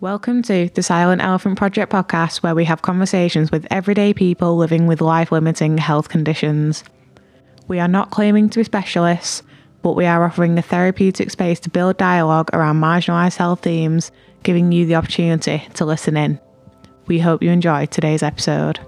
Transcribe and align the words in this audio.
Welcome 0.00 0.40
to 0.44 0.70
the 0.70 0.82
Silent 0.82 1.20
Elephant 1.20 1.58
Project 1.58 1.92
podcast, 1.92 2.42
where 2.42 2.54
we 2.54 2.64
have 2.64 2.80
conversations 2.80 3.50
with 3.50 3.66
everyday 3.70 4.14
people 4.14 4.56
living 4.56 4.86
with 4.86 5.02
life 5.02 5.30
limiting 5.30 5.76
health 5.76 6.08
conditions. 6.08 6.82
We 7.68 7.80
are 7.80 7.86
not 7.86 8.10
claiming 8.10 8.48
to 8.48 8.60
be 8.60 8.64
specialists, 8.64 9.42
but 9.82 9.96
we 9.96 10.06
are 10.06 10.24
offering 10.24 10.56
a 10.56 10.62
therapeutic 10.62 11.30
space 11.30 11.60
to 11.60 11.68
build 11.68 11.98
dialogue 11.98 12.48
around 12.54 12.80
marginalised 12.80 13.36
health 13.36 13.60
themes, 13.60 14.10
giving 14.42 14.72
you 14.72 14.86
the 14.86 14.94
opportunity 14.94 15.68
to 15.74 15.84
listen 15.84 16.16
in. 16.16 16.40
We 17.06 17.18
hope 17.18 17.42
you 17.42 17.50
enjoy 17.50 17.84
today's 17.84 18.22
episode. 18.22 18.80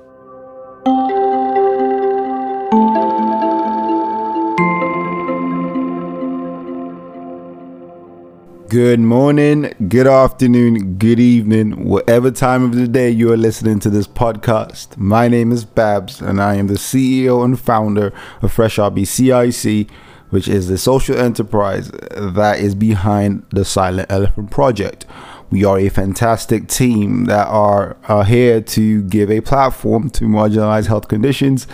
Good 8.72 9.00
morning, 9.00 9.74
good 9.86 10.06
afternoon, 10.06 10.94
good 10.94 11.20
evening, 11.20 11.84
whatever 11.84 12.30
time 12.30 12.64
of 12.64 12.74
the 12.74 12.88
day 12.88 13.10
you 13.10 13.30
are 13.30 13.36
listening 13.36 13.80
to 13.80 13.90
this 13.90 14.06
podcast. 14.06 14.96
My 14.96 15.28
name 15.28 15.52
is 15.52 15.66
Babs, 15.66 16.22
and 16.22 16.40
I 16.40 16.54
am 16.54 16.68
the 16.68 16.78
CEO 16.78 17.44
and 17.44 17.60
founder 17.60 18.14
of 18.40 18.50
Fresh 18.50 18.78
RB 18.78 19.06
CIC, 19.06 19.90
which 20.30 20.48
is 20.48 20.68
the 20.68 20.78
social 20.78 21.18
enterprise 21.18 21.90
that 21.90 22.60
is 22.60 22.74
behind 22.74 23.44
the 23.50 23.66
Silent 23.66 24.10
Elephant 24.10 24.50
Project. 24.50 25.04
We 25.50 25.66
are 25.66 25.78
a 25.78 25.90
fantastic 25.90 26.68
team 26.68 27.26
that 27.26 27.48
are, 27.48 27.98
are 28.08 28.24
here 28.24 28.62
to 28.62 29.02
give 29.02 29.30
a 29.30 29.42
platform 29.42 30.08
to 30.12 30.24
marginalized 30.24 30.86
health 30.86 31.08
conditions 31.08 31.66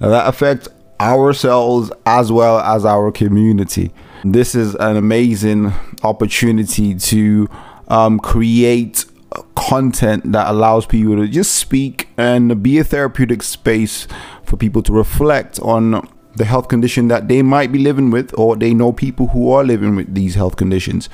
that 0.00 0.26
affect 0.26 0.66
ourselves 0.98 1.92
as 2.04 2.32
well 2.32 2.58
as 2.58 2.84
our 2.84 3.12
community. 3.12 3.92
This 4.24 4.54
is 4.54 4.74
an 4.74 4.96
amazing 4.96 5.72
opportunity 6.02 6.94
to 6.94 7.48
um, 7.88 8.18
create 8.18 9.06
content 9.54 10.32
that 10.32 10.48
allows 10.48 10.86
people 10.86 11.16
to 11.16 11.28
just 11.28 11.54
speak 11.54 12.08
and 12.16 12.62
be 12.62 12.78
a 12.78 12.84
therapeutic 12.84 13.42
space 13.42 14.06
for 14.44 14.56
people 14.56 14.82
to 14.82 14.92
reflect 14.92 15.58
on 15.60 16.06
the 16.36 16.44
health 16.44 16.68
condition 16.68 17.08
that 17.08 17.28
they 17.28 17.42
might 17.42 17.72
be 17.72 17.78
living 17.78 18.10
with, 18.10 18.32
or 18.38 18.56
they 18.56 18.72
know 18.72 18.92
people 18.92 19.28
who 19.28 19.50
are 19.50 19.64
living 19.64 19.96
with 19.96 20.14
these 20.14 20.34
health 20.34 20.56
conditions. 20.56 21.08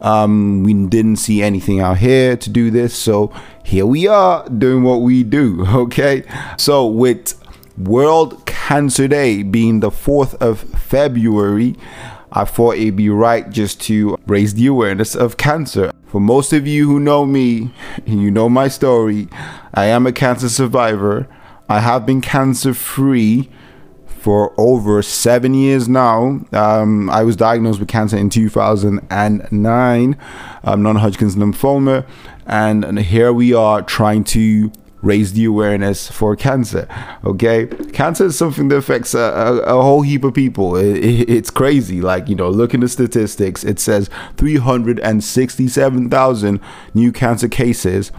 Um, 0.00 0.62
we 0.62 0.72
didn't 0.72 1.16
see 1.16 1.42
anything 1.42 1.80
out 1.80 1.98
here 1.98 2.36
to 2.36 2.50
do 2.50 2.70
this, 2.70 2.94
so 2.96 3.32
here 3.64 3.86
we 3.86 4.06
are 4.06 4.48
doing 4.48 4.82
what 4.82 5.00
we 5.00 5.22
do. 5.24 5.66
Okay, 5.82 6.24
so 6.58 6.86
with 6.86 7.40
World 7.76 8.46
Cancer 8.46 9.08
Day 9.08 9.42
being 9.42 9.80
the 9.80 9.90
4th 9.90 10.34
of 10.34 10.60
February, 10.60 11.76
I 12.32 12.44
thought 12.44 12.76
it'd 12.76 12.96
be 12.96 13.10
right 13.10 13.48
just 13.50 13.80
to 13.82 14.16
raise 14.26 14.54
the 14.54 14.66
awareness 14.66 15.14
of 15.14 15.36
cancer. 15.36 15.92
For 16.06 16.20
most 16.20 16.52
of 16.52 16.66
you 16.66 16.86
who 16.86 16.98
know 16.98 17.26
me, 17.26 17.72
you 18.06 18.30
know 18.30 18.48
my 18.48 18.68
story. 18.68 19.28
I 19.74 19.86
am 19.86 20.06
a 20.06 20.12
cancer 20.12 20.48
survivor. 20.48 21.28
I 21.68 21.80
have 21.80 22.04
been 22.06 22.20
cancer 22.20 22.74
free 22.74 23.50
for 24.06 24.54
over 24.58 25.02
seven 25.02 25.52
years 25.52 25.88
now. 25.88 26.40
Um, 26.52 27.10
I 27.10 27.22
was 27.22 27.36
diagnosed 27.36 27.80
with 27.80 27.88
cancer 27.88 28.16
in 28.16 28.30
2009, 28.30 30.16
um, 30.64 30.82
non 30.82 30.96
Hodgkin's 30.96 31.36
lymphoma, 31.36 32.06
and, 32.46 32.84
and 32.84 32.98
here 32.98 33.32
we 33.32 33.52
are 33.52 33.82
trying 33.82 34.24
to 34.24 34.70
raise 35.02 35.32
the 35.32 35.44
awareness 35.44 36.08
for 36.10 36.34
cancer. 36.36 36.88
Okay, 37.24 37.66
cancer 37.92 38.26
is 38.26 38.38
something 38.38 38.68
that 38.68 38.76
affects 38.76 39.14
a, 39.14 39.18
a, 39.18 39.78
a 39.78 39.82
whole 39.82 40.02
heap 40.02 40.22
of 40.24 40.34
people. 40.34 40.76
It, 40.76 41.04
it, 41.04 41.28
it's 41.28 41.50
crazy. 41.50 42.00
Like 42.00 42.28
you 42.28 42.36
know, 42.36 42.48
look 42.48 42.72
at 42.72 42.80
the 42.80 42.88
statistics. 42.88 43.64
It 43.64 43.78
says 43.78 44.08
367,000 44.36 46.60
new 46.94 47.12
cancer 47.12 47.48
cases 47.48 48.12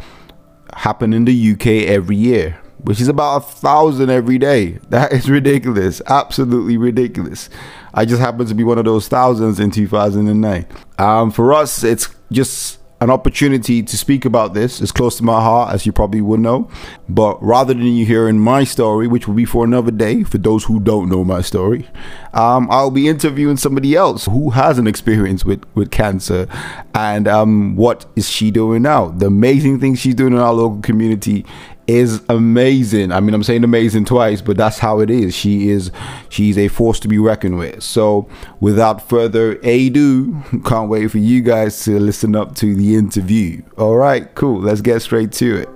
happen 0.75 1.13
in 1.13 1.25
the 1.25 1.51
UK 1.53 1.67
every 1.87 2.15
year. 2.15 2.59
Which 2.83 2.99
is 2.99 3.07
about 3.07 3.37
a 3.37 3.39
thousand 3.39 4.09
every 4.09 4.37
day. 4.37 4.79
That 4.89 5.13
is 5.13 5.29
ridiculous. 5.29 6.01
Absolutely 6.05 6.75
ridiculous. 6.75 7.49
I 7.93 8.03
just 8.03 8.19
happened 8.19 8.49
to 8.49 8.55
be 8.55 8.65
one 8.65 8.77
of 8.77 8.83
those 8.83 9.07
thousands 9.07 9.57
in 9.57 9.71
2009. 9.71 10.65
Um, 10.99 11.31
for 11.31 11.53
us, 11.53 11.81
it's 11.83 12.13
just 12.29 12.79
an 13.03 13.09
opportunity 13.09 13.83
to 13.83 13.97
speak 13.97 14.23
about 14.23 14.53
this 14.53 14.79
is 14.79 14.91
close 14.91 15.17
to 15.17 15.23
my 15.23 15.41
heart, 15.41 15.73
as 15.73 15.85
you 15.85 15.91
probably 15.91 16.21
would 16.21 16.39
know. 16.39 16.69
But 17.09 17.41
rather 17.43 17.73
than 17.73 17.83
you 17.83 18.05
hearing 18.05 18.39
my 18.39 18.63
story, 18.63 19.07
which 19.07 19.27
will 19.27 19.35
be 19.35 19.43
for 19.43 19.65
another 19.65 19.91
day, 19.91 20.23
for 20.23 20.37
those 20.37 20.63
who 20.63 20.79
don't 20.79 21.09
know 21.09 21.25
my 21.25 21.41
story, 21.41 21.89
um, 22.33 22.67
I'll 22.71 22.91
be 22.91 23.09
interviewing 23.09 23.57
somebody 23.57 23.93
else 23.93 24.25
who 24.25 24.51
has 24.51 24.79
an 24.79 24.87
experience 24.87 25.43
with, 25.43 25.63
with 25.75 25.91
cancer 25.91 26.47
and 26.95 27.27
um, 27.27 27.75
what 27.75 28.05
is 28.15 28.29
she 28.29 28.51
doing 28.51 28.83
now. 28.83 29.09
The 29.09 29.27
amazing 29.27 29.81
thing 29.81 29.95
she's 29.95 30.15
doing 30.15 30.33
in 30.33 30.39
our 30.39 30.53
local 30.53 30.79
community 30.81 31.45
is 31.87 32.21
amazing. 32.29 33.11
I 33.11 33.19
mean, 33.19 33.33
I'm 33.33 33.43
saying 33.43 33.63
amazing 33.63 34.05
twice, 34.05 34.41
but 34.41 34.57
that's 34.57 34.79
how 34.79 34.99
it 34.99 35.09
is. 35.09 35.35
She 35.35 35.69
is 35.69 35.91
she's 36.29 36.57
a 36.57 36.67
force 36.67 36.99
to 37.01 37.07
be 37.07 37.17
reckoned 37.17 37.57
with. 37.57 37.83
So, 37.83 38.27
without 38.59 39.07
further 39.07 39.59
ado, 39.63 40.41
can't 40.65 40.89
wait 40.89 41.11
for 41.11 41.17
you 41.17 41.41
guys 41.41 41.83
to 41.85 41.99
listen 41.99 42.35
up 42.35 42.55
to 42.55 42.75
the 42.75 42.95
interview. 42.95 43.61
All 43.77 43.95
right, 43.95 44.33
cool. 44.35 44.61
Let's 44.61 44.81
get 44.81 45.01
straight 45.01 45.31
to 45.33 45.57
it. 45.57 45.69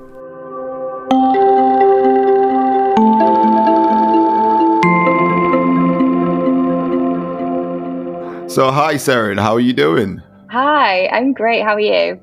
So, 8.49 8.71
hi, 8.71 8.95
Seren. 8.95 9.39
How 9.39 9.53
are 9.53 9.59
you 9.59 9.73
doing? 9.73 10.21
Hi, 10.49 11.07
I'm 11.09 11.33
great. 11.33 11.61
How 11.61 11.73
are 11.73 11.79
you? 11.79 12.19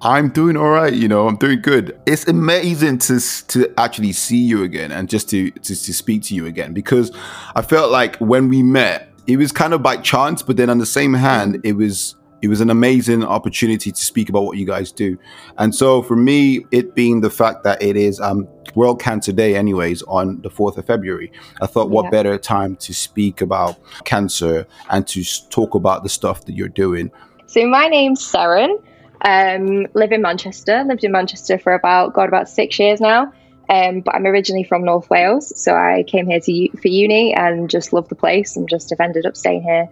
I'm 0.00 0.28
doing 0.28 0.56
all 0.56 0.70
right, 0.70 0.92
you 0.92 1.08
know, 1.08 1.26
I'm 1.26 1.36
doing 1.36 1.60
good. 1.60 1.98
It's 2.06 2.26
amazing 2.28 2.98
to 2.98 3.20
to 3.48 3.72
actually 3.76 4.12
see 4.12 4.38
you 4.38 4.62
again 4.62 4.92
and 4.92 5.08
just 5.08 5.28
to, 5.30 5.50
to 5.50 5.74
to 5.74 5.94
speak 5.94 6.22
to 6.24 6.34
you 6.34 6.46
again 6.46 6.72
because 6.72 7.10
I 7.56 7.62
felt 7.62 7.90
like 7.90 8.16
when 8.16 8.48
we 8.48 8.62
met, 8.62 9.08
it 9.26 9.36
was 9.38 9.50
kind 9.50 9.74
of 9.74 9.82
by 9.82 9.96
chance, 9.96 10.42
but 10.42 10.56
then 10.56 10.70
on 10.70 10.78
the 10.78 10.86
same 10.86 11.14
hand, 11.14 11.60
it 11.64 11.72
was 11.72 12.14
it 12.40 12.48
was 12.48 12.60
an 12.60 12.70
amazing 12.70 13.24
opportunity 13.24 13.90
to 13.90 14.00
speak 14.00 14.28
about 14.28 14.44
what 14.44 14.56
you 14.56 14.64
guys 14.64 14.92
do. 14.92 15.18
And 15.56 15.74
so 15.74 16.02
for 16.02 16.14
me, 16.14 16.64
it 16.70 16.94
being 16.94 17.20
the 17.20 17.30
fact 17.30 17.64
that 17.64 17.82
it 17.82 17.96
is 17.96 18.20
um, 18.20 18.46
World 18.76 19.00
Cancer 19.00 19.32
Day, 19.32 19.56
anyways, 19.56 20.02
on 20.02 20.40
the 20.42 20.50
4th 20.50 20.76
of 20.76 20.86
February, 20.86 21.32
I 21.60 21.66
thought 21.66 21.90
what 21.90 22.04
yeah. 22.04 22.10
better 22.10 22.38
time 22.38 22.76
to 22.76 22.94
speak 22.94 23.40
about 23.40 23.76
cancer 24.04 24.68
and 24.90 25.04
to 25.08 25.24
talk 25.50 25.74
about 25.74 26.04
the 26.04 26.08
stuff 26.08 26.44
that 26.44 26.52
you're 26.52 26.68
doing. 26.68 27.10
So 27.46 27.66
my 27.66 27.88
name's 27.88 28.20
Seren. 28.20 28.80
Um, 29.20 29.86
live 29.94 30.12
in 30.12 30.22
Manchester. 30.22 30.84
Lived 30.84 31.04
in 31.04 31.12
Manchester 31.12 31.58
for 31.58 31.72
about 31.72 32.14
God 32.14 32.28
about 32.28 32.48
six 32.48 32.78
years 32.78 33.00
now. 33.00 33.32
Um, 33.70 34.00
but 34.00 34.14
I'm 34.14 34.24
originally 34.26 34.64
from 34.64 34.84
North 34.84 35.10
Wales, 35.10 35.52
so 35.60 35.74
I 35.74 36.02
came 36.06 36.26
here 36.26 36.40
to 36.40 36.68
for 36.78 36.88
uni 36.88 37.34
and 37.34 37.68
just 37.68 37.92
love 37.92 38.08
the 38.08 38.14
place 38.14 38.56
and 38.56 38.66
just 38.68 38.88
have 38.90 39.00
ended 39.00 39.26
up 39.26 39.36
staying 39.36 39.62
here. 39.62 39.88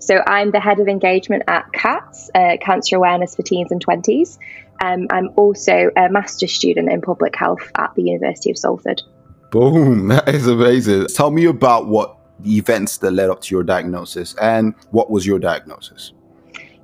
So 0.00 0.20
I'm 0.26 0.50
the 0.50 0.58
head 0.58 0.80
of 0.80 0.88
engagement 0.88 1.44
at 1.46 1.72
CATS, 1.72 2.30
uh, 2.34 2.56
Cancer 2.60 2.96
Awareness 2.96 3.36
for 3.36 3.42
Teens 3.42 3.70
and 3.70 3.80
Twenties. 3.80 4.38
Um, 4.82 5.06
I'm 5.10 5.28
also 5.36 5.90
a 5.94 6.08
master's 6.08 6.52
student 6.52 6.90
in 6.90 7.02
public 7.02 7.36
health 7.36 7.70
at 7.76 7.94
the 7.94 8.02
University 8.02 8.50
of 8.50 8.58
Salford. 8.58 9.02
Boom, 9.50 10.08
that 10.08 10.28
is 10.28 10.48
amazing. 10.48 11.06
Tell 11.08 11.30
me 11.30 11.44
about 11.44 11.86
what 11.86 12.16
events 12.44 12.96
that 12.98 13.12
led 13.12 13.30
up 13.30 13.42
to 13.42 13.54
your 13.54 13.62
diagnosis 13.62 14.34
and 14.36 14.74
what 14.90 15.10
was 15.10 15.26
your 15.26 15.38
diagnosis? 15.38 16.14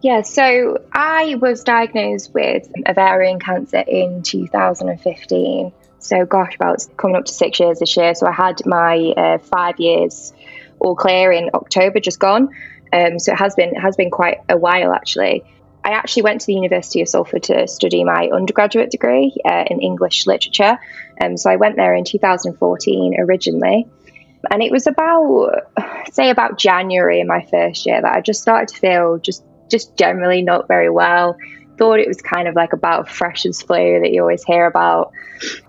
Yeah, 0.06 0.22
so 0.22 0.84
I 0.92 1.34
was 1.34 1.64
diagnosed 1.64 2.32
with 2.32 2.70
ovarian 2.88 3.40
cancer 3.40 3.78
in 3.80 4.22
2015. 4.22 5.72
So, 5.98 6.24
gosh, 6.24 6.54
about 6.54 6.86
coming 6.96 7.16
up 7.16 7.24
to 7.24 7.32
six 7.32 7.58
years 7.58 7.80
this 7.80 7.96
year. 7.96 8.14
So, 8.14 8.28
I 8.28 8.30
had 8.30 8.64
my 8.64 8.98
uh, 9.16 9.38
five 9.38 9.80
years 9.80 10.32
all 10.78 10.94
clear 10.94 11.32
in 11.32 11.50
October, 11.52 11.98
just 11.98 12.20
gone. 12.20 12.50
Um, 12.92 13.18
so, 13.18 13.32
it 13.32 13.38
has 13.40 13.56
been 13.56 13.74
has 13.74 13.96
been 13.96 14.12
quite 14.12 14.38
a 14.48 14.56
while 14.56 14.92
actually. 14.92 15.42
I 15.84 15.90
actually 15.90 16.22
went 16.22 16.40
to 16.42 16.46
the 16.46 16.54
University 16.54 17.00
of 17.00 17.08
Salford 17.08 17.42
to 17.44 17.66
study 17.66 18.04
my 18.04 18.30
undergraduate 18.32 18.92
degree 18.92 19.34
uh, 19.44 19.64
in 19.68 19.80
English 19.80 20.28
literature. 20.28 20.78
Um, 21.20 21.36
so, 21.36 21.50
I 21.50 21.56
went 21.56 21.74
there 21.74 21.96
in 21.96 22.04
2014 22.04 23.16
originally. 23.18 23.88
And 24.52 24.62
it 24.62 24.70
was 24.70 24.86
about, 24.86 25.72
say, 26.12 26.30
about 26.30 26.58
January 26.58 27.18
in 27.18 27.26
my 27.26 27.44
first 27.50 27.86
year 27.86 28.00
that 28.00 28.14
I 28.14 28.20
just 28.20 28.40
started 28.40 28.68
to 28.68 28.78
feel 28.78 29.18
just 29.18 29.42
just 29.70 29.96
generally 29.96 30.42
not 30.42 30.68
very 30.68 30.90
well. 30.90 31.36
Thought 31.78 32.00
it 32.00 32.08
was 32.08 32.22
kind 32.22 32.48
of 32.48 32.54
like 32.54 32.72
about 32.72 33.08
freshers 33.08 33.60
flu 33.60 34.00
that 34.00 34.10
you 34.10 34.22
always 34.22 34.44
hear 34.44 34.66
about 34.66 35.12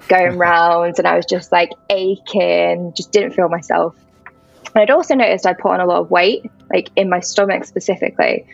going 0.07 0.37
rounds, 0.37 0.99
and 0.99 1.07
I 1.07 1.15
was 1.15 1.25
just 1.25 1.51
like 1.51 1.71
aching, 1.89 2.93
just 2.95 3.11
didn't 3.11 3.31
feel 3.31 3.49
myself. 3.49 3.95
And 4.73 4.81
I'd 4.81 4.89
also 4.89 5.15
noticed 5.15 5.45
I 5.45 5.53
put 5.53 5.71
on 5.71 5.79
a 5.79 5.85
lot 5.85 6.01
of 6.01 6.11
weight, 6.11 6.49
like 6.71 6.89
in 6.95 7.09
my 7.09 7.19
stomach 7.19 7.65
specifically. 7.65 8.45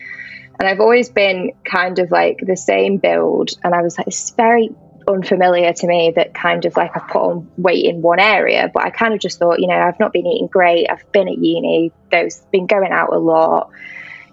And 0.58 0.68
I've 0.68 0.80
always 0.80 1.08
been 1.08 1.52
kind 1.64 1.98
of 1.98 2.10
like 2.10 2.38
the 2.44 2.56
same 2.56 2.98
build, 2.98 3.50
and 3.62 3.74
I 3.74 3.82
was 3.82 3.98
like, 3.98 4.08
it's 4.08 4.30
very 4.30 4.70
unfamiliar 5.06 5.72
to 5.72 5.86
me 5.86 6.12
that 6.16 6.34
kind 6.34 6.64
of 6.64 6.76
like 6.76 6.96
I've 6.96 7.08
put 7.08 7.20
on 7.20 7.50
weight 7.56 7.84
in 7.84 8.02
one 8.02 8.20
area, 8.20 8.70
but 8.72 8.84
I 8.84 8.90
kind 8.90 9.14
of 9.14 9.20
just 9.20 9.38
thought, 9.38 9.60
you 9.60 9.66
know, 9.66 9.74
I've 9.74 10.00
not 10.00 10.12
been 10.12 10.26
eating 10.26 10.46
great. 10.46 10.88
I've 10.90 11.10
been 11.12 11.28
at 11.28 11.38
uni, 11.38 11.92
those 12.10 12.40
been 12.52 12.66
going 12.66 12.92
out 12.92 13.12
a 13.12 13.18
lot 13.18 13.70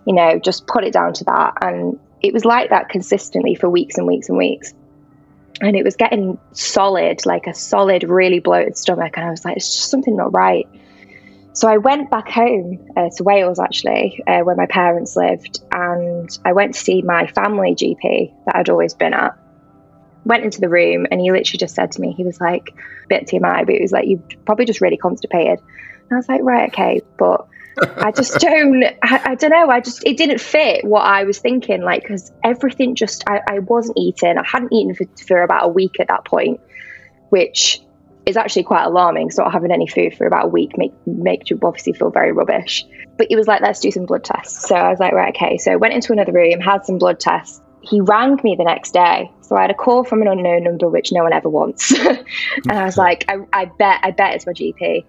you 0.06 0.14
know, 0.14 0.40
just 0.40 0.68
put 0.68 0.84
it 0.84 0.94
down 0.94 1.14
to 1.14 1.24
that. 1.26 1.54
And 1.62 2.00
it 2.22 2.34
was 2.34 2.46
like 2.46 2.70
that 2.70 2.90
consistently 2.90 3.56
for 3.56 3.70
weeks 3.70 3.98
and 3.98 4.08
weeks 4.08 4.30
and 4.30 4.38
weeks. 4.38 4.74
And 5.62 5.76
it 5.76 5.84
was 5.84 5.96
getting 5.96 6.40
solid, 6.54 7.26
like 7.26 7.46
a 7.48 7.54
solid, 7.54 8.04
really 8.04 8.40
bloated 8.40 8.78
stomach. 8.78 9.14
And 9.16 9.26
I 9.26 9.30
was 9.30 9.46
like, 9.46 9.58
it's 9.58 9.76
just 9.76 9.90
something 9.90 10.16
not 10.16 10.34
right. 10.34 10.68
So 11.54 11.68
I 11.68 11.78
went 11.78 12.10
back 12.10 12.30
home 12.30 12.80
uh, 12.96 13.10
to 13.10 13.24
Wales, 13.24 13.60
actually, 13.60 14.24
uh, 14.26 14.40
where 14.40 14.56
my 14.56 14.68
parents 14.68 15.18
lived, 15.18 15.62
and 15.72 16.30
I 16.46 16.54
went 16.54 16.76
to 16.76 16.80
see 16.80 17.02
my 17.02 17.28
family 17.28 17.76
GP 17.76 18.34
that 18.46 18.56
I'd 18.56 18.70
always 18.70 18.94
been 18.94 19.14
at. 19.14 19.38
Went 20.24 20.46
into 20.46 20.62
the 20.62 20.70
room, 20.70 21.08
and 21.12 21.20
he 21.20 21.30
literally 21.32 21.58
just 21.58 21.76
said 21.76 21.92
to 21.92 22.02
me, 22.02 22.14
he 22.14 22.24
was 22.24 22.40
like, 22.40 22.74
bit 23.10 23.28
TMI, 23.28 23.66
but 23.66 23.76
he 23.76 23.82
was 23.82 23.92
like, 23.92 24.08
you're 24.08 24.22
probably 24.46 24.66
just 24.66 24.80
really 24.80 24.96
constipated. 24.96 25.60
And 25.60 26.12
I 26.14 26.16
was 26.16 26.30
like, 26.30 26.42
right, 26.42 26.70
okay, 26.70 27.02
but 27.18 27.48
I 27.80 28.12
just 28.12 28.40
don't, 28.40 28.84
I, 29.02 29.32
I, 29.32 29.36
don't 29.36 29.50
know. 29.50 29.70
I 29.70 29.80
just, 29.80 30.06
it 30.06 30.18
didn't 30.18 30.42
fit 30.42 30.84
what 30.84 31.02
I 31.02 31.24
was 31.24 31.40
thinking. 31.40 31.82
Like, 31.82 32.04
because 32.04 32.32
everything 32.44 32.96
just, 32.96 33.24
I, 33.28 33.42
I 33.48 33.60
wasn't 33.60 33.98
eating. 33.98 34.38
I 34.38 34.44
hadn't 34.46 34.74
eaten 34.74 34.94
for, 34.94 35.06
for 35.26 35.42
about 35.42 35.66
a 35.66 35.68
week 35.70 36.00
at 36.00 36.10
that 36.10 36.26
point, 36.26 36.60
which 37.30 37.82
is 38.26 38.38
actually 38.38 38.64
quite 38.64 38.84
alarming. 38.84 39.32
So 39.32 39.44
not 39.44 39.54
having 39.54 39.72
any 39.72 39.88
food 39.88 40.16
for 40.16 40.28
about 40.28 40.46
a 40.46 40.50
week 40.50 40.78
make, 40.78 40.94
make 41.08 41.50
you 41.50 41.60
obviously 41.64 41.94
feel 41.94 42.12
very 42.12 42.32
rubbish. 42.32 42.86
But 43.18 43.28
he 43.30 43.36
was 43.36 43.48
like, 43.48 43.62
let's 43.62 43.80
do 43.80 43.92
some 43.92 44.06
blood 44.06 44.24
tests. 44.24 44.68
So 44.68 44.76
I 44.76 44.90
was 44.90 45.00
like, 45.00 45.14
right, 45.14 45.34
okay. 45.36 45.58
So 45.58 45.72
I 45.72 45.76
went 45.78 45.94
into 45.94 46.14
another 46.14 46.32
room, 46.32 46.60
had 46.60 46.86
some 46.86 46.98
blood 46.98 47.20
tests. 47.20 47.62
He 47.82 48.00
rang 48.00 48.40
me 48.44 48.56
the 48.56 48.64
next 48.64 48.92
day. 48.94 49.32
So 49.42 49.56
I 49.56 49.62
had 49.62 49.72
a 49.72 49.76
call 49.76 50.04
from 50.04 50.22
an 50.22 50.28
unknown 50.28 50.64
number, 50.64 50.88
which 50.88 51.12
no 51.12 51.24
one 51.24 51.34
ever 51.34 51.50
wants. 51.50 51.92
and 52.00 52.72
I 52.72 52.86
was 52.86 52.98
like, 52.98 53.26
I, 53.28 53.38
I 53.52 53.66
bet, 53.66 54.02
I 54.04 54.12
bet 54.12 54.36
it's 54.36 54.46
my 54.46 54.54
GP. 54.54 55.06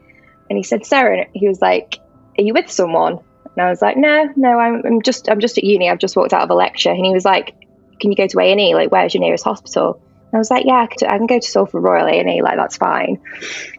And 0.48 0.56
he 0.56 0.62
said, 0.62 0.86
Sarah, 0.86 1.26
he 1.34 1.48
was 1.48 1.60
like, 1.60 1.98
are 2.38 2.42
you 2.42 2.54
with 2.54 2.70
someone? 2.70 3.18
And 3.54 3.66
I 3.66 3.68
was 3.68 3.82
like, 3.82 3.96
no, 3.96 4.32
no, 4.36 4.58
I'm, 4.58 4.82
I'm 4.84 5.02
just, 5.02 5.28
I'm 5.28 5.40
just 5.40 5.58
at 5.58 5.64
uni. 5.64 5.90
I've 5.90 5.98
just 5.98 6.16
walked 6.16 6.32
out 6.32 6.42
of 6.42 6.50
a 6.50 6.54
lecture. 6.54 6.90
And 6.90 7.04
he 7.04 7.12
was 7.12 7.24
like, 7.24 7.54
can 8.00 8.10
you 8.10 8.16
go 8.16 8.26
to 8.26 8.40
A&E? 8.40 8.74
Like, 8.74 8.90
where's 8.90 9.14
your 9.14 9.22
nearest 9.22 9.44
hospital? 9.44 10.00
And 10.32 10.34
I 10.34 10.38
was 10.38 10.50
like, 10.50 10.64
yeah, 10.64 10.86
I 11.08 11.18
can 11.18 11.26
go 11.26 11.38
to 11.38 11.46
Salford 11.46 11.82
Royal 11.82 12.06
A&E. 12.06 12.40
Like, 12.40 12.56
that's 12.56 12.78
fine. 12.78 13.20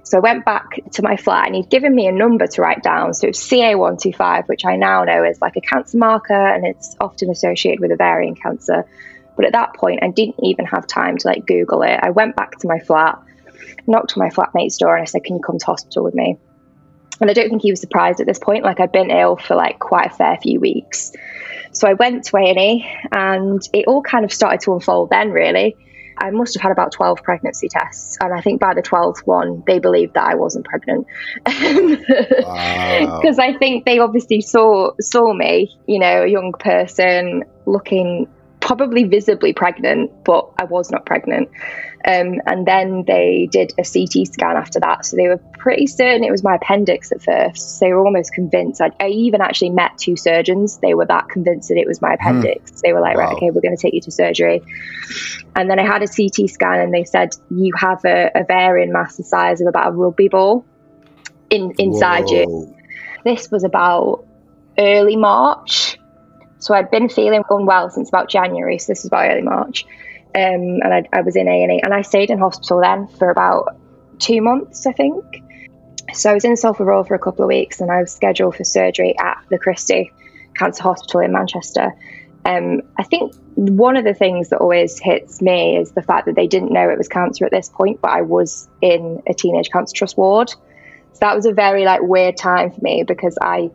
So 0.04 0.18
I 0.18 0.22
went 0.22 0.46
back 0.46 0.80
to 0.92 1.02
my 1.02 1.18
flat 1.18 1.48
and 1.48 1.56
he'd 1.56 1.70
given 1.70 1.96
me 1.96 2.06
a 2.06 2.12
number 2.12 2.46
to 2.46 2.62
write 2.62 2.84
down. 2.84 3.16
So 3.16 3.26
it 3.26 3.32
was 3.32 3.40
CA125, 3.40 4.48
which 4.48 4.64
I 4.64 4.76
now 4.76 5.04
know 5.04 5.24
is 5.24 5.42
like 5.42 5.56
a 5.58 5.62
cancer 5.62 5.98
marker 5.98 6.34
and 6.34 6.66
it's 6.66 6.96
often 7.00 7.32
associated 7.32 7.80
with 7.80 7.92
ovarian 7.92 8.36
cancer. 8.36 8.86
But 9.36 9.46
at 9.46 9.54
that 9.54 9.74
point, 9.74 10.04
I 10.04 10.10
didn't 10.10 10.36
even 10.44 10.66
have 10.66 10.86
time 10.86 11.18
to 11.18 11.28
like 11.28 11.48
Google 11.48 11.82
it. 11.82 12.00
I 12.00 12.12
went 12.12 12.36
back 12.36 12.60
to 12.60 12.68
my 12.68 12.80
flat, 12.80 13.20
knocked 13.88 14.16
on 14.16 14.24
my 14.24 14.30
flatmate's 14.30 14.78
door, 14.78 14.96
and 14.96 15.02
I 15.02 15.06
said, 15.06 15.24
Can 15.24 15.38
you 15.38 15.42
come 15.42 15.58
to 15.58 15.66
hospital 15.66 16.04
with 16.04 16.14
me? 16.14 16.38
And 17.22 17.30
I 17.30 17.34
don't 17.34 17.50
think 17.50 17.62
he 17.62 17.72
was 17.72 17.82
surprised 17.82 18.20
at 18.20 18.28
this 18.28 18.40
point. 18.40 18.64
Like 18.64 18.80
I'd 18.80 18.92
been 18.92 19.12
ill 19.12 19.38
for 19.38 19.56
like 19.56 19.80
quite 19.80 20.12
a 20.12 20.16
fair 20.16 20.38
few 20.42 20.60
weeks. 20.60 21.12
So 21.72 21.88
I 21.88 21.94
went 21.94 22.26
to 22.26 22.38
A&E 22.38 22.88
and 23.12 23.62
it 23.74 23.88
all 23.88 24.02
kind 24.02 24.26
of 24.26 24.34
started 24.34 24.62
to 24.62 24.74
unfold 24.74 25.10
then 25.10 25.32
really. 25.32 25.76
I 26.18 26.30
must 26.30 26.54
have 26.54 26.62
had 26.62 26.72
about 26.72 26.92
12 26.92 27.24
pregnancy 27.24 27.68
tests. 27.70 28.18
And 28.22 28.34
I 28.34 28.42
think 28.42 28.62
by 28.62 28.76
the 28.76 28.84
12th 28.84 29.26
one, 29.26 29.64
they 29.66 29.80
believed 29.80 30.14
that 30.14 30.26
I 30.26 30.36
wasn't 30.36 30.66
pregnant. 30.66 31.08
Because 31.44 33.38
wow. 33.38 33.40
I 33.40 33.56
think 33.58 33.86
they 33.86 33.98
obviously 33.98 34.42
saw, 34.42 34.92
saw 35.02 35.34
me, 35.34 35.76
you 35.88 35.98
know, 35.98 36.24
a 36.24 36.28
young 36.28 36.54
person 36.54 37.44
looking 37.66 38.28
probably 38.64 39.04
visibly 39.04 39.52
pregnant, 39.52 40.24
but 40.24 40.50
I 40.58 40.64
was 40.64 40.90
not 40.90 41.06
pregnant. 41.06 41.50
Um, 42.06 42.40
and 42.46 42.66
then 42.66 43.04
they 43.06 43.50
did 43.52 43.74
a 43.78 43.84
CT 43.84 44.28
scan 44.28 44.56
after 44.56 44.80
that. 44.80 45.06
So 45.06 45.18
they 45.18 45.28
were 45.28 45.38
pretty 45.38 45.86
certain 45.86 46.24
it 46.24 46.32
was 46.32 46.44
my 46.44 46.56
appendix 46.56 47.12
at 47.12 47.22
first. 47.22 47.82
They 47.82 47.92
were 47.92 48.06
almost 48.06 48.34
convinced. 48.34 48.80
I, 48.80 48.92
I 49.02 49.08
even 49.10 49.42
actually 49.42 49.72
met 49.72 49.98
two 49.98 50.16
surgeons. 50.16 50.78
They 50.78 50.94
were 50.94 51.06
that 51.06 51.28
convinced 51.28 51.68
that 51.70 51.78
it 51.78 51.86
was 51.86 52.02
my 52.02 52.16
hmm. 52.16 52.22
appendix. 52.22 52.72
Mm. 52.72 52.82
They 52.82 52.94
were 52.94 53.02
like, 53.02 53.18
wow. 53.18 53.26
right, 53.26 53.36
okay, 53.36 53.52
we're 53.52 53.62
going 53.62 53.76
to 53.76 53.82
take 53.82 53.94
you 53.94 54.02
to 54.02 54.12
surgery. 54.12 54.62
And 55.58 55.70
then 55.70 55.78
I 55.78 55.86
had 55.86 56.02
a 56.02 56.08
CT 56.08 56.50
scan 56.50 56.80
and 56.80 56.94
they 56.94 57.04
said, 57.04 57.36
you 57.52 57.74
have 57.78 58.06
a 58.06 58.32
ovarian 58.34 58.94
mass 58.94 59.18
the 59.18 59.24
size 59.24 59.60
of 59.60 59.68
about 59.68 59.90
a 59.90 59.92
rugby 59.92 60.30
ball 60.30 60.66
in, 61.50 61.74
inside 61.78 62.26
Whoa. 62.26 62.34
you. 62.34 62.76
This 63.26 63.52
was 63.52 63.66
about 63.66 64.26
early 64.78 65.18
March. 65.18 65.93
So 66.64 66.74
I'd 66.74 66.90
been 66.90 67.10
feeling 67.10 67.44
unwell 67.50 67.90
since 67.90 68.10
about 68.10 68.30
January. 68.30 68.80
So 68.80 68.92
this 68.92 69.00
is 69.00 69.06
about 69.06 69.30
early 69.30 69.42
March 69.42 69.86
um, 70.36 70.82
and 70.82 70.94
I, 70.94 71.04
I 71.14 71.22
was 71.22 71.36
in 71.36 71.48
A 71.48 71.64
and 71.64 71.72
E, 71.74 71.82
and 71.84 71.94
I 71.94 72.02
stayed 72.02 72.32
in 72.32 72.40
hospital 72.40 72.82
then 72.82 73.08
for 73.08 73.30
about 73.30 73.78
two 74.20 74.42
months, 74.42 74.88
I 74.88 74.92
think. 74.92 75.24
So 76.14 76.32
I 76.32 76.34
was 76.34 76.44
in 76.44 76.58
Salford 76.58 76.88
Royal 76.88 77.04
for 77.04 77.14
a 77.14 77.20
couple 77.20 77.44
of 77.44 77.48
weeks, 77.48 77.82
and 77.82 77.92
I 77.92 78.02
was 78.02 78.12
scheduled 78.12 78.56
for 78.56 78.64
surgery 78.64 79.16
at 79.18 79.44
the 79.50 79.60
Christie 79.60 80.12
Cancer 80.56 80.84
Hospital 80.84 81.20
in 81.20 81.32
Manchester. 81.32 81.94
Um, 82.46 82.82
I 82.98 83.04
think 83.04 83.34
one 83.56 83.96
of 83.96 84.04
the 84.04 84.14
things 84.14 84.50
that 84.50 84.58
always 84.58 85.00
hits 85.00 85.42
me 85.42 85.78
is 85.78 85.92
the 85.92 86.02
fact 86.02 86.26
that 86.26 86.36
they 86.36 86.48
didn't 86.48 86.72
know 86.72 86.90
it 86.90 86.98
was 86.98 87.08
cancer 87.08 87.46
at 87.46 87.52
this 87.52 87.70
point, 87.70 88.02
but 88.02 88.12
I 88.12 88.22
was 88.22 88.68
in 88.82 89.22
a 89.28 89.34
teenage 89.36 89.70
cancer 89.70 89.94
trust 89.96 90.18
ward. 90.18 90.50
So 90.50 91.20
that 91.22 91.36
was 91.36 91.46
a 91.46 91.54
very 91.54 91.86
like 91.86 92.02
weird 92.02 92.38
time 92.38 92.72
for 92.72 92.82
me 92.82 93.04
because 93.04 93.38
I 93.40 93.70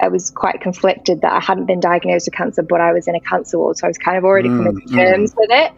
I 0.00 0.08
was 0.08 0.30
quite 0.30 0.60
conflicted 0.60 1.22
that 1.22 1.32
I 1.32 1.40
hadn't 1.40 1.66
been 1.66 1.80
diagnosed 1.80 2.26
with 2.26 2.34
cancer, 2.34 2.62
but 2.62 2.80
I 2.80 2.92
was 2.92 3.06
in 3.06 3.14
a 3.14 3.20
cancer 3.20 3.58
ward. 3.58 3.76
So 3.76 3.86
I 3.86 3.88
was 3.88 3.98
kind 3.98 4.16
of 4.16 4.24
already 4.24 4.48
mm, 4.48 4.56
coming 4.56 4.80
to 4.80 4.86
mm. 4.86 4.96
terms 4.96 5.32
mm. 5.32 5.36
with 5.36 5.50
it. 5.50 5.72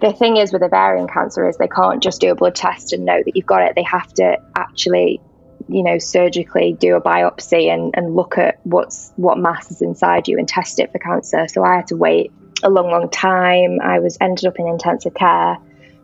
The 0.00 0.12
thing 0.12 0.36
is 0.36 0.52
with 0.52 0.62
ovarian 0.62 1.06
cancer 1.06 1.48
is 1.48 1.56
they 1.56 1.68
can't 1.68 2.02
just 2.02 2.20
do 2.20 2.32
a 2.32 2.34
blood 2.34 2.56
test 2.56 2.92
and 2.92 3.04
know 3.04 3.22
that 3.24 3.36
you've 3.36 3.46
got 3.46 3.62
it. 3.62 3.74
They 3.76 3.84
have 3.84 4.12
to 4.14 4.38
actually, 4.56 5.20
you 5.68 5.84
know, 5.84 5.98
surgically 5.98 6.72
do 6.72 6.96
a 6.96 7.00
biopsy 7.00 7.72
and, 7.72 7.94
and 7.96 8.16
look 8.16 8.36
at 8.36 8.58
what's 8.64 9.12
what 9.14 9.38
mass 9.38 9.70
is 9.70 9.80
inside 9.80 10.26
you 10.26 10.38
and 10.38 10.48
test 10.48 10.80
it 10.80 10.90
for 10.90 10.98
cancer. 10.98 11.46
So 11.46 11.62
I 11.62 11.76
had 11.76 11.86
to 11.88 11.96
wait 11.96 12.32
a 12.64 12.68
long, 12.68 12.90
long 12.90 13.10
time. 13.10 13.78
I 13.80 14.00
was 14.00 14.18
ended 14.20 14.46
up 14.46 14.58
in 14.58 14.66
intensive 14.66 15.14
care 15.14 15.58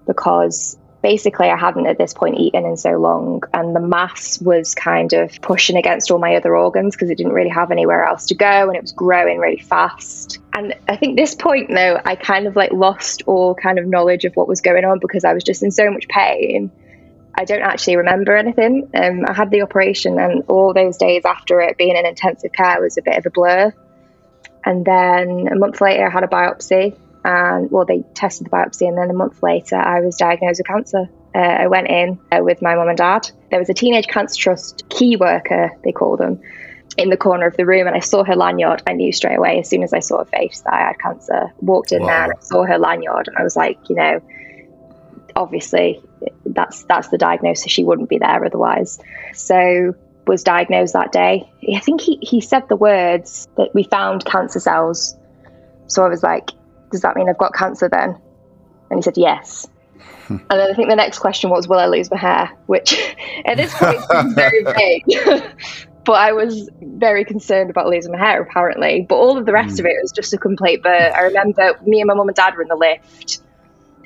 because 0.07 0.78
basically 1.03 1.49
I 1.49 1.57
hadn't 1.57 1.87
at 1.87 1.99
this 1.99 2.13
point 2.13 2.39
eaten 2.39 2.65
in 2.65 2.77
so 2.77 2.93
long, 2.93 3.43
and 3.55 3.75
the 3.75 3.81
mass 3.81 4.41
was 4.41 4.75
kind 4.75 5.13
of 5.13 5.41
pushing 5.43 5.77
against 5.77 6.11
all 6.11 6.19
my 6.19 6.37
other 6.37 6.57
organs 6.57 6.95
because 6.95 7.11
it 7.11 7.19
didn't 7.19 7.33
really 7.33 7.51
have 7.51 7.71
anywhere 7.71 8.05
else 8.05 8.27
to 8.27 8.35
go, 8.35 8.69
and 8.69 8.77
it 8.77 8.83
was 8.83 8.93
growing 8.93 9.39
really 9.39 9.61
fast. 9.61 10.39
And 10.55 10.75
I 10.89 10.97
think 10.97 11.17
this 11.17 11.35
point 11.35 11.71
though, 11.71 12.01
I 12.05 12.17
kind 12.17 12.47
of 12.47 12.57
like 12.57 12.73
lost 12.73 13.23
all 13.27 13.55
kind 13.55 13.79
of 13.79 13.87
knowledge 13.87 14.25
of 14.25 14.35
what 14.35 14.49
was 14.49 14.61
going 14.61 14.85
on 14.85 14.99
because 14.99 15.25
I 15.25 15.33
was 15.33 15.45
just 15.45 15.63
in 15.63 15.71
so 15.71 15.91
much 15.91 16.09
pain. 16.09 16.71
I 17.35 17.45
don't 17.45 17.63
actually 17.63 17.97
remember 17.97 18.37
anything. 18.37 18.91
Um, 18.95 19.25
I 19.29 19.33
had 19.33 19.51
the 19.51 19.63
operation, 19.63 20.19
and 20.19 20.43
all 20.49 20.75
those 20.75 20.97
days 20.97 21.23
after 21.25 21.61
it 21.61 21.79
being 21.79 21.97
in 21.97 22.07
intensive 22.07 22.53
care 22.53 22.81
was 22.83 22.99
a 22.99 23.03
bit 23.03 23.17
of 23.17 23.27
a 23.27 23.31
blur. 23.31 23.73
And 24.65 24.85
then 24.85 25.49
a 25.51 25.57
month 25.57 25.81
later, 25.81 26.07
I 26.07 26.11
had 26.11 26.25
a 26.25 26.27
biopsy 26.27 26.97
and 27.29 27.71
well, 27.71 27.85
they 27.85 28.03
tested 28.15 28.47
the 28.47 28.51
biopsy, 28.51 28.89
and 28.89 28.97
then 28.97 29.11
a 29.11 29.13
month 29.13 29.43
later, 29.43 29.77
I 29.77 30.01
was 30.01 30.17
diagnosed 30.17 30.61
with 30.61 30.67
cancer. 30.67 31.11
Uh, 31.35 31.39
I 31.39 31.67
went 31.67 31.89
in 31.89 32.19
uh, 32.33 32.43
with 32.43 32.63
my 32.63 32.75
mum 32.75 32.89
and 32.89 32.97
dad. 32.97 33.31
There 33.51 33.59
was 33.59 33.69
a 33.69 33.75
Teenage 33.75 34.07
Cancer 34.07 34.41
Trust 34.41 34.89
key 34.89 35.17
worker, 35.17 35.71
they 35.85 35.93
call 35.93 36.17
them, 36.17 36.41
in 36.97 37.11
the 37.11 37.19
corner 37.19 37.47
of 37.47 37.55
the 37.59 37.67
room, 37.67 37.87
and 37.87 37.95
I 37.95 38.01
saw 38.01 38.25
her 38.25 38.35
lanyard. 38.35 38.83
I 38.87 38.95
knew 38.95 39.13
straight 39.13 39.37
away, 39.37 39.59
as 39.59 39.69
soon 39.69 39.83
as 39.83 39.93
I 39.93 39.99
saw 39.99 40.21
her 40.21 40.25
face, 40.25 40.63
that 40.63 40.73
I 40.73 40.79
had 40.87 40.99
cancer. 40.99 41.53
Walked 41.61 41.93
in 41.93 42.01
wow. 42.01 42.07
there, 42.07 42.33
and 42.33 42.43
saw 42.43 42.65
her 42.65 42.79
lanyard, 42.79 43.29
and 43.29 43.37
I 43.37 43.43
was 43.43 43.57
like, 43.57 43.79
you 43.91 43.97
know, 43.97 44.23
obviously, 45.37 46.03
that's 46.47 46.85
that's 46.85 47.09
the 47.09 47.19
diagnosis. 47.19 47.71
She 47.71 47.85
wouldn't 47.85 48.09
be 48.09 48.17
there 48.17 48.43
otherwise. 48.43 48.99
So 49.35 49.95
was 50.27 50.43
diagnosed 50.45 50.95
that 50.95 51.13
day. 51.13 51.51
I 51.75 51.81
think 51.81 52.01
he, 52.01 52.19
he 52.23 52.41
said 52.41 52.69
the 52.69 52.77
words 52.77 53.49
that 53.57 53.75
we 53.75 53.83
found 53.83 54.25
cancer 54.25 54.61
cells. 54.61 55.15
So 55.89 56.05
I 56.05 56.09
was 56.09 56.23
like, 56.23 56.51
does 56.91 57.03
that 57.03 57.17
mean 57.17 57.29
I've 57.29 57.39
got 57.39 57.55
cancer 57.55 57.89
then? 57.89 58.19
And 58.91 58.99
he 58.99 59.03
said, 59.03 59.17
yes. 59.17 59.67
and 60.29 60.43
then 60.49 60.71
I 60.71 60.75
think 60.75 60.89
the 60.89 60.97
next 60.97 61.19
question 61.19 61.51
was, 61.51 61.69
will 61.69 61.79
I 61.79 61.87
lose 61.87 62.11
my 62.11 62.19
hair? 62.19 62.51
Which 62.67 62.95
at 63.45 63.57
this 63.57 63.75
point 63.75 63.97
is 64.27 64.35
very 64.35 64.65
vague. 64.65 65.05
but 66.05 66.13
I 66.13 66.33
was 66.33 66.71
very 66.81 67.25
concerned 67.25 67.71
about 67.71 67.87
losing 67.87 68.13
my 68.13 68.19
hair, 68.19 68.41
apparently. 68.43 69.05
But 69.09 69.17
all 69.17 69.37
of 69.37 69.47
the 69.47 69.53
rest 69.53 69.77
mm. 69.77 69.81
of 69.81 69.87
it 69.87 69.95
was 70.03 70.13
just 70.13 70.33
a 70.33 70.39
complete 70.39 70.83
blur. 70.83 71.13
I 71.15 71.23
remember 71.23 71.79
me 71.85 72.01
and 72.01 72.09
my 72.09 72.15
mum 72.15 72.29
and 72.29 72.37
dad 72.37 72.55
were 72.57 72.63
in 72.63 72.69
the 72.69 72.77
lift 72.77 73.43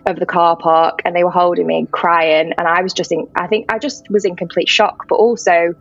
of 0.06 0.18
the 0.18 0.26
car 0.26 0.56
park 0.56 1.02
and 1.04 1.14
they 1.14 1.22
were 1.22 1.30
holding 1.30 1.66
me 1.66 1.86
crying. 1.92 2.52
And 2.58 2.66
I 2.66 2.82
was 2.82 2.92
just 2.92 3.12
in, 3.12 3.28
I 3.36 3.46
think 3.46 3.70
I 3.72 3.78
just 3.78 4.10
was 4.10 4.24
in 4.24 4.34
complete 4.34 4.68
shock, 4.68 5.06
but 5.08 5.16
also 5.16 5.74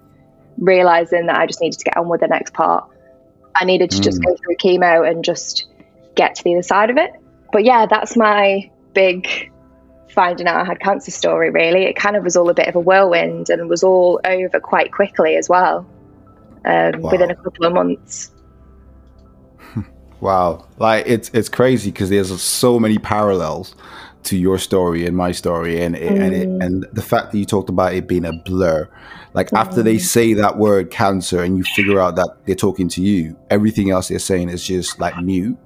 realizing 0.58 1.26
that 1.26 1.40
I 1.40 1.48
just 1.48 1.60
needed 1.60 1.80
to 1.80 1.86
get 1.86 1.98
on 1.98 2.08
with 2.08 2.22
the 2.22 2.28
next 2.28 2.54
part. 2.54 2.88
I 3.56 3.66
needed 3.66 3.90
to 3.92 3.98
mm. 3.98 4.04
just 4.04 4.24
go 4.24 4.36
through 4.36 4.58
chemo 4.58 5.10
and 5.10 5.26
just 5.26 5.66
get 6.16 6.36
to 6.36 6.44
the 6.44 6.54
other 6.54 6.64
side 6.64 6.90
of 6.90 6.98
it. 6.98 7.12
But 7.52 7.64
yeah, 7.64 7.86
that's 7.86 8.16
my 8.16 8.70
big 8.94 9.52
finding 10.10 10.48
out 10.48 10.62
I 10.62 10.66
had 10.66 10.80
cancer 10.80 11.12
story, 11.12 11.50
really. 11.50 11.84
It 11.84 11.96
kind 11.96 12.16
of 12.16 12.24
was 12.24 12.36
all 12.36 12.50
a 12.50 12.54
bit 12.54 12.68
of 12.68 12.76
a 12.76 12.80
whirlwind 12.80 13.50
and 13.50 13.70
was 13.70 13.84
all 13.84 14.20
over 14.26 14.60
quite 14.60 14.92
quickly 14.92 15.36
as 15.36 15.50
well, 15.50 15.86
um, 16.66 17.02
wow. 17.02 17.12
within 17.12 17.32
a 17.32 17.36
couple 17.36 17.66
of 17.66 17.74
months. 17.74 18.32
wow. 20.20 20.68
Like, 20.78 21.06
it's, 21.08 21.30
it's 21.34 21.50
crazy 21.50 21.92
because 21.92 22.10
there's 22.10 22.42
so 22.42 22.80
many 22.80 22.98
parallels 22.98 23.76
to 24.24 24.38
your 24.38 24.58
story 24.58 25.06
and 25.06 25.16
my 25.16 25.32
story 25.32 25.82
and 25.82 25.96
it, 25.96 26.12
mm. 26.12 26.22
and 26.22 26.34
it, 26.36 26.48
and 26.48 26.88
the 26.94 27.02
fact 27.02 27.32
that 27.32 27.38
you 27.38 27.46
talked 27.46 27.70
about 27.70 27.94
it 27.94 28.08
being 28.08 28.26
a 28.26 28.32
blur 28.32 28.88
like 29.34 29.50
mm. 29.50 29.58
after 29.58 29.82
they 29.82 29.96
mm. 29.96 30.02
say 30.02 30.34
that 30.34 30.58
word 30.58 30.92
cancer 30.92 31.42
and 31.42 31.58
you 31.58 31.64
figure 31.64 32.00
out 32.00 32.16
that 32.16 32.30
they're 32.46 32.54
talking 32.54 32.88
to 32.88 33.02
you 33.02 33.36
everything 33.50 33.90
else 33.90 34.10
they're 34.10 34.20
saying 34.20 34.48
is 34.50 34.66
just 34.66 35.00
like 35.00 35.18
mute 35.18 35.58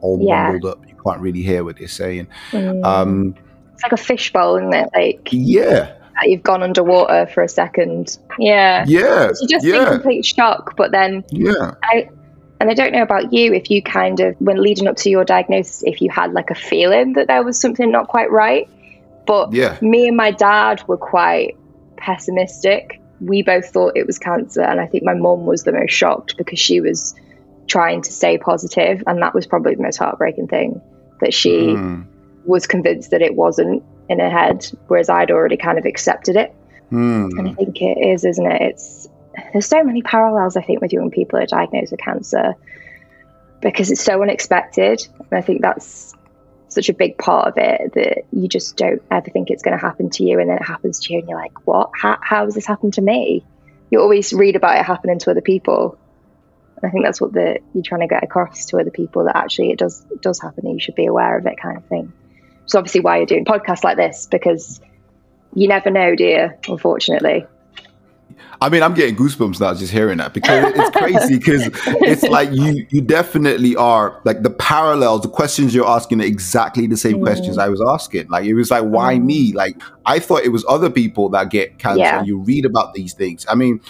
all 0.00 0.18
Yeah. 0.20 0.52
bundled 0.52 0.72
up. 0.72 0.84
You 0.88 0.94
can't 1.04 1.20
really 1.20 1.42
hear 1.42 1.64
what 1.64 1.78
they're 1.78 1.88
saying. 1.88 2.26
Mm. 2.52 2.84
Um, 2.84 3.34
it's 3.74 3.82
like 3.82 3.92
a 3.92 3.96
fishbowl, 3.96 4.56
isn't 4.56 4.74
it? 4.74 4.88
Like 4.94 5.28
yeah, 5.32 5.92
you've 6.24 6.42
gone 6.42 6.62
underwater 6.62 7.26
for 7.32 7.42
a 7.42 7.48
second. 7.48 8.18
Yeah. 8.38 8.84
yeah, 8.88 9.30
You 9.40 9.48
just 9.48 9.66
in 9.66 9.84
complete 9.86 10.24
shock, 10.24 10.76
but 10.76 10.92
then 10.92 11.24
yeah. 11.30 11.72
I 11.82 12.08
and 12.58 12.70
I 12.70 12.74
don't 12.74 12.92
know 12.92 13.02
about 13.02 13.34
you 13.34 13.52
if 13.52 13.70
you 13.70 13.82
kind 13.82 14.18
of 14.20 14.34
when 14.38 14.56
leading 14.62 14.88
up 14.88 14.96
to 14.98 15.10
your 15.10 15.24
diagnosis 15.26 15.82
if 15.84 16.00
you 16.00 16.10
had 16.10 16.32
like 16.32 16.50
a 16.50 16.54
feeling 16.54 17.12
that 17.12 17.26
there 17.28 17.42
was 17.44 17.60
something 17.60 17.90
not 17.90 18.08
quite 18.08 18.30
right. 18.30 18.66
But 19.26 19.52
Yeah. 19.52 19.76
me 19.82 20.08
and 20.08 20.16
my 20.16 20.30
dad 20.30 20.82
were 20.88 20.96
quite 20.96 21.56
pessimistic. 21.98 23.00
We 23.20 23.42
both 23.42 23.66
thought 23.66 23.92
it 23.96 24.06
was 24.06 24.18
cancer 24.18 24.62
and 24.62 24.80
I 24.80 24.86
think 24.86 25.02
my 25.04 25.14
mum 25.14 25.44
was 25.46 25.64
the 25.64 25.72
most 25.72 25.90
shocked 25.92 26.36
because 26.38 26.58
she 26.58 26.80
was 26.80 27.14
trying 27.66 28.02
to 28.02 28.12
stay 28.12 28.38
positive 28.38 29.02
and 29.06 29.22
that 29.22 29.34
was 29.34 29.46
probably 29.46 29.74
the 29.74 29.82
most 29.82 29.96
heartbreaking 29.96 30.48
thing 30.48 30.80
that 31.20 31.34
she 31.34 31.74
Mm, 31.74 32.06
was 32.44 32.66
convinced 32.66 33.10
that 33.10 33.22
it 33.22 33.34
wasn't 33.34 33.82
in 34.08 34.20
her 34.20 34.30
head 34.30 34.66
whereas 34.86 35.08
I'd 35.08 35.30
already 35.30 35.56
kind 35.56 35.78
of 35.78 35.84
accepted 35.84 36.36
it. 36.36 36.54
mm. 36.92 37.30
And 37.38 37.48
I 37.48 37.52
think 37.52 37.80
it 37.80 37.98
is, 37.98 38.24
isn't 38.24 38.46
it? 38.46 38.62
It's 38.62 39.08
there's 39.52 39.66
so 39.66 39.82
many 39.82 40.02
parallels 40.02 40.56
I 40.56 40.62
think 40.62 40.80
with 40.80 40.92
young 40.92 41.10
people 41.10 41.38
who 41.38 41.42
are 41.42 41.46
diagnosed 41.46 41.90
with 41.90 42.00
cancer 42.00 42.54
because 43.60 43.90
it's 43.90 44.02
so 44.02 44.22
unexpected. 44.22 45.06
And 45.18 45.38
I 45.38 45.40
think 45.42 45.62
that's 45.62 46.14
such 46.68 46.88
a 46.88 46.94
big 46.94 47.16
part 47.18 47.48
of 47.48 47.54
it 47.56 47.94
that 47.94 48.24
you 48.32 48.48
just 48.48 48.76
don't 48.76 49.02
ever 49.10 49.28
think 49.30 49.50
it's 49.50 49.62
going 49.62 49.76
to 49.76 49.84
happen 49.84 50.10
to 50.10 50.24
you, 50.24 50.38
and 50.40 50.50
then 50.50 50.58
it 50.58 50.64
happens 50.64 51.00
to 51.00 51.12
you, 51.12 51.20
and 51.20 51.28
you're 51.28 51.38
like, 51.38 51.66
"What? 51.66 51.90
How, 51.94 52.18
how 52.20 52.44
has 52.44 52.54
this 52.54 52.66
happened 52.66 52.94
to 52.94 53.02
me?" 53.02 53.44
You 53.90 54.00
always 54.00 54.32
read 54.32 54.56
about 54.56 54.78
it 54.78 54.84
happening 54.84 55.18
to 55.20 55.30
other 55.30 55.40
people. 55.40 55.98
I 56.84 56.90
think 56.90 57.04
that's 57.04 57.20
what 57.20 57.32
the 57.32 57.58
you're 57.72 57.82
trying 57.82 58.02
to 58.02 58.06
get 58.06 58.22
across 58.22 58.66
to 58.66 58.78
other 58.78 58.90
people 58.90 59.24
that 59.24 59.36
actually 59.36 59.70
it 59.70 59.78
does 59.78 60.04
it 60.10 60.20
does 60.22 60.40
happen, 60.40 60.66
and 60.66 60.74
you 60.74 60.80
should 60.80 60.94
be 60.94 61.06
aware 61.06 61.38
of 61.38 61.46
it, 61.46 61.56
kind 61.60 61.76
of 61.76 61.84
thing. 61.86 62.12
So 62.66 62.78
obviously, 62.78 63.00
why 63.00 63.18
you're 63.18 63.26
doing 63.26 63.44
podcasts 63.44 63.84
like 63.84 63.96
this 63.96 64.26
because 64.30 64.80
you 65.54 65.68
never 65.68 65.90
know, 65.90 66.14
dear. 66.14 66.58
Unfortunately. 66.68 67.46
I 68.60 68.70
mean, 68.70 68.82
I'm 68.82 68.94
getting 68.94 69.16
goosebumps 69.16 69.60
now 69.60 69.74
just 69.74 69.92
hearing 69.92 70.16
that 70.18 70.32
because 70.32 70.72
it's 70.74 70.90
crazy 70.96 71.36
because 71.38 71.68
it's 71.86 72.22
like 72.22 72.50
you 72.52 72.86
you 72.90 73.00
definitely 73.02 73.76
are 73.76 74.20
like 74.24 74.42
the 74.42 74.50
parallels, 74.50 75.22
the 75.22 75.28
questions 75.28 75.74
you're 75.74 75.86
asking 75.86 76.20
are 76.22 76.24
exactly 76.24 76.86
the 76.86 76.96
same 76.96 77.18
Mm. 77.18 77.22
questions 77.22 77.58
I 77.58 77.68
was 77.68 77.82
asking. 77.86 78.28
Like 78.28 78.46
it 78.46 78.54
was 78.54 78.70
like, 78.70 78.84
why 78.84 79.16
Mm. 79.16 79.24
me? 79.24 79.52
Like 79.52 79.80
I 80.06 80.18
thought 80.18 80.42
it 80.42 80.50
was 80.52 80.64
other 80.68 80.90
people 80.90 81.28
that 81.30 81.50
get 81.50 81.78
cancer. 81.78 82.00
Yeah. 82.00 82.22
You 82.24 82.38
read 82.38 82.64
about 82.64 82.94
these 82.94 83.12
things. 83.12 83.44
I 83.48 83.54
mean, 83.54 83.80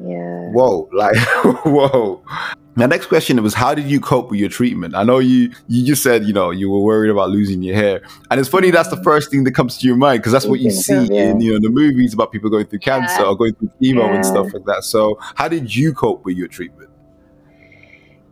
Yeah. 0.00 0.50
whoa, 0.50 0.88
like 0.92 1.16
whoa. 1.64 2.22
My 2.76 2.86
next 2.86 3.06
question 3.06 3.42
was, 3.42 3.54
how 3.54 3.74
did 3.74 3.86
you 3.86 3.98
cope 3.98 4.30
with 4.30 4.38
your 4.38 4.48
treatment? 4.48 4.94
I 4.94 5.02
know 5.02 5.18
you 5.18 5.50
you 5.66 5.84
just 5.84 6.02
said 6.02 6.24
you 6.24 6.32
know 6.32 6.50
you 6.50 6.70
were 6.70 6.80
worried 6.80 7.10
about 7.10 7.30
losing 7.30 7.62
your 7.62 7.74
hair, 7.74 8.02
and 8.30 8.38
it's 8.38 8.48
funny 8.48 8.70
that's 8.70 8.88
the 8.88 8.94
mm-hmm. 8.96 9.04
first 9.04 9.30
thing 9.30 9.42
that 9.44 9.52
comes 9.52 9.76
to 9.78 9.86
your 9.86 9.96
mind 9.96 10.20
because 10.20 10.32
that's 10.32 10.46
what 10.46 10.60
you. 10.60 10.70
See 10.70 10.94
yeah. 10.94 11.30
in 11.30 11.40
you 11.40 11.52
know 11.52 11.58
the 11.60 11.70
movies 11.70 12.14
about 12.14 12.30
people 12.30 12.50
going 12.50 12.66
through 12.66 12.78
cancer 12.78 13.22
Yeah. 13.22 13.28
or 13.28 13.36
going 13.36 13.54
through 13.54 13.70
chemo 13.82 14.06
Yeah. 14.06 14.14
and 14.14 14.24
stuff 14.24 14.52
like 14.54 14.64
that. 14.66 14.84
So, 14.84 15.18
how 15.34 15.48
did 15.48 15.74
you 15.74 15.92
cope 15.92 16.24
with 16.24 16.36
your 16.36 16.46
treatment? 16.46 16.90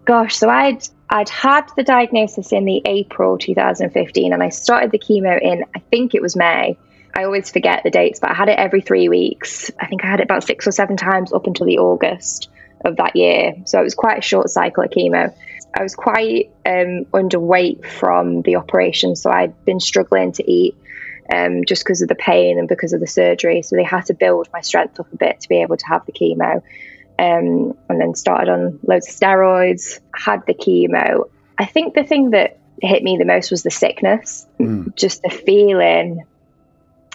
Gosh, 0.05 0.37
so 0.37 0.49
I'd 0.49 0.89
I'd 1.11 1.29
had 1.29 1.69
the 1.77 1.83
diagnosis 1.83 2.53
in 2.53 2.65
the 2.65 2.81
April 2.85 3.37
2015, 3.39 4.33
and 4.33 4.43
I 4.43 4.49
started 4.51 4.93
the 4.93 4.99
chemo 5.01 5.41
in 5.43 5.65
I 5.75 5.81
think 5.91 6.15
it 6.15 6.23
was 6.23 6.37
May. 6.37 6.79
I 7.17 7.25
always 7.25 7.51
forget 7.51 7.83
the 7.83 7.91
dates, 7.91 8.21
but 8.21 8.31
I 8.31 8.35
had 8.35 8.51
it 8.51 8.59
every 8.59 8.83
three 8.83 9.09
weeks. 9.09 9.71
I 9.81 9.87
think 9.87 10.05
I 10.05 10.09
had 10.09 10.21
it 10.21 10.25
about 10.25 10.45
six 10.45 10.67
or 10.67 10.71
seven 10.71 10.99
times 10.99 11.33
up 11.33 11.47
until 11.47 11.65
the 11.65 11.79
August 11.79 12.51
of 12.85 12.97
that 12.97 13.17
year. 13.17 13.55
So 13.65 13.81
it 13.81 13.85
was 13.85 13.95
quite 13.95 14.19
a 14.19 14.23
short 14.23 14.51
cycle 14.51 14.85
of 14.85 14.91
chemo. 14.91 15.35
I 15.75 15.83
was 15.83 15.95
quite 15.95 16.51
um, 16.67 17.07
underweight 17.07 17.87
from 17.87 18.43
the 18.43 18.57
operation, 18.57 19.17
so 19.17 19.31
I'd 19.31 19.65
been 19.65 19.81
struggling 19.81 20.33
to 20.33 20.51
eat 20.51 20.77
um, 21.33 21.65
just 21.65 21.85
because 21.85 22.03
of 22.03 22.09
the 22.09 22.15
pain 22.15 22.59
and 22.59 22.69
because 22.69 22.93
of 22.93 23.01
the 23.01 23.07
surgery. 23.07 23.63
So 23.63 23.77
they 23.77 23.85
had 23.85 24.07
to 24.07 24.15
build 24.15 24.49
my 24.53 24.61
strength 24.61 25.01
up 25.01 25.11
a 25.11 25.17
bit 25.17 25.41
to 25.41 25.49
be 25.49 25.63
able 25.63 25.79
to 25.79 25.87
have 25.87 26.05
the 26.05 26.13
chemo. 26.13 26.63
Um, 27.19 27.79
and 27.89 27.99
then 27.99 28.15
started 28.15 28.51
on 28.51 28.79
loads 28.87 29.09
of 29.09 29.15
steroids, 29.15 30.01
had 30.15 30.45
the 30.47 30.53
chemo. 30.53 31.31
I 31.57 31.65
think 31.65 31.95
the 31.95 32.05
thing 32.05 32.31
that 32.31 32.59
hit 32.83 33.03
me 33.03 33.17
the 33.17 33.25
most 33.25 33.51
was 33.51 33.63
the 33.63 33.71
sickness, 33.71 34.47
Mm. 34.61 34.95
just 34.97 35.23
the 35.23 35.31
feeling. 35.31 36.25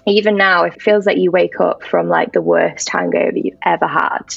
Even 0.08 0.36
now, 0.38 0.64
it 0.64 0.82
feels 0.82 1.06
like 1.06 1.18
you 1.18 1.32
wake 1.32 1.60
up 1.60 1.84
from 1.84 2.10
like 2.10 2.34
the 2.34 2.42
worst 2.42 2.90
hangover 2.90 3.38
you've 3.38 3.58
ever 3.64 3.88
had. 3.88 4.34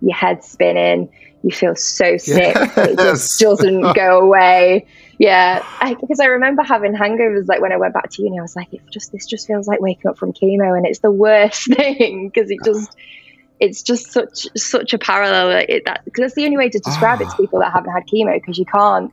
Your 0.00 0.14
head's 0.14 0.46
spinning, 0.48 1.08
you 1.42 1.50
feel 1.50 1.74
so 1.74 2.16
sick, 2.18 2.56
it 2.56 2.96
just 2.98 3.40
doesn't 3.40 3.94
go 3.94 4.20
away. 4.20 4.86
Yeah, 5.18 5.64
because 6.00 6.18
I 6.20 6.26
remember 6.26 6.62
having 6.62 6.94
hangovers 6.94 7.46
like 7.48 7.60
when 7.60 7.72
I 7.72 7.76
went 7.76 7.94
back 7.94 8.10
to 8.10 8.22
uni. 8.22 8.38
I 8.38 8.42
was 8.42 8.56
like, 8.56 8.72
it 8.72 8.80
just 8.90 9.12
this 9.12 9.26
just 9.26 9.46
feels 9.46 9.68
like 9.68 9.80
waking 9.80 10.08
up 10.08 10.18
from 10.18 10.32
chemo, 10.32 10.76
and 10.76 10.86
it's 10.86 10.98
the 11.00 11.10
worst 11.12 11.66
thing 11.74 12.28
because 12.28 12.50
it 12.50 12.58
just 12.64 12.96
it's 13.60 13.82
just 13.82 14.10
such 14.10 14.48
such 14.56 14.92
a 14.92 14.98
parallel 14.98 15.64
it, 15.68 15.84
that 15.84 16.04
because 16.04 16.22
that's 16.22 16.34
the 16.34 16.44
only 16.44 16.56
way 16.56 16.68
to 16.68 16.80
describe 16.80 17.20
it 17.20 17.26
to 17.26 17.30
Ah. 17.30 17.36
people 17.36 17.60
that 17.60 17.72
haven't 17.72 17.92
had 17.92 18.04
chemo 18.08 18.34
because 18.34 18.58
you 18.58 18.64
can't 18.64 19.12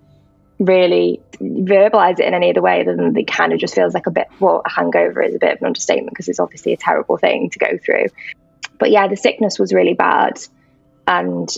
really 0.60 1.22
verbalize 1.40 2.20
it 2.20 2.26
in 2.26 2.34
any 2.34 2.50
other 2.50 2.62
way 2.62 2.82
other 2.82 2.96
than 2.96 3.16
it 3.16 3.28
kind 3.28 3.54
of 3.54 3.60
just 3.60 3.74
feels 3.74 3.94
like 3.94 4.08
a 4.08 4.12
bit 4.12 4.28
well 4.40 4.62
a 4.66 4.70
hangover 4.70 5.22
is 5.22 5.34
a 5.34 5.40
bit 5.40 5.54
of 5.54 5.62
an 5.62 5.68
understatement 5.68 6.10
because 6.10 6.28
it's 6.28 6.40
obviously 6.40 6.74
a 6.74 6.78
terrible 6.78 7.18
thing 7.18 7.50
to 7.50 7.60
go 7.60 7.78
through 7.86 8.08
but 8.78 8.92
yeah 8.92 9.08
the 9.08 9.16
sickness 9.16 9.58
was 9.58 9.74
really 9.74 9.94
bad 9.94 10.38
and 11.08 11.50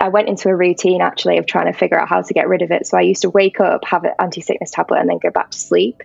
I 0.00 0.08
went 0.08 0.28
into 0.28 0.48
a 0.48 0.56
routine 0.56 1.02
actually 1.02 1.38
of 1.38 1.46
trying 1.46 1.70
to 1.70 1.78
figure 1.78 1.98
out 1.98 2.08
how 2.08 2.22
to 2.22 2.34
get 2.34 2.48
rid 2.48 2.62
of 2.62 2.70
it. 2.70 2.86
So 2.86 2.96
I 2.96 3.02
used 3.02 3.22
to 3.22 3.30
wake 3.30 3.60
up, 3.60 3.84
have 3.84 4.04
an 4.04 4.12
anti 4.18 4.40
sickness 4.40 4.70
tablet, 4.70 5.00
and 5.00 5.08
then 5.08 5.18
go 5.18 5.30
back 5.30 5.50
to 5.50 5.58
sleep 5.58 6.02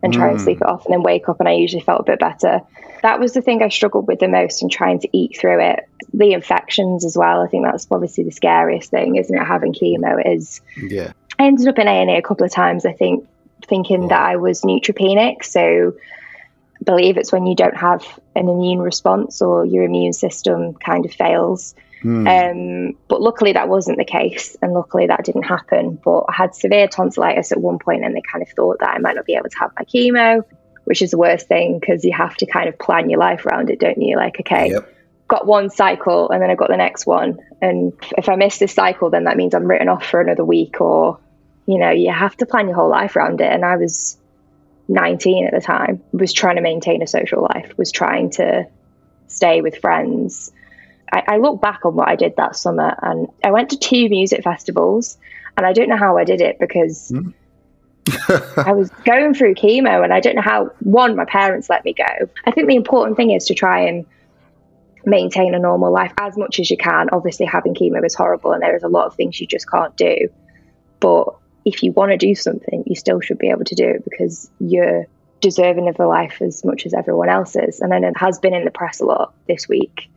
and 0.00 0.12
try 0.12 0.28
and 0.28 0.38
Mm. 0.38 0.44
sleep 0.44 0.58
it 0.60 0.66
off, 0.68 0.86
and 0.86 0.92
then 0.92 1.02
wake 1.02 1.28
up, 1.28 1.40
and 1.40 1.48
I 1.48 1.54
usually 1.54 1.82
felt 1.82 2.02
a 2.02 2.04
bit 2.04 2.20
better. 2.20 2.60
That 3.02 3.18
was 3.18 3.32
the 3.32 3.42
thing 3.42 3.62
I 3.62 3.68
struggled 3.68 4.06
with 4.06 4.20
the 4.20 4.28
most 4.28 4.62
in 4.62 4.68
trying 4.68 5.00
to 5.00 5.08
eat 5.12 5.36
through 5.36 5.60
it. 5.60 5.80
The 6.14 6.32
infections 6.32 7.04
as 7.04 7.16
well. 7.16 7.42
I 7.42 7.48
think 7.48 7.64
that's 7.64 7.88
obviously 7.90 8.22
the 8.22 8.30
scariest 8.30 8.92
thing, 8.92 9.16
isn't 9.16 9.36
it? 9.36 9.44
Having 9.44 9.72
chemo 9.72 10.36
is. 10.36 10.60
Yeah. 10.76 11.12
I 11.38 11.46
ended 11.46 11.68
up 11.68 11.78
in 11.78 11.86
A 11.86 11.90
and 11.90 12.10
E 12.10 12.16
a 12.16 12.22
couple 12.22 12.44
of 12.44 12.52
times. 12.52 12.84
I 12.84 12.92
think 12.92 13.28
thinking 13.66 14.08
that 14.08 14.20
I 14.20 14.36
was 14.36 14.62
neutropenic, 14.62 15.44
so 15.44 15.94
I 16.80 16.84
believe 16.84 17.16
it's 17.16 17.32
when 17.32 17.46
you 17.46 17.54
don't 17.54 17.76
have 17.76 18.04
an 18.34 18.48
immune 18.48 18.80
response 18.80 19.42
or 19.42 19.64
your 19.64 19.84
immune 19.84 20.12
system 20.12 20.74
kind 20.74 21.04
of 21.04 21.12
fails. 21.12 21.74
Mm. 22.02 22.92
Um, 22.92 22.98
but 23.08 23.20
luckily 23.20 23.52
that 23.52 23.68
wasn't 23.68 23.98
the 23.98 24.04
case, 24.04 24.56
and 24.62 24.72
luckily 24.72 25.06
that 25.06 25.24
didn't 25.24 25.42
happen. 25.42 25.98
But 26.02 26.26
I 26.28 26.32
had 26.32 26.54
severe 26.54 26.86
tonsillitis 26.86 27.52
at 27.52 27.60
one 27.60 27.78
point, 27.78 28.04
and 28.04 28.14
they 28.14 28.22
kind 28.22 28.42
of 28.42 28.48
thought 28.50 28.78
that 28.80 28.90
I 28.90 28.98
might 28.98 29.16
not 29.16 29.26
be 29.26 29.34
able 29.34 29.48
to 29.48 29.58
have 29.58 29.72
my 29.76 29.84
chemo, 29.84 30.44
which 30.84 31.02
is 31.02 31.10
the 31.10 31.18
worst 31.18 31.48
thing 31.48 31.78
because 31.78 32.04
you 32.04 32.12
have 32.12 32.36
to 32.36 32.46
kind 32.46 32.68
of 32.68 32.78
plan 32.78 33.10
your 33.10 33.18
life 33.18 33.44
around 33.46 33.70
it, 33.70 33.80
don't 33.80 34.00
you? 34.00 34.16
Like, 34.16 34.38
okay, 34.40 34.70
Yep. 34.70 34.94
got 35.26 35.46
one 35.46 35.70
cycle, 35.70 36.30
and 36.30 36.40
then 36.40 36.50
I 36.50 36.54
got 36.54 36.68
the 36.68 36.76
next 36.76 37.04
one, 37.06 37.40
and 37.60 37.92
if 38.16 38.28
I 38.28 38.36
miss 38.36 38.58
this 38.58 38.72
cycle, 38.72 39.10
then 39.10 39.24
that 39.24 39.36
means 39.36 39.54
I'm 39.54 39.64
written 39.66 39.88
off 39.88 40.06
for 40.06 40.20
another 40.20 40.44
week, 40.44 40.80
or 40.80 41.18
you 41.68 41.78
know, 41.78 41.90
you 41.90 42.10
have 42.10 42.34
to 42.38 42.46
plan 42.46 42.66
your 42.66 42.76
whole 42.76 42.88
life 42.88 43.14
around 43.14 43.42
it. 43.42 43.52
And 43.52 43.62
I 43.62 43.76
was 43.76 44.16
19 44.88 45.46
at 45.46 45.52
the 45.52 45.60
time, 45.60 46.02
was 46.12 46.32
trying 46.32 46.56
to 46.56 46.62
maintain 46.62 47.02
a 47.02 47.06
social 47.06 47.42
life, 47.42 47.76
was 47.76 47.92
trying 47.92 48.30
to 48.30 48.66
stay 49.26 49.60
with 49.60 49.76
friends. 49.76 50.50
I, 51.12 51.24
I 51.28 51.36
look 51.36 51.60
back 51.60 51.84
on 51.84 51.94
what 51.94 52.08
I 52.08 52.16
did 52.16 52.36
that 52.36 52.56
summer 52.56 52.96
and 53.02 53.28
I 53.44 53.50
went 53.50 53.68
to 53.70 53.78
two 53.78 54.08
music 54.08 54.42
festivals 54.42 55.18
and 55.58 55.66
I 55.66 55.74
don't 55.74 55.90
know 55.90 55.98
how 55.98 56.16
I 56.16 56.24
did 56.24 56.40
it 56.40 56.58
because 56.58 57.10
hmm. 57.10 57.30
I 58.56 58.72
was 58.72 58.88
going 59.04 59.34
through 59.34 59.56
chemo 59.56 60.02
and 60.02 60.10
I 60.10 60.20
don't 60.20 60.36
know 60.36 60.42
how 60.42 60.70
one, 60.80 61.16
my 61.16 61.26
parents 61.26 61.68
let 61.68 61.84
me 61.84 61.92
go. 61.92 62.30
I 62.46 62.50
think 62.50 62.66
the 62.66 62.76
important 62.76 63.18
thing 63.18 63.32
is 63.32 63.44
to 63.44 63.54
try 63.54 63.80
and 63.80 64.06
maintain 65.04 65.54
a 65.54 65.58
normal 65.58 65.92
life 65.92 66.14
as 66.18 66.34
much 66.38 66.60
as 66.60 66.70
you 66.70 66.78
can. 66.78 67.10
Obviously 67.12 67.44
having 67.44 67.74
chemo 67.74 68.02
is 68.06 68.14
horrible 68.14 68.52
and 68.52 68.62
there 68.62 68.74
is 68.74 68.84
a 68.84 68.88
lot 68.88 69.04
of 69.04 69.14
things 69.16 69.38
you 69.38 69.46
just 69.46 69.70
can't 69.70 69.94
do. 69.98 70.30
But 71.00 71.34
if 71.68 71.82
you 71.82 71.92
want 71.92 72.12
to 72.12 72.16
do 72.16 72.34
something, 72.34 72.84
you 72.86 72.96
still 72.96 73.20
should 73.20 73.38
be 73.38 73.50
able 73.50 73.64
to 73.64 73.74
do 73.74 73.86
it 73.88 74.04
because 74.04 74.50
you're 74.58 75.06
deserving 75.40 75.88
of 75.88 76.00
a 76.00 76.06
life 76.06 76.40
as 76.40 76.64
much 76.64 76.86
as 76.86 76.94
everyone 76.94 77.28
else 77.28 77.54
is. 77.56 77.80
And 77.80 77.92
then 77.92 78.04
it 78.04 78.16
has 78.16 78.38
been 78.38 78.54
in 78.54 78.64
the 78.64 78.70
press 78.70 79.00
a 79.00 79.04
lot 79.04 79.34
this 79.46 79.68
week 79.68 80.10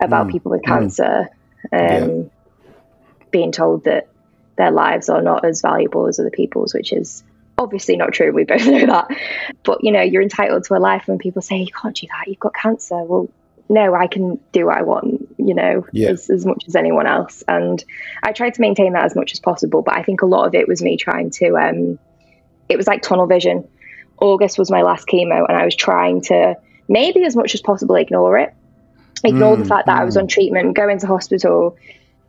about 0.00 0.26
Mm, 0.26 0.32
people 0.32 0.50
with 0.50 0.62
mm. 0.62 0.66
cancer 0.66 1.28
um, 1.72 1.78
Yeah. 1.80 2.22
being 3.30 3.52
told 3.52 3.84
that 3.84 4.08
their 4.56 4.72
lives 4.72 5.08
are 5.08 5.22
not 5.22 5.44
as 5.44 5.60
valuable 5.62 6.08
as 6.08 6.18
other 6.18 6.30
people's, 6.30 6.74
which 6.74 6.92
is 6.92 7.22
obviously 7.56 7.96
not 7.96 8.12
true. 8.12 8.32
We 8.32 8.44
both 8.44 8.66
know 8.74 8.86
that. 8.86 9.06
But 9.62 9.84
you 9.84 9.92
know, 9.92 10.02
you're 10.02 10.22
entitled 10.22 10.64
to 10.64 10.74
a 10.74 10.80
life 10.80 11.04
when 11.06 11.18
people 11.18 11.40
say 11.42 11.58
you 11.58 11.72
can't 11.72 11.96
do 11.96 12.08
that, 12.08 12.26
you've 12.26 12.40
got 12.40 12.54
cancer. 12.54 12.96
Well, 12.96 13.28
no, 13.68 13.94
I 13.94 14.06
can 14.06 14.38
do 14.52 14.66
what 14.66 14.76
I 14.76 14.82
want, 14.82 15.28
you 15.38 15.54
know, 15.54 15.86
Yeah. 15.92 16.10
as, 16.10 16.28
as 16.30 16.44
much 16.44 16.64
as 16.68 16.76
anyone 16.76 17.06
else. 17.06 17.42
And 17.48 17.82
I 18.22 18.32
tried 18.32 18.54
to 18.54 18.60
maintain 18.60 18.92
that 18.92 19.04
as 19.04 19.16
much 19.16 19.32
as 19.32 19.40
possible. 19.40 19.82
But 19.82 19.96
I 19.96 20.02
think 20.02 20.22
a 20.22 20.26
lot 20.26 20.46
of 20.46 20.54
it 20.54 20.68
was 20.68 20.82
me 20.82 20.96
trying 20.96 21.30
to, 21.30 21.56
um, 21.56 21.98
it 22.68 22.76
was 22.76 22.86
like 22.86 23.02
tunnel 23.02 23.26
vision. 23.26 23.66
August 24.20 24.58
was 24.58 24.70
my 24.70 24.82
last 24.82 25.06
chemo, 25.08 25.44
and 25.48 25.56
I 25.56 25.64
was 25.64 25.74
trying 25.74 26.20
to 26.22 26.54
maybe 26.88 27.24
as 27.24 27.34
much 27.36 27.54
as 27.54 27.62
possible 27.62 27.96
ignore 27.96 28.38
it. 28.38 28.54
Ignore 29.24 29.56
the 29.56 29.64
Mm, 29.64 29.68
fact 29.68 29.86
that 29.86 29.98
I 29.98 30.04
was 30.04 30.16
mm. 30.16 30.20
on 30.22 30.28
treatment, 30.28 30.76
go 30.76 30.88
into 30.88 31.06
hospital, 31.06 31.76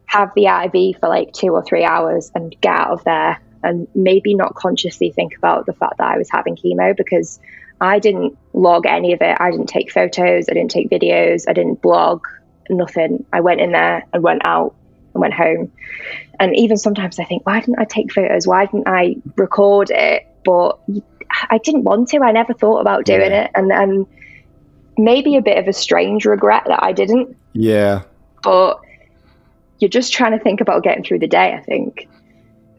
have 0.06 0.32
the 0.36 0.46
IV 0.46 1.00
for 1.00 1.10
like 1.10 1.34
two 1.34 1.50
or 1.50 1.64
three 1.64 1.84
hours 1.84 2.32
and 2.34 2.56
get 2.62 2.74
out 2.74 2.92
of 2.92 3.04
there 3.04 3.42
and 3.64 3.88
maybe 3.96 4.36
not 4.36 4.56
consciously 4.56 5.12
think 5.12 5.36
about 5.38 5.66
the 5.66 5.74
fact 5.74 5.98
that 5.98 6.08
I 6.08 6.18
was 6.18 6.30
having 6.30 6.56
chemo 6.56 6.96
because 6.96 7.40
I 7.82 8.00
didn't 8.00 8.38
log 8.56 8.86
any 8.86 9.14
of 9.14 9.22
it. 9.22 9.38
I 9.40 9.52
didn't 9.52 9.68
take 9.68 9.92
photos, 9.92 10.50
I 10.50 10.54
didn't 10.54 10.72
take 10.72 10.90
videos, 10.90 11.44
I 11.48 11.54
didn't 11.54 11.82
blog, 11.82 12.26
nothing. 12.70 13.26
I 13.34 13.42
went 13.42 13.62
in 13.62 13.72
there 13.72 14.06
and 14.14 14.24
went 14.24 14.42
out 14.46 14.74
and 15.14 15.22
went 15.22 15.34
home. 15.34 15.72
And 16.40 16.56
even 16.56 16.78
sometimes 16.78 17.20
I 17.20 17.26
think, 17.26 17.46
why 17.46 17.60
didn't 17.60 17.80
I 17.80 17.86
take 17.86 18.12
photos? 18.12 18.48
Why 18.48 18.66
didn't 18.66 18.88
I 18.88 19.16
record 19.36 19.92
it? 19.92 20.26
But 20.44 20.80
I 21.50 21.58
didn't 21.58 21.84
want 21.84 22.10
to. 22.10 22.20
I 22.20 22.32
never 22.32 22.54
thought 22.54 22.80
about 22.80 23.06
doing 23.06 23.32
yeah. 23.32 23.46
it. 23.46 23.52
And 23.56 23.70
then 23.70 24.06
maybe 24.98 25.36
a 25.36 25.42
bit 25.42 25.58
of 25.58 25.68
a 25.68 25.74
strange 25.74 26.26
regret 26.26 26.64
that 26.68 26.84
I 26.84 26.92
didn't. 26.92 27.36
Yeah. 27.54 28.04
But 28.44 28.80
you're 29.80 29.90
just 29.90 30.14
trying 30.14 30.38
to 30.38 30.40
think 30.40 30.62
about 30.62 30.84
getting 30.84 31.04
through 31.04 31.20
the 31.20 31.28
day, 31.28 31.54
I 31.54 31.62
think. 31.62 32.08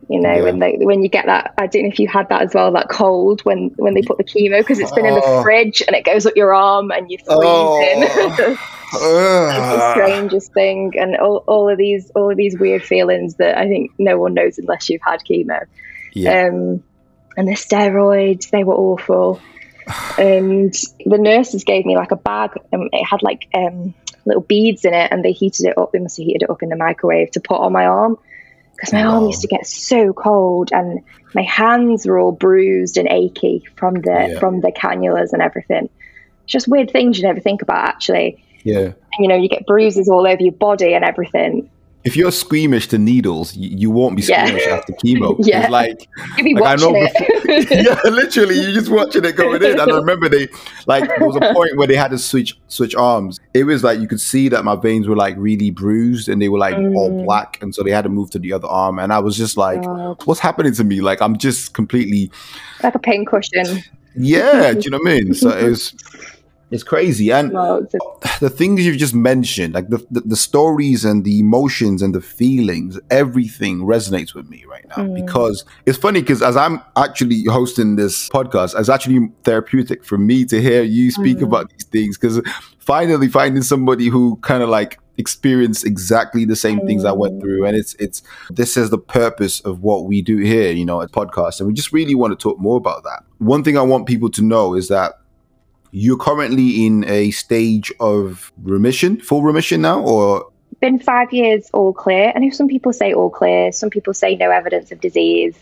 You 0.09 0.21
know, 0.21 0.35
yeah. 0.35 0.43
when 0.43 0.59
they 0.61 0.77
when 0.79 1.03
you 1.03 1.09
get 1.09 1.27
that, 1.27 1.55
I 1.59 1.67
don't 1.67 1.83
know 1.83 1.89
if 1.89 1.99
you 1.99 2.07
had 2.07 2.29
that 2.29 2.43
as 2.43 2.55
well, 2.55 2.71
that 2.73 2.89
cold 2.89 3.41
when 3.41 3.73
when 3.77 3.95
they 3.95 4.03
put 4.03 4.19
the 4.19 4.25
chemo 4.25 4.61
because 4.61 4.79
it's 4.79 4.93
been 4.93 5.05
oh. 5.05 5.09
in 5.09 5.15
the 5.15 5.23
oh. 5.25 5.43
fridge 5.43 5.83
and 5.85 5.97
it 5.97 6.05
goes 6.05 6.27
up 6.27 6.37
your 6.37 6.55
arm 6.55 6.93
and 6.93 7.11
you're 7.11 7.19
freezing. 7.19 7.37
Oh. 7.41 8.59
it's 8.93 9.01
the 9.01 9.91
strangest 9.93 10.53
thing, 10.53 10.93
and 10.97 11.17
all, 11.17 11.43
all 11.49 11.69
of 11.69 11.77
these 11.77 12.09
all 12.15 12.31
of 12.31 12.37
these 12.37 12.57
weird 12.57 12.85
feelings 12.85 13.35
that 13.37 13.59
I 13.59 13.67
think 13.67 13.91
no 13.99 14.17
one 14.17 14.35
knows 14.35 14.59
unless 14.59 14.89
you've 14.89 15.03
had 15.03 15.21
chemo. 15.29 15.65
Yeah. 16.13 16.47
Um, 16.47 16.85
and 17.37 17.49
the 17.49 17.55
steroids, 17.55 18.51
they 18.51 18.63
were 18.63 18.77
awful. 18.77 19.41
and 20.19 20.73
the 21.05 21.19
nurses 21.19 21.65
gave 21.65 21.85
me 21.85 21.97
like 21.97 22.13
a 22.13 22.17
bag, 22.17 22.53
and 22.71 22.89
it 22.93 23.05
had 23.05 23.25
like 23.25 23.49
um, 23.55 23.93
little 24.25 24.43
beads 24.43 24.85
in 24.85 24.95
it, 24.95 25.11
and 25.11 25.25
they 25.25 25.33
heated 25.33 25.67
it 25.67 25.77
up. 25.77 25.91
They 25.91 25.99
must 25.99 26.17
have 26.17 26.27
heated 26.27 26.45
it 26.45 26.51
up 26.51 26.63
in 26.63 26.69
the 26.69 26.77
microwave 26.77 27.33
to 27.33 27.41
put 27.41 27.61
on 27.61 27.73
my 27.73 27.87
arm 27.87 28.19
because 28.77 28.93
my 28.93 29.05
arm 29.05 29.27
used 29.27 29.41
to 29.41 29.49
get 29.49 29.67
so 29.67 30.13
cold 30.13 30.71
and 30.73 31.03
my 31.35 31.43
hands 31.43 32.07
were 32.07 32.19
all 32.19 32.33
bruised 32.33 32.97
and 32.97 33.09
achy 33.09 33.65
from 33.77 33.95
the 33.95 34.29
yeah. 34.31 34.39
from 34.39 34.61
the 34.61 34.73
cannulas 34.73 35.33
and 35.33 35.43
everything. 35.43 35.89
just 36.47 36.69
weird 36.69 36.91
things 36.91 37.19
you 37.19 37.25
never 37.25 37.41
think 37.41 37.63
about 37.63 37.85
actually. 37.85 38.43
Yeah. 38.63 38.93
And, 39.13 39.21
you 39.21 39.29
know, 39.29 39.37
you 39.37 39.49
get 39.49 39.67
bruises 39.67 40.09
all 40.09 40.27
over 40.27 40.43
your 40.43 40.53
body 40.53 40.95
and 40.95 41.05
everything 41.05 41.71
if 42.07 42.17
you're 42.17 42.31
squeamish 42.31 42.87
to 42.89 42.99
needles, 42.99 43.57
you, 43.57 43.69
you 43.77 43.91
won't 43.91 44.15
be 44.15 44.23
squeamish 44.23 44.65
yeah. 44.65 44.77
after 44.77 44.93
chemo. 44.93 45.37
yeah, 45.41 45.67
like, 45.67 46.09
like 46.39 46.63
I 46.65 46.77
know, 46.77 46.93
before, 46.93 47.77
yeah, 47.77 48.01
literally, 48.05 48.61
you're 48.61 48.73
just 48.73 48.89
watching 48.89 49.25
it 49.25 49.35
going 49.35 49.61
in. 49.61 49.73
And 49.73 49.81
I 49.81 49.97
remember 49.97 50.29
they 50.29 50.47
like 50.87 51.09
there 51.09 51.27
was 51.27 51.35
a 51.35 51.53
point 51.53 51.77
where 51.77 51.89
they 51.89 51.97
had 51.97 52.13
to 52.13 52.19
switch 52.19 52.57
switch 52.69 52.95
arms. 52.95 53.41
It 53.55 53.65
was 53.65 53.83
like 53.83 53.99
you 53.99 54.07
could 54.07 54.21
see 54.21 54.49
that 54.51 54.65
my 54.65 54.77
veins 54.77 55.09
were 55.09 55.17
like 55.17 55.35
really 55.37 55.73
bruised 55.73 56.29
and 56.29 56.41
they 56.41 56.49
were 56.49 56.61
like 56.61 56.77
mm. 56.77 56.95
all 56.95 57.25
black, 57.25 57.61
and 57.61 57.75
so 57.75 57.83
they 57.83 57.91
had 57.91 58.03
to 58.03 58.09
move 58.09 58.31
to 58.31 58.39
the 58.39 58.53
other 58.53 58.69
arm. 58.69 59.01
And 59.01 59.13
I 59.13 59.19
was 59.19 59.37
just 59.37 59.57
like, 59.57 59.83
God. 59.83 60.25
what's 60.27 60.41
happening 60.41 60.75
to 60.75 60.85
me? 60.85 61.01
Like 61.01 61.21
I'm 61.21 61.37
just 61.37 61.75
completely 61.75 62.31
like 62.85 62.95
a 62.95 63.01
pain 63.01 63.25
cushion. 63.25 63.83
Yeah, 64.15 64.73
do 64.75 64.81
you 64.81 64.91
know 64.91 64.99
what 64.99 65.11
I 65.11 65.15
mean? 65.17 65.35
So 65.35 65.51
it 65.59 65.69
was 65.69 65.93
it's 66.71 66.83
crazy. 66.83 67.31
And 67.31 67.53
the 68.41 68.53
things 68.53 68.85
you've 68.85 68.97
just 68.97 69.15
mentioned, 69.15 69.75
like 69.75 69.89
the, 69.89 70.05
the, 70.11 70.21
the, 70.21 70.37
stories 70.37 71.05
and 71.05 71.25
the 71.25 71.39
emotions 71.39 72.03
and 72.03 72.15
the 72.15 72.21
feelings, 72.21 72.99
everything 73.11 73.81
resonates 73.81 74.35
with 74.35 74.49
me 74.49 74.65
right 74.69 74.85
now. 74.89 75.05
Mm. 75.05 75.27
Because 75.27 75.65
it's 75.87 75.99
funny 75.99 76.21
because 76.21 76.43
as 76.43 76.57
I'm 76.57 76.83
actually 76.97 77.45
hosting 77.45 77.97
this 77.97 78.29
podcast, 78.31 78.79
it's 78.79 78.89
actually 78.89 79.31
therapeutic 79.45 80.05
for 80.05 80.19
me 80.19 80.45
to 80.47 80.61
hear 80.61 80.83
you 80.83 81.13
speak 81.13 81.39
mm. 81.39 81.45
about 81.45 81.71
these 81.71 81.85
things. 81.85 82.19
Because 82.19 82.41
finally 82.81 83.29
finding 83.29 83.63
somebody 83.63 84.09
who 84.09 84.37
kind 84.43 84.63
of 84.63 84.69
like 84.69 84.99
experienced 85.19 85.87
exactly 85.87 86.45
the 86.45 86.57
same 86.57 86.85
things 86.87 87.05
I 87.05 87.13
went 87.13 87.35
mm. 87.35 87.41
through. 87.43 87.65
And 87.65 87.77
it's 87.77 87.95
it's 87.95 88.23
this 88.51 88.77
is 88.77 88.91
the 88.91 88.99
purpose 88.99 89.61
of 89.61 89.83
what 89.83 90.07
we 90.07 90.21
do 90.21 90.39
here, 90.39 90.73
you 90.73 90.85
know, 90.85 91.01
at 91.01 91.13
podcast. 91.13 91.61
And 91.61 91.69
we 91.69 91.75
just 91.75 91.93
really 91.93 92.17
want 92.17 92.33
to 92.33 92.43
talk 92.43 92.59
more 92.59 92.77
about 92.77 93.05
that. 93.05 93.23
One 93.39 93.63
thing 93.63 93.79
I 93.79 93.83
want 93.83 94.07
people 94.07 94.31
to 94.31 94.43
know 94.43 94.75
is 94.75 94.89
that 94.89 95.21
you're 95.99 96.19
currently 96.19 96.85
in 96.85 97.07
a 97.09 97.31
stage 97.31 97.91
of 98.01 98.53
remission, 98.63 99.19
full 99.19 99.43
remission 99.43 99.81
now, 99.81 99.99
or? 100.03 100.53
Been 100.79 100.99
five 100.99 101.33
years 101.33 101.71
all 101.73 101.95
clear. 101.95 102.35
I 102.37 102.39
know 102.39 102.51
some 102.51 102.69
people 102.69 102.93
say 102.93 103.15
all 103.15 103.31
clear, 103.31 103.73
some 103.73 103.89
people 103.89 104.13
say 104.13 104.37
no 104.37 104.51
evidence 104.51 104.93
of 104.93 105.01
disease, 105.01 105.57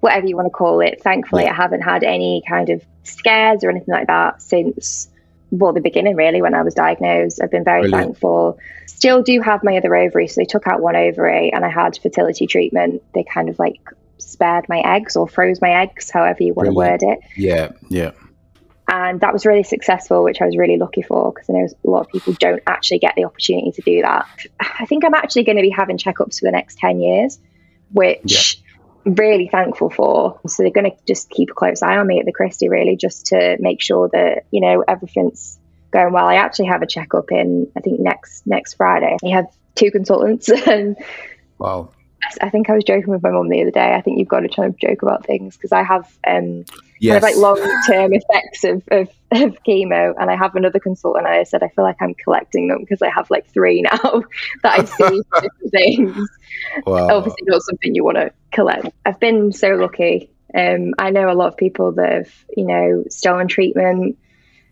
whatever 0.00 0.26
you 0.26 0.36
want 0.36 0.46
to 0.46 0.50
call 0.50 0.80
it. 0.80 1.02
Thankfully, 1.02 1.44
yeah. 1.44 1.50
I 1.50 1.54
haven't 1.54 1.82
had 1.82 2.02
any 2.02 2.42
kind 2.48 2.70
of 2.70 2.82
scares 3.02 3.62
or 3.62 3.68
anything 3.68 3.92
like 3.92 4.06
that 4.06 4.40
since, 4.40 5.10
well, 5.50 5.74
the 5.74 5.82
beginning, 5.82 6.16
really, 6.16 6.40
when 6.40 6.54
I 6.54 6.62
was 6.62 6.72
diagnosed. 6.72 7.42
I've 7.42 7.50
been 7.50 7.62
very 7.62 7.82
Brilliant. 7.82 8.04
thankful. 8.04 8.58
Still 8.86 9.22
do 9.22 9.42
have 9.42 9.62
my 9.62 9.76
other 9.76 9.94
ovary, 9.94 10.28
so 10.28 10.40
they 10.40 10.46
took 10.46 10.66
out 10.66 10.80
one 10.80 10.96
ovary 10.96 11.52
and 11.52 11.62
I 11.62 11.68
had 11.68 11.98
fertility 11.98 12.46
treatment. 12.46 13.02
They 13.12 13.22
kind 13.22 13.50
of 13.50 13.58
like 13.58 13.82
spared 14.16 14.66
my 14.70 14.80
eggs 14.80 15.14
or 15.14 15.28
froze 15.28 15.60
my 15.60 15.82
eggs, 15.82 16.10
however 16.10 16.42
you 16.42 16.54
want 16.54 16.72
Brilliant. 16.72 17.00
to 17.00 17.06
word 17.06 17.12
it. 17.12 17.20
Yeah, 17.36 17.72
yeah 17.90 18.12
and 18.86 19.20
that 19.20 19.32
was 19.32 19.46
really 19.46 19.62
successful, 19.62 20.22
which 20.22 20.42
I 20.42 20.46
was 20.46 20.56
really 20.56 20.76
lucky 20.76 21.02
for 21.02 21.32
because 21.32 21.48
I 21.48 21.54
know 21.54 21.66
a 21.84 21.90
lot 21.90 22.00
of 22.00 22.08
people 22.08 22.34
don't 22.34 22.62
actually 22.66 22.98
get 22.98 23.14
the 23.16 23.24
opportunity 23.24 23.72
to 23.72 23.82
do 23.82 24.02
that. 24.02 24.26
I 24.60 24.84
think 24.86 25.04
I'm 25.04 25.14
actually 25.14 25.44
going 25.44 25.56
to 25.56 25.62
be 25.62 25.70
having 25.70 25.96
checkups 25.96 26.38
for 26.38 26.44
the 26.44 26.52
next 26.52 26.78
10 26.78 27.00
years, 27.00 27.38
which 27.92 28.58
yeah. 28.62 28.80
I'm 29.06 29.14
really 29.14 29.48
thankful 29.48 29.88
for. 29.88 30.40
So 30.46 30.62
they're 30.62 30.72
going 30.72 30.90
to 30.90 30.96
just 31.06 31.30
keep 31.30 31.50
a 31.50 31.54
close 31.54 31.82
eye 31.82 31.96
on 31.96 32.06
me 32.06 32.20
at 32.20 32.26
the 32.26 32.32
Christie, 32.32 32.68
really, 32.68 32.96
just 32.96 33.26
to 33.26 33.56
make 33.58 33.80
sure 33.80 34.10
that, 34.12 34.44
you 34.50 34.60
know, 34.60 34.84
everything's 34.86 35.58
going 35.90 36.12
well. 36.12 36.26
I 36.26 36.34
actually 36.34 36.66
have 36.66 36.82
a 36.82 36.86
checkup 36.86 37.32
in, 37.32 37.70
I 37.76 37.80
think, 37.80 38.00
next 38.00 38.46
next 38.46 38.74
Friday. 38.74 39.16
We 39.22 39.30
have 39.30 39.46
two 39.74 39.90
consultants 39.90 40.48
and 40.66 40.96
wow 41.58 41.90
I 42.40 42.50
think 42.50 42.70
I 42.70 42.74
was 42.74 42.84
joking 42.84 43.10
with 43.10 43.22
my 43.22 43.30
mum 43.30 43.48
the 43.48 43.62
other 43.62 43.70
day. 43.70 43.94
I 43.94 44.00
think 44.00 44.18
you've 44.18 44.28
got 44.28 44.40
to 44.40 44.48
try 44.48 44.66
and 44.66 44.78
joke 44.78 45.02
about 45.02 45.26
things 45.26 45.56
because 45.56 45.72
I 45.72 45.82
have 45.82 46.04
um, 46.26 46.64
yes. 46.98 47.12
kind 47.12 47.16
of 47.16 47.22
like 47.22 47.36
long 47.36 47.82
term 47.86 48.12
effects 48.12 48.64
of, 48.64 48.82
of, 48.90 49.08
of, 49.32 49.62
chemo, 49.66 50.14
and 50.18 50.30
I 50.30 50.36
have 50.36 50.54
another 50.56 50.78
consultant. 50.78 51.26
And 51.26 51.34
I 51.34 51.42
said 51.44 51.62
I 51.62 51.68
feel 51.68 51.84
like 51.84 52.00
I'm 52.00 52.14
collecting 52.14 52.68
them 52.68 52.78
because 52.80 53.02
I 53.02 53.10
have 53.10 53.30
like 53.30 53.46
three 53.48 53.82
now 53.92 54.22
that 54.62 54.80
I 54.80 54.84
see 54.84 55.22
different 55.34 55.70
things. 55.70 56.28
Wow. 56.86 57.16
Obviously, 57.16 57.42
not 57.42 57.62
something 57.62 57.94
you 57.94 58.04
want 58.04 58.16
to 58.16 58.32
collect. 58.52 58.88
I've 59.04 59.20
been 59.20 59.52
so 59.52 59.70
lucky. 59.70 60.30
Um, 60.54 60.94
I 60.98 61.10
know 61.10 61.30
a 61.30 61.34
lot 61.34 61.48
of 61.48 61.56
people 61.56 61.92
that 61.92 62.12
have, 62.12 62.44
you 62.56 62.64
know, 62.64 63.04
still 63.08 63.34
on 63.34 63.48
treatment, 63.48 64.16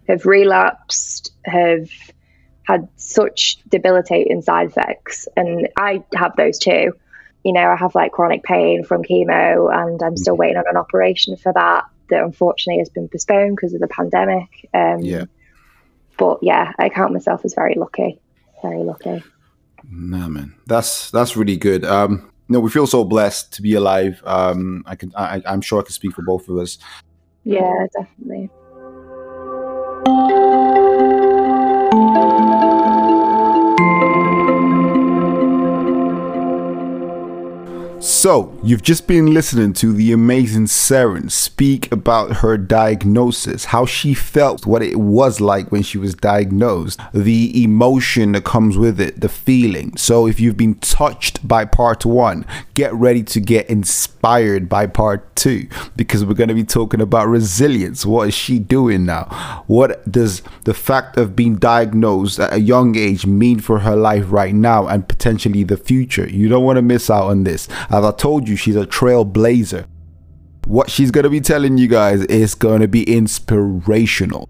have 0.07 0.27
relapsed, 0.27 1.33
have 1.45 1.91
had 2.65 2.88
such 2.97 3.59
debilitating 3.69 4.43
side 4.43 4.69
effects, 4.69 5.27
and 5.37 5.69
I 5.77 6.05
have 6.15 6.37
those 6.37 6.59
too 6.59 6.93
you 7.44 7.52
know, 7.52 7.68
I 7.68 7.76
have 7.76 7.94
like 7.94 8.12
chronic 8.12 8.42
pain 8.42 8.85
from 8.85 9.02
chemo 9.02 9.72
and 9.72 10.02
I'm 10.02 10.16
still 10.16 10.37
waiting 10.37 10.57
on 10.57 10.64
an 10.68 10.76
operation 10.76 11.37
for 11.37 11.52
that 11.52 11.85
that 12.11 12.22
unfortunately 12.22 12.78
has 12.78 12.88
been 12.88 13.09
postponed 13.09 13.57
because 13.57 13.74
of 13.74 13.81
the 13.81 13.88
pandemic. 13.88 14.68
Um, 14.74 15.00
yeah. 15.00 15.24
But 16.18 16.38
yeah, 16.42 16.72
I 16.78 16.88
count 16.88 17.12
myself 17.12 17.44
as 17.44 17.55
very 17.55 17.74
lucky. 17.74 18.20
Very 18.62 18.83
lucky. 18.83 19.24
Nah, 19.90 20.28
man, 20.28 20.55
that's 20.66 21.11
that's 21.11 21.37
really 21.37 21.57
good. 21.57 21.85
Um, 21.85 22.31
no, 22.48 22.61
we 22.61 22.70
feel 22.70 22.87
so 22.87 23.02
blessed 23.05 23.52
to 23.55 23.62
be 23.62 23.74
alive. 23.74 24.22
Um, 24.24 24.85
I 24.87 24.94
can, 24.94 25.12
I, 25.16 25.42
I'm 25.46 25.61
sure 25.61 25.81
I 25.81 25.83
can 25.83 25.92
speak 25.92 26.14
for 26.14 26.22
both 26.22 26.48
of 26.48 26.59
us. 26.59 26.78
Yeah, 27.44 27.87
definitely. 27.98 28.50
So, 38.03 38.59
you've 38.65 38.83
just 38.83 39.07
been 39.07 39.33
listening 39.33 39.75
to 39.75 39.93
the 39.93 40.11
amazing 40.11 40.65
Seren 40.65 41.31
speak 41.31 41.93
about 41.93 42.38
her 42.38 42.59
diagnosis, 42.59 43.67
how 43.67 43.87
she 43.87 44.12
felt, 44.12 44.67
what 44.67 44.83
it 44.83 44.97
was 44.97 45.41
like 45.41 45.71
when 45.71 45.85
she 45.85 45.99
was 45.99 46.12
diagnosed, 46.17 46.99
the 47.15 47.62
emotion 47.62 48.33
that 48.33 48.43
comes 48.43 48.77
with 48.77 49.01
it, 49.01 49.21
the 49.21 49.29
feeling. 49.29 49.97
So, 49.97 50.27
if 50.27 50.41
you've 50.41 50.57
been 50.57 50.75
touched 50.81 51.47
by 51.47 51.65
part 51.65 52.05
one, 52.05 52.45
get 52.75 52.93
ready 52.93 53.23
to 53.23 53.38
get 53.38 53.71
inspired 53.71 54.69
by 54.69 54.88
part 54.88 55.37
two 55.37 55.69
because 55.95 56.25
we're 56.25 56.35
going 56.35 56.49
to 56.49 56.55
be 56.55 56.65
talking 56.65 57.01
about 57.01 57.29
resilience. 57.29 58.05
What 58.05 58.27
is 58.27 58.35
she 58.35 58.59
doing 58.59 59.05
now? 59.05 59.62
What 59.69 60.11
does 60.11 60.43
the 60.65 60.75
fact 60.75 61.19
of 61.19 61.37
being 61.37 61.55
diagnosed 61.55 62.41
at 62.41 62.53
a 62.53 62.61
young 62.61 62.97
age 62.97 63.27
mean 63.27 63.61
for 63.61 63.79
her 63.81 63.95
life 63.95 64.25
right 64.27 64.55
now 64.55 64.88
and 64.88 65.09
potentially 65.09 65.62
the 65.62 65.77
future? 65.77 66.29
You 66.29 66.49
don't 66.49 66.65
want 66.65 66.79
to 66.79 66.83
miss 66.83 67.09
out 67.09 67.27
on 67.27 67.45
this. 67.45 67.69
As 67.92 68.05
I 68.05 68.11
told 68.12 68.48
you, 68.48 68.57
she's 68.57 68.76
a 68.76 68.87
trailblazer. 68.87 69.87
What 70.66 70.90
she's 70.90 71.11
going 71.11 71.24
to 71.24 71.31
be 71.31 71.42
telling 71.42 71.76
you 71.76 71.88
guys 71.88 72.22
is 72.24 72.55
going 72.55 72.81
to 72.81 72.88
be 72.88 73.02
inspirational. 73.02 74.48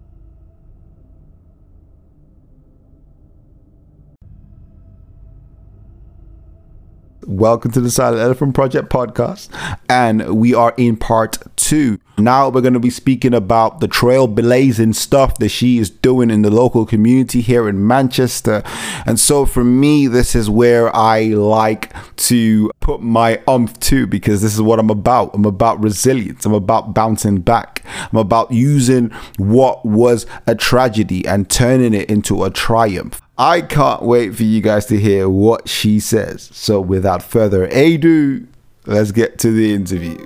Welcome 7.26 7.70
to 7.72 7.80
the 7.80 7.90
Silent 7.90 8.20
Elephant 8.20 8.52
Project 8.52 8.88
podcast. 8.88 9.48
And 9.88 10.36
we 10.36 10.54
are 10.54 10.74
in 10.76 10.96
part 10.96 11.38
two. 11.54 12.00
Now 12.18 12.48
we're 12.48 12.62
going 12.62 12.74
to 12.74 12.80
be 12.80 12.90
speaking 12.90 13.32
about 13.32 13.78
the 13.78 13.86
trailblazing 13.86 14.94
stuff 14.96 15.38
that 15.38 15.50
she 15.50 15.78
is 15.78 15.88
doing 15.88 16.30
in 16.30 16.42
the 16.42 16.50
local 16.50 16.84
community 16.84 17.40
here 17.40 17.68
in 17.68 17.86
Manchester. 17.86 18.62
And 19.06 19.20
so 19.20 19.46
for 19.46 19.62
me, 19.62 20.08
this 20.08 20.34
is 20.34 20.50
where 20.50 20.94
I 20.94 21.26
like 21.26 21.94
to 22.16 22.70
put 22.80 23.02
my 23.02 23.40
umph 23.46 23.78
to 23.80 24.06
because 24.08 24.42
this 24.42 24.54
is 24.54 24.60
what 24.60 24.80
I'm 24.80 24.90
about. 24.90 25.34
I'm 25.34 25.44
about 25.44 25.80
resilience. 25.80 26.44
I'm 26.44 26.54
about 26.54 26.92
bouncing 26.92 27.40
back. 27.40 27.84
I'm 28.10 28.18
about 28.18 28.50
using 28.50 29.10
what 29.36 29.84
was 29.84 30.26
a 30.46 30.56
tragedy 30.56 31.24
and 31.26 31.48
turning 31.48 31.94
it 31.94 32.10
into 32.10 32.42
a 32.42 32.50
triumph. 32.50 33.20
I 33.38 33.62
can't 33.62 34.02
wait 34.02 34.34
for 34.34 34.42
you 34.42 34.60
guys 34.60 34.84
to 34.86 35.00
hear 35.00 35.26
what 35.26 35.66
she 35.66 36.00
says. 36.00 36.50
So, 36.52 36.82
without 36.82 37.22
further 37.22 37.64
ado, 37.64 38.46
let's 38.84 39.10
get 39.10 39.38
to 39.38 39.50
the 39.50 39.72
interview. 39.72 40.18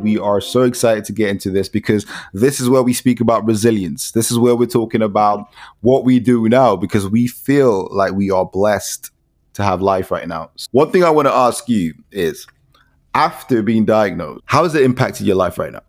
We 0.00 0.18
are 0.18 0.40
so 0.40 0.62
excited 0.62 1.04
to 1.04 1.12
get 1.12 1.28
into 1.28 1.50
this 1.50 1.68
because 1.68 2.06
this 2.32 2.60
is 2.60 2.70
where 2.70 2.82
we 2.82 2.94
speak 2.94 3.20
about 3.20 3.44
resilience. 3.44 4.12
This 4.12 4.30
is 4.30 4.38
where 4.38 4.56
we're 4.56 4.66
talking 4.66 5.02
about 5.02 5.46
what 5.82 6.06
we 6.06 6.20
do 6.20 6.48
now 6.48 6.74
because 6.74 7.06
we 7.06 7.26
feel 7.26 7.88
like 7.90 8.14
we 8.14 8.30
are 8.30 8.46
blessed 8.46 9.10
to 9.54 9.62
have 9.62 9.82
life 9.82 10.10
right 10.10 10.26
now. 10.26 10.52
One 10.70 10.90
thing 10.90 11.04
I 11.04 11.10
want 11.10 11.28
to 11.28 11.34
ask 11.34 11.68
you 11.68 11.92
is 12.10 12.46
after 13.18 13.62
being 13.62 13.84
diagnosed, 13.84 14.44
how 14.46 14.62
has 14.62 14.76
it 14.76 14.82
impacted 14.82 15.26
your 15.26 15.34
life 15.34 15.58
right 15.58 15.72
now? 15.72 15.82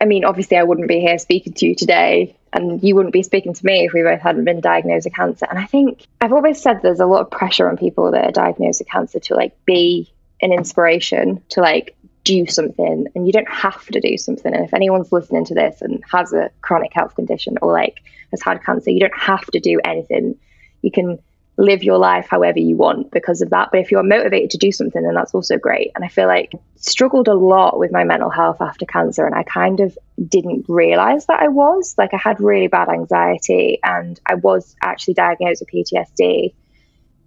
I 0.00 0.06
mean, 0.06 0.24
obviously, 0.24 0.56
I 0.56 0.62
wouldn't 0.62 0.88
be 0.88 1.00
here 1.00 1.18
speaking 1.18 1.52
to 1.54 1.66
you 1.66 1.74
today, 1.74 2.34
and 2.52 2.82
you 2.82 2.94
wouldn't 2.94 3.12
be 3.12 3.22
speaking 3.22 3.52
to 3.52 3.66
me 3.66 3.84
if 3.84 3.92
we 3.92 4.02
both 4.02 4.20
hadn't 4.20 4.44
been 4.44 4.60
diagnosed 4.60 5.04
with 5.04 5.14
cancer. 5.14 5.46
And 5.50 5.58
I 5.58 5.66
think 5.66 6.06
I've 6.20 6.32
always 6.32 6.62
said 6.62 6.80
there's 6.82 7.00
a 7.00 7.06
lot 7.06 7.20
of 7.20 7.30
pressure 7.30 7.68
on 7.68 7.76
people 7.76 8.10
that 8.12 8.24
are 8.24 8.32
diagnosed 8.32 8.80
with 8.80 8.88
cancer 8.88 9.20
to 9.20 9.34
like 9.34 9.54
be 9.66 10.10
an 10.40 10.52
inspiration, 10.52 11.42
to 11.50 11.60
like 11.60 11.94
do 12.24 12.46
something, 12.46 13.06
and 13.14 13.26
you 13.26 13.32
don't 13.32 13.50
have 13.50 13.84
to 13.86 14.00
do 14.00 14.16
something. 14.16 14.54
And 14.54 14.64
if 14.64 14.72
anyone's 14.72 15.12
listening 15.12 15.44
to 15.46 15.54
this 15.54 15.82
and 15.82 16.02
has 16.10 16.32
a 16.32 16.50
chronic 16.62 16.92
health 16.94 17.14
condition 17.16 17.58
or 17.60 17.72
like 17.72 18.00
has 18.30 18.40
had 18.40 18.64
cancer, 18.64 18.90
you 18.90 19.00
don't 19.00 19.18
have 19.18 19.44
to 19.46 19.60
do 19.60 19.78
anything. 19.84 20.36
You 20.80 20.90
can 20.90 21.18
live 21.62 21.84
your 21.84 21.98
life 21.98 22.26
however 22.28 22.58
you 22.58 22.76
want 22.76 23.12
because 23.12 23.40
of 23.40 23.50
that. 23.50 23.70
But 23.70 23.80
if 23.80 23.92
you're 23.92 24.02
motivated 24.02 24.50
to 24.50 24.58
do 24.58 24.72
something, 24.72 25.00
then 25.00 25.14
that's 25.14 25.32
also 25.32 25.56
great. 25.56 25.92
And 25.94 26.04
I 26.04 26.08
feel 26.08 26.26
like 26.26 26.52
struggled 26.76 27.28
a 27.28 27.34
lot 27.34 27.78
with 27.78 27.92
my 27.92 28.02
mental 28.02 28.30
health 28.30 28.60
after 28.60 28.84
cancer, 28.84 29.24
and 29.24 29.34
I 29.34 29.44
kind 29.44 29.78
of 29.78 29.96
didn't 30.28 30.66
realize 30.68 31.26
that 31.26 31.40
I 31.40 31.48
was 31.48 31.94
like 31.96 32.12
I 32.12 32.18
had 32.18 32.40
really 32.40 32.66
bad 32.66 32.88
anxiety, 32.88 33.78
and 33.82 34.20
I 34.26 34.34
was 34.34 34.74
actually 34.82 35.14
diagnosed 35.14 35.62
with 35.62 35.70
PTSD 35.70 36.52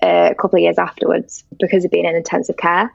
uh, 0.04 0.30
a 0.32 0.36
couple 0.36 0.58
of 0.58 0.64
years 0.64 0.78
afterwards 0.78 1.46
because 1.60 1.86
of 1.86 1.92
being 1.92 2.06
in 2.06 2.16
intensive 2.16 2.58
care. 2.58 2.92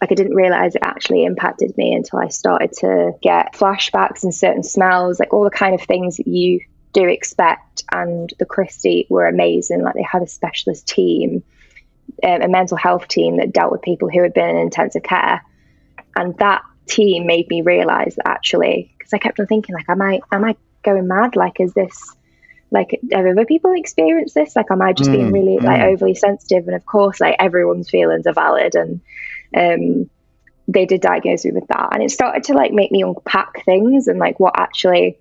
Like 0.00 0.12
I 0.12 0.14
didn't 0.14 0.34
realize 0.34 0.76
it 0.76 0.82
actually 0.84 1.24
impacted 1.24 1.76
me 1.76 1.94
until 1.94 2.20
I 2.20 2.28
started 2.28 2.72
to 2.80 3.12
get 3.22 3.54
flashbacks 3.54 4.22
and 4.22 4.32
certain 4.32 4.62
smells, 4.62 5.18
like 5.18 5.32
all 5.32 5.42
the 5.42 5.50
kind 5.50 5.74
of 5.74 5.80
things 5.80 6.18
that 6.18 6.28
you 6.28 6.60
do 6.96 7.08
expect. 7.08 7.84
And 7.92 8.32
the 8.38 8.46
Christie 8.46 9.06
were 9.10 9.26
amazing. 9.26 9.82
Like 9.82 9.94
they 9.94 10.02
had 10.10 10.22
a 10.22 10.26
specialist 10.26 10.88
team, 10.88 11.42
um, 12.22 12.42
a 12.42 12.48
mental 12.48 12.76
health 12.76 13.06
team 13.08 13.36
that 13.36 13.52
dealt 13.52 13.72
with 13.72 13.82
people 13.82 14.08
who 14.10 14.22
had 14.22 14.34
been 14.34 14.48
in 14.48 14.56
intensive 14.56 15.02
care. 15.02 15.44
And 16.16 16.36
that 16.38 16.62
team 16.86 17.26
made 17.26 17.48
me 17.48 17.60
realize 17.60 18.16
that 18.16 18.28
actually, 18.28 18.94
because 18.98 19.12
I 19.12 19.18
kept 19.18 19.38
on 19.38 19.46
thinking, 19.46 19.74
like, 19.74 19.88
am 19.88 20.00
I, 20.00 20.20
am 20.32 20.44
I 20.44 20.56
going 20.82 21.06
mad? 21.06 21.36
Like, 21.36 21.60
is 21.60 21.74
this, 21.74 22.16
like, 22.70 22.98
have 23.12 23.26
other 23.26 23.44
people 23.44 23.74
experienced 23.74 24.34
this? 24.34 24.56
Like, 24.56 24.70
am 24.70 24.80
I 24.80 24.94
just 24.94 25.10
mm, 25.10 25.14
being 25.14 25.32
really, 25.32 25.58
mm. 25.58 25.64
like, 25.64 25.82
overly 25.82 26.14
sensitive? 26.14 26.66
And 26.66 26.76
of 26.76 26.86
course, 26.86 27.20
like, 27.20 27.36
everyone's 27.38 27.90
feelings 27.90 28.26
are 28.26 28.32
valid. 28.32 28.74
And, 28.74 29.00
um, 29.54 30.10
they 30.68 30.86
did 30.86 31.00
diagnose 31.00 31.44
me 31.44 31.52
with 31.52 31.68
that 31.68 31.90
and 31.92 32.02
it 32.02 32.10
started 32.10 32.42
to 32.42 32.52
like 32.52 32.72
make 32.72 32.90
me 32.90 33.00
unpack 33.00 33.64
things 33.64 34.08
and 34.08 34.18
like 34.18 34.40
what 34.40 34.58
actually 34.58 35.16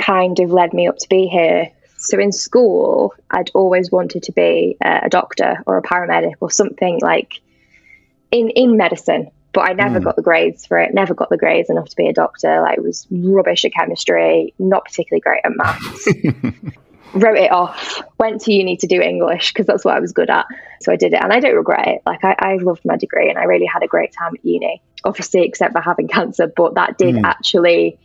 kind 0.00 0.38
of 0.40 0.50
led 0.50 0.72
me 0.72 0.88
up 0.88 0.98
to 0.98 1.08
be 1.08 1.26
here. 1.26 1.70
So 1.98 2.18
in 2.18 2.32
school, 2.32 3.14
I'd 3.30 3.50
always 3.54 3.90
wanted 3.90 4.24
to 4.24 4.32
be 4.32 4.76
a 4.82 5.08
doctor 5.08 5.62
or 5.66 5.78
a 5.78 5.82
paramedic 5.82 6.34
or 6.40 6.50
something 6.50 7.00
like 7.00 7.40
in 8.30 8.50
in 8.50 8.76
medicine, 8.76 9.30
but 9.52 9.70
I 9.70 9.72
never 9.72 10.00
mm. 10.00 10.04
got 10.04 10.16
the 10.16 10.22
grades 10.22 10.66
for 10.66 10.78
it. 10.78 10.92
Never 10.92 11.14
got 11.14 11.30
the 11.30 11.38
grades 11.38 11.70
enough 11.70 11.88
to 11.88 11.96
be 11.96 12.08
a 12.08 12.12
doctor. 12.12 12.60
Like 12.60 12.78
it 12.78 12.82
was 12.82 13.06
rubbish 13.10 13.64
at 13.64 13.72
chemistry, 13.72 14.52
not 14.58 14.84
particularly 14.84 15.20
great 15.20 15.40
at 15.44 15.56
maths. 15.56 16.08
Wrote 17.14 17.38
it 17.38 17.52
off. 17.52 18.02
Went 18.18 18.40
to 18.42 18.52
uni 18.52 18.76
to 18.78 18.88
do 18.88 19.00
English 19.00 19.52
because 19.52 19.66
that's 19.66 19.84
what 19.84 19.96
I 19.96 20.00
was 20.00 20.12
good 20.12 20.28
at. 20.28 20.46
So 20.80 20.92
I 20.92 20.96
did 20.96 21.12
it, 21.12 21.22
and 21.22 21.32
I 21.32 21.38
don't 21.38 21.54
regret 21.54 21.86
it. 21.86 22.02
Like 22.04 22.24
I, 22.24 22.34
I 22.38 22.56
loved 22.56 22.84
my 22.84 22.96
degree, 22.96 23.30
and 23.30 23.38
I 23.38 23.44
really 23.44 23.66
had 23.66 23.84
a 23.84 23.86
great 23.86 24.12
time 24.12 24.34
at 24.34 24.44
uni. 24.44 24.82
Obviously, 25.04 25.42
except 25.42 25.72
for 25.72 25.80
having 25.80 26.08
cancer, 26.08 26.52
but 26.54 26.74
that 26.74 26.98
did 26.98 27.14
mm. 27.14 27.24
actually 27.24 27.98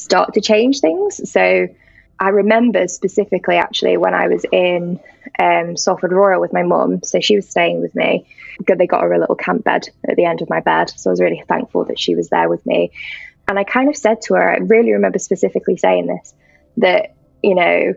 start 0.00 0.34
to 0.34 0.40
change 0.40 0.80
things. 0.80 1.30
So 1.30 1.68
I 2.18 2.28
remember 2.28 2.86
specifically 2.88 3.56
actually 3.56 3.96
when 3.96 4.14
I 4.14 4.28
was 4.28 4.44
in 4.52 5.00
um, 5.38 5.76
Salford 5.76 6.12
Royal 6.12 6.40
with 6.40 6.52
my 6.52 6.62
mum. 6.62 7.02
So 7.02 7.20
she 7.20 7.36
was 7.36 7.48
staying 7.48 7.80
with 7.80 7.94
me. 7.94 8.26
They 8.66 8.86
got 8.86 9.02
her 9.02 9.12
a 9.12 9.18
little 9.18 9.36
camp 9.36 9.64
bed 9.64 9.88
at 10.08 10.16
the 10.16 10.26
end 10.26 10.42
of 10.42 10.50
my 10.50 10.60
bed. 10.60 10.90
So 10.90 11.10
I 11.10 11.12
was 11.12 11.20
really 11.20 11.42
thankful 11.48 11.84
that 11.86 11.98
she 11.98 12.14
was 12.14 12.28
there 12.28 12.48
with 12.48 12.64
me. 12.66 12.92
And 13.48 13.58
I 13.58 13.64
kind 13.64 13.88
of 13.88 13.96
said 13.96 14.20
to 14.22 14.34
her, 14.34 14.52
I 14.52 14.58
really 14.58 14.92
remember 14.92 15.18
specifically 15.18 15.76
saying 15.76 16.06
this, 16.06 16.34
that, 16.76 17.14
you 17.42 17.54
know, 17.54 17.94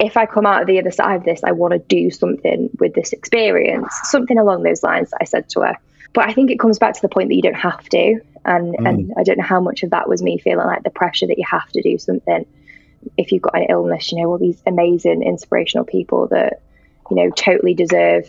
if 0.00 0.16
I 0.16 0.26
come 0.26 0.46
out 0.46 0.62
of 0.62 0.66
the 0.66 0.78
other 0.78 0.90
side 0.90 1.16
of 1.16 1.24
this, 1.24 1.44
I 1.44 1.52
want 1.52 1.72
to 1.72 1.78
do 1.78 2.10
something 2.10 2.70
with 2.78 2.94
this 2.94 3.12
experience, 3.12 3.94
something 4.04 4.38
along 4.38 4.62
those 4.62 4.82
lines, 4.82 5.12
I 5.18 5.24
said 5.24 5.48
to 5.50 5.60
her. 5.60 5.76
But 6.12 6.28
I 6.28 6.32
think 6.32 6.50
it 6.50 6.58
comes 6.58 6.78
back 6.78 6.94
to 6.94 7.02
the 7.02 7.08
point 7.08 7.28
that 7.28 7.36
you 7.36 7.42
don't 7.42 7.54
have 7.54 7.88
to 7.90 8.20
and 8.44 8.74
mm. 8.74 8.88
and 8.88 9.12
I 9.16 9.22
don't 9.22 9.38
know 9.38 9.44
how 9.44 9.60
much 9.60 9.82
of 9.82 9.90
that 9.90 10.08
was 10.08 10.22
me 10.22 10.38
feeling 10.38 10.66
like 10.66 10.82
the 10.82 10.90
pressure 10.90 11.26
that 11.26 11.38
you 11.38 11.44
have 11.48 11.68
to 11.72 11.82
do 11.82 11.98
something 11.98 12.46
if 13.16 13.32
you've 13.32 13.42
got 13.42 13.56
an 13.56 13.66
illness. 13.68 14.12
You 14.12 14.22
know, 14.22 14.30
all 14.30 14.38
these 14.38 14.60
amazing, 14.66 15.22
inspirational 15.22 15.84
people 15.84 16.28
that 16.28 16.60
you 17.10 17.16
know 17.16 17.30
totally 17.30 17.74
deserve 17.74 18.28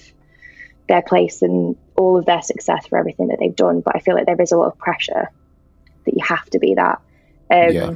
their 0.88 1.02
place 1.02 1.42
and 1.42 1.78
all 1.96 2.18
of 2.18 2.26
their 2.26 2.42
success 2.42 2.88
for 2.88 2.98
everything 2.98 3.28
that 3.28 3.40
they've 3.40 3.56
done. 3.56 3.82
But 3.82 3.96
I 3.96 4.00
feel 4.00 4.16
like 4.16 4.26
there 4.26 4.42
is 4.42 4.52
a 4.52 4.58
lot 4.58 4.68
of 4.68 4.78
pressure 4.78 5.30
that 6.06 6.14
you 6.14 6.24
have 6.26 6.50
to 6.52 6.60
be 6.60 6.76
that. 6.76 7.02
Um, 7.50 7.72
yeah. 7.72 7.94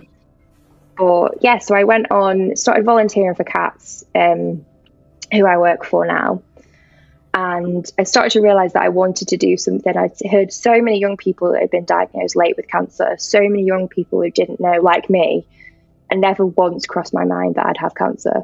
But 0.98 1.39
yeah, 1.41 1.58
so 1.58 1.76
I 1.76 1.84
went 1.84 2.12
on, 2.12 2.56
started 2.56 2.86
volunteering 2.86 3.36
for 3.36 3.43
Cats, 3.43 4.06
um, 4.15 4.65
who 5.32 5.45
I 5.45 5.58
work 5.58 5.84
for 5.84 6.06
now. 6.06 6.41
And 7.38 7.91
I 8.00 8.04
started 8.04 8.32
to 8.32 8.41
realize 8.41 8.71
that 8.74 8.84
I 8.84 8.89
wanted 8.89 9.28
to 9.28 9.38
do 9.38 9.58
something. 9.58 9.98
I'd 9.98 10.13
heard 10.32 10.54
so 10.54 10.82
many 10.82 11.02
young 11.02 11.17
people 11.17 11.52
that 11.52 11.60
had 11.60 11.69
been 11.69 11.84
diagnosed 11.84 12.38
late 12.38 12.56
with 12.56 12.69
cancer, 12.69 13.17
so 13.19 13.41
many 13.41 13.63
young 13.63 13.89
people 13.89 14.21
who 14.21 14.32
didn't 14.32 14.62
know, 14.62 14.80
like 14.82 15.10
me, 15.10 15.45
and 16.10 16.21
never 16.21 16.45
once 16.45 16.86
crossed 16.86 17.13
my 17.13 17.26
mind 17.26 17.56
that 17.56 17.65
I'd 17.65 17.78
have 17.78 17.93
cancer. 17.93 18.43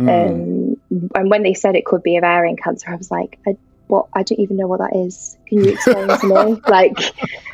Mm. 0.00 0.76
Um, 0.90 1.10
and 1.14 1.30
when 1.30 1.44
they 1.44 1.54
said 1.54 1.76
it 1.76 1.84
could 1.84 2.02
be 2.02 2.18
ovarian 2.18 2.56
cancer, 2.56 2.90
I 2.90 2.96
was 2.96 3.08
like, 3.08 3.38
I, 3.46 3.56
what? 3.86 4.08
I 4.12 4.24
don't 4.24 4.40
even 4.40 4.56
know 4.56 4.66
what 4.66 4.80
that 4.80 4.96
is. 4.96 5.38
Can 5.46 5.62
you 5.62 5.70
explain 5.70 6.08
to 6.08 6.26
me? 6.26 6.60
Like, 6.66 6.98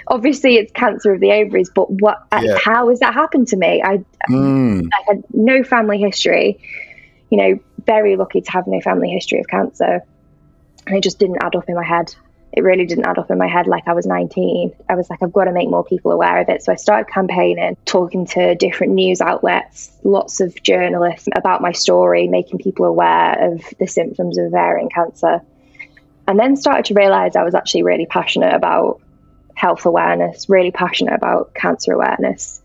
obviously 0.07 0.57
it's 0.57 0.73
cancer 0.73 1.13
of 1.13 1.21
the 1.21 1.33
ovaries, 1.33 1.69
but 1.69 1.91
what? 1.91 2.27
Yeah. 2.33 2.57
How 2.57 2.89
has 2.89 3.01
that 3.01 3.13
happened 3.13 3.49
to 3.49 3.57
me? 3.59 3.83
I, 3.85 4.03
mm. 4.31 4.89
I 4.91 5.03
had 5.07 5.25
no 5.31 5.63
family 5.63 5.99
history. 5.99 6.59
You 7.29 7.37
know, 7.37 7.61
very 7.85 8.17
lucky 8.17 8.41
to 8.41 8.51
have 8.51 8.67
no 8.67 8.81
family 8.81 9.11
history 9.11 9.41
of 9.41 9.47
cancer 9.47 10.05
and 10.91 10.99
it 10.99 11.05
just 11.05 11.21
didn't 11.21 11.39
add 11.41 11.55
up 11.55 11.69
in 11.69 11.77
my 11.77 11.85
head. 11.85 12.13
It 12.53 12.65
really 12.65 12.85
didn't 12.85 13.07
add 13.07 13.17
up 13.17 13.31
in 13.31 13.39
my 13.39 13.47
head 13.47 13.69
like 13.69 13.87
I 13.87 13.93
was 13.93 14.07
19. 14.07 14.73
I 14.89 14.97
was 14.97 15.09
like, 15.09 15.23
I've 15.23 15.33
got 15.33 15.45
to 15.45 15.53
make 15.53 15.71
more 15.71 15.85
people 15.85 16.11
aware 16.11 16.41
of 16.41 16.49
it. 16.49 16.65
So 16.65 16.73
I 16.73 16.75
started 16.75 17.09
campaigning, 17.09 17.77
talking 17.85 18.27
to 18.27 18.57
different 18.57 18.95
news 18.95 19.21
outlets, 19.21 19.93
lots 20.03 20.41
of 20.41 20.61
journalists 20.65 21.29
about 21.37 21.63
my 21.63 21.71
story, 21.71 22.27
making 22.27 22.59
people 22.59 22.87
aware 22.87 23.53
of 23.53 23.63
the 23.79 23.87
symptoms 23.87 24.37
of 24.37 24.47
ovarian 24.47 24.89
cancer. 24.89 25.43
And 26.27 26.41
then 26.41 26.57
started 26.57 26.87
to 26.87 26.95
realize 26.95 27.37
I 27.37 27.45
was 27.45 27.55
actually 27.55 27.85
really 27.85 28.07
passionate 28.07 28.53
about 28.53 29.01
health 29.55 29.87
awareness, 29.87 30.49
really 30.49 30.73
passionate 30.73 31.15
about 31.15 31.55
cancer 31.55 31.93
awareness. 31.93 32.61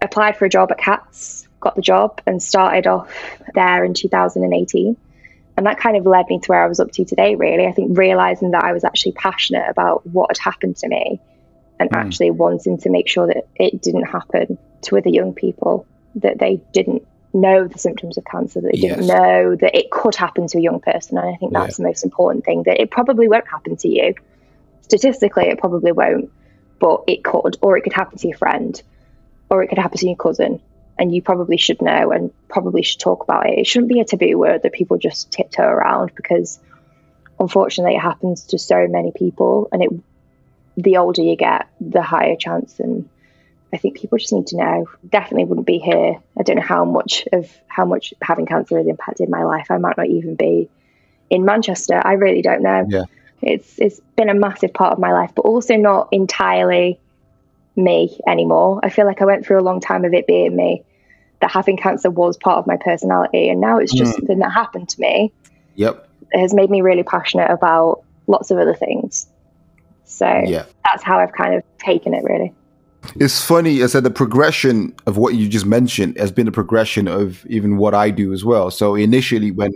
Applied 0.00 0.36
for 0.36 0.44
a 0.44 0.48
job 0.48 0.70
at 0.70 0.78
CATS, 0.78 1.48
got 1.58 1.74
the 1.74 1.82
job, 1.82 2.20
and 2.28 2.40
started 2.40 2.86
off 2.86 3.12
there 3.54 3.84
in 3.84 3.92
2018 3.92 4.96
and 5.56 5.66
that 5.66 5.78
kind 5.78 5.96
of 5.96 6.04
led 6.04 6.26
me 6.28 6.38
to 6.40 6.46
where 6.46 6.62
I 6.62 6.66
was 6.66 6.80
up 6.80 6.92
to 6.92 7.04
today, 7.04 7.34
really. 7.34 7.66
I 7.66 7.72
think 7.72 7.96
realizing 7.98 8.50
that 8.50 8.64
I 8.64 8.72
was 8.72 8.84
actually 8.84 9.12
passionate 9.12 9.68
about 9.68 10.06
what 10.06 10.30
had 10.30 10.38
happened 10.38 10.76
to 10.78 10.88
me 10.88 11.20
and 11.80 11.90
mm. 11.90 11.96
actually 11.96 12.30
wanting 12.30 12.78
to 12.78 12.90
make 12.90 13.08
sure 13.08 13.26
that 13.26 13.46
it 13.54 13.80
didn't 13.80 14.04
happen 14.04 14.58
to 14.82 14.98
other 14.98 15.08
young 15.08 15.32
people, 15.32 15.86
that 16.16 16.38
they 16.38 16.60
didn't 16.72 17.06
know 17.32 17.66
the 17.66 17.78
symptoms 17.78 18.18
of 18.18 18.24
cancer, 18.24 18.60
that 18.60 18.72
they 18.72 18.78
yes. 18.78 18.96
didn't 18.96 19.08
know 19.08 19.56
that 19.56 19.74
it 19.74 19.90
could 19.90 20.14
happen 20.14 20.46
to 20.46 20.58
a 20.58 20.60
young 20.60 20.80
person. 20.80 21.18
And 21.18 21.28
I 21.28 21.36
think 21.36 21.52
that's 21.52 21.78
yeah. 21.78 21.84
the 21.84 21.88
most 21.88 22.04
important 22.04 22.44
thing 22.44 22.62
that 22.64 22.80
it 22.80 22.90
probably 22.90 23.28
won't 23.28 23.48
happen 23.48 23.76
to 23.76 23.88
you. 23.88 24.14
Statistically, 24.82 25.48
it 25.48 25.58
probably 25.58 25.92
won't, 25.92 26.30
but 26.78 27.04
it 27.06 27.24
could, 27.24 27.56
or 27.60 27.76
it 27.76 27.82
could 27.82 27.92
happen 27.92 28.18
to 28.18 28.28
your 28.28 28.38
friend. 28.38 28.82
or 29.50 29.62
it 29.62 29.68
could 29.68 29.78
happen 29.78 29.98
to 29.98 30.06
your 30.06 30.16
cousin. 30.16 30.60
And 30.98 31.14
you 31.14 31.20
probably 31.20 31.58
should 31.58 31.82
know 31.82 32.10
and 32.10 32.32
probably 32.48 32.82
should 32.82 33.00
talk 33.00 33.22
about 33.22 33.48
it. 33.48 33.58
It 33.58 33.66
shouldn't 33.66 33.90
be 33.92 34.00
a 34.00 34.04
taboo 34.04 34.38
word 34.38 34.62
that 34.62 34.72
people 34.72 34.96
just 34.96 35.30
tiptoe 35.30 35.62
around 35.62 36.12
because 36.14 36.58
unfortunately 37.38 37.96
it 37.96 38.00
happens 38.00 38.46
to 38.46 38.58
so 38.58 38.86
many 38.88 39.12
people 39.12 39.68
and 39.72 39.82
it 39.82 39.90
the 40.78 40.98
older 40.98 41.22
you 41.22 41.36
get, 41.36 41.68
the 41.80 42.02
higher 42.02 42.36
chance 42.36 42.80
and 42.80 43.08
I 43.72 43.78
think 43.78 43.98
people 43.98 44.18
just 44.18 44.32
need 44.32 44.46
to 44.48 44.56
know. 44.56 44.86
Definitely 45.08 45.44
wouldn't 45.46 45.66
be 45.66 45.78
here. 45.78 46.18
I 46.38 46.42
don't 46.42 46.56
know 46.56 46.62
how 46.62 46.84
much 46.84 47.26
of 47.32 47.50
how 47.66 47.84
much 47.84 48.14
having 48.22 48.46
cancer 48.46 48.78
has 48.78 48.86
impacted 48.86 49.28
my 49.28 49.42
life. 49.44 49.70
I 49.70 49.78
might 49.78 49.96
not 49.96 50.06
even 50.06 50.34
be 50.34 50.68
in 51.30 51.44
Manchester. 51.44 52.00
I 52.02 52.12
really 52.12 52.42
don't 52.42 52.62
know. 52.62 52.86
Yeah. 52.88 53.04
It's 53.42 53.78
it's 53.78 54.00
been 54.16 54.30
a 54.30 54.34
massive 54.34 54.72
part 54.72 54.92
of 54.92 54.98
my 54.98 55.12
life, 55.12 55.32
but 55.34 55.42
also 55.42 55.76
not 55.76 56.08
entirely 56.12 57.00
me 57.76 58.18
anymore. 58.26 58.80
I 58.82 58.90
feel 58.90 59.06
like 59.06 59.22
I 59.22 59.24
went 59.24 59.46
through 59.46 59.60
a 59.60 59.62
long 59.62 59.80
time 59.80 60.04
of 60.04 60.14
it 60.14 60.26
being 60.26 60.56
me. 60.56 60.84
That 61.40 61.50
having 61.50 61.76
cancer 61.76 62.10
was 62.10 62.36
part 62.38 62.58
of 62.58 62.66
my 62.66 62.78
personality, 62.78 63.50
and 63.50 63.60
now 63.60 63.78
it's 63.78 63.92
just 63.92 64.12
mm. 64.12 64.16
something 64.16 64.38
that 64.38 64.50
happened 64.50 64.88
to 64.88 65.00
me. 65.00 65.32
Yep. 65.74 66.08
It 66.32 66.40
has 66.40 66.54
made 66.54 66.70
me 66.70 66.80
really 66.80 67.02
passionate 67.02 67.50
about 67.50 68.02
lots 68.26 68.50
of 68.50 68.58
other 68.58 68.74
things. 68.74 69.26
So 70.04 70.26
yeah. 70.26 70.64
that's 70.84 71.02
how 71.02 71.18
I've 71.18 71.32
kind 71.32 71.54
of 71.54 71.62
taken 71.78 72.14
it, 72.14 72.24
really. 72.24 72.54
It's 73.16 73.44
funny, 73.44 73.82
I 73.82 73.86
said 73.86 74.02
the 74.02 74.10
progression 74.10 74.94
of 75.06 75.16
what 75.16 75.34
you 75.34 75.48
just 75.48 75.66
mentioned 75.66 76.18
has 76.18 76.32
been 76.32 76.48
a 76.48 76.52
progression 76.52 77.06
of 77.06 77.44
even 77.46 77.76
what 77.76 77.94
I 77.94 78.10
do 78.10 78.32
as 78.32 78.44
well. 78.44 78.70
So 78.70 78.94
initially, 78.94 79.50
when 79.50 79.74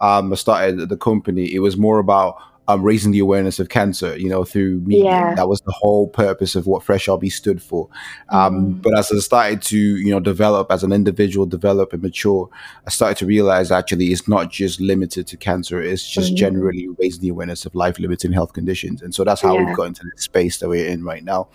um, 0.00 0.32
I 0.32 0.36
started 0.36 0.88
the 0.88 0.96
company, 0.96 1.54
it 1.54 1.60
was 1.60 1.76
more 1.76 1.98
about 1.98 2.36
um, 2.68 2.82
raising 2.82 3.12
the 3.12 3.20
awareness 3.20 3.58
of 3.58 3.68
cancer, 3.68 4.16
you 4.16 4.28
know, 4.28 4.44
through 4.44 4.80
media. 4.80 5.04
Yeah. 5.04 5.34
That 5.34 5.48
was 5.48 5.60
the 5.60 5.72
whole 5.72 6.08
purpose 6.08 6.56
of 6.56 6.66
what 6.66 6.82
Fresh 6.82 7.06
RB 7.06 7.30
stood 7.30 7.62
for. 7.62 7.88
Um, 8.30 8.74
mm. 8.74 8.82
But 8.82 8.98
as 8.98 9.12
I 9.12 9.18
started 9.18 9.62
to, 9.62 9.78
you 9.78 10.10
know, 10.10 10.20
develop 10.20 10.70
as 10.70 10.82
an 10.82 10.92
individual, 10.92 11.46
develop 11.46 11.92
and 11.92 12.02
mature, 12.02 12.48
I 12.86 12.90
started 12.90 13.18
to 13.18 13.26
realize 13.26 13.70
actually 13.70 14.12
it's 14.12 14.26
not 14.26 14.50
just 14.50 14.80
limited 14.80 15.26
to 15.28 15.36
cancer. 15.36 15.80
It's 15.80 16.08
just 16.08 16.32
mm. 16.32 16.36
generally 16.36 16.88
raising 16.98 17.22
the 17.22 17.28
awareness 17.28 17.66
of 17.66 17.74
life-limiting 17.74 18.32
health 18.32 18.52
conditions. 18.52 19.00
And 19.00 19.14
so 19.14 19.22
that's 19.22 19.40
how 19.40 19.54
yeah. 19.54 19.64
we've 19.64 19.76
got 19.76 19.84
into 19.84 20.02
the 20.02 20.20
space 20.20 20.58
that 20.58 20.68
we're 20.68 20.88
in 20.88 21.04
right 21.04 21.22
now. 21.22 21.48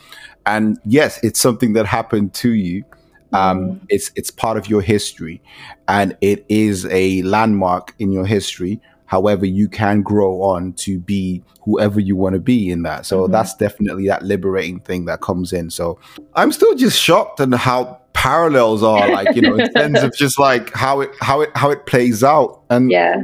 And 0.45 0.79
yes, 0.85 1.19
it's 1.23 1.39
something 1.39 1.73
that 1.73 1.85
happened 1.85 2.33
to 2.35 2.51
you. 2.51 2.85
Um, 3.33 3.59
mm. 3.59 3.81
It's 3.89 4.11
it's 4.15 4.29
part 4.29 4.57
of 4.57 4.69
your 4.69 4.81
history, 4.81 5.41
and 5.87 6.17
it 6.19 6.45
is 6.49 6.85
a 6.87 7.21
landmark 7.21 7.95
in 7.97 8.11
your 8.11 8.25
history 8.25 8.81
However, 9.11 9.45
you 9.45 9.67
can 9.67 10.03
grow 10.03 10.41
on 10.41 10.71
to 10.85 10.97
be 10.97 11.43
whoever 11.65 11.99
you 11.99 12.15
want 12.15 12.31
to 12.35 12.39
be 12.39 12.69
in 12.69 12.83
that. 12.83 13.05
So 13.05 13.23
mm-hmm. 13.23 13.33
that's 13.33 13.53
definitely 13.53 14.07
that 14.07 14.23
liberating 14.23 14.79
thing 14.79 15.03
that 15.03 15.19
comes 15.19 15.51
in. 15.51 15.69
So 15.69 15.99
I'm 16.35 16.53
still 16.53 16.75
just 16.75 16.97
shocked 16.97 17.41
and 17.41 17.53
how 17.53 17.99
parallels 18.13 18.83
are 18.83 19.09
like, 19.09 19.35
you 19.35 19.41
know, 19.41 19.55
in 19.55 19.69
terms 19.75 20.01
of 20.01 20.15
just 20.15 20.39
like 20.39 20.73
how 20.73 21.01
it 21.01 21.11
how 21.19 21.41
it 21.41 21.49
how 21.55 21.69
it 21.71 21.85
plays 21.85 22.23
out. 22.23 22.61
And 22.69 22.89
yeah. 22.89 23.23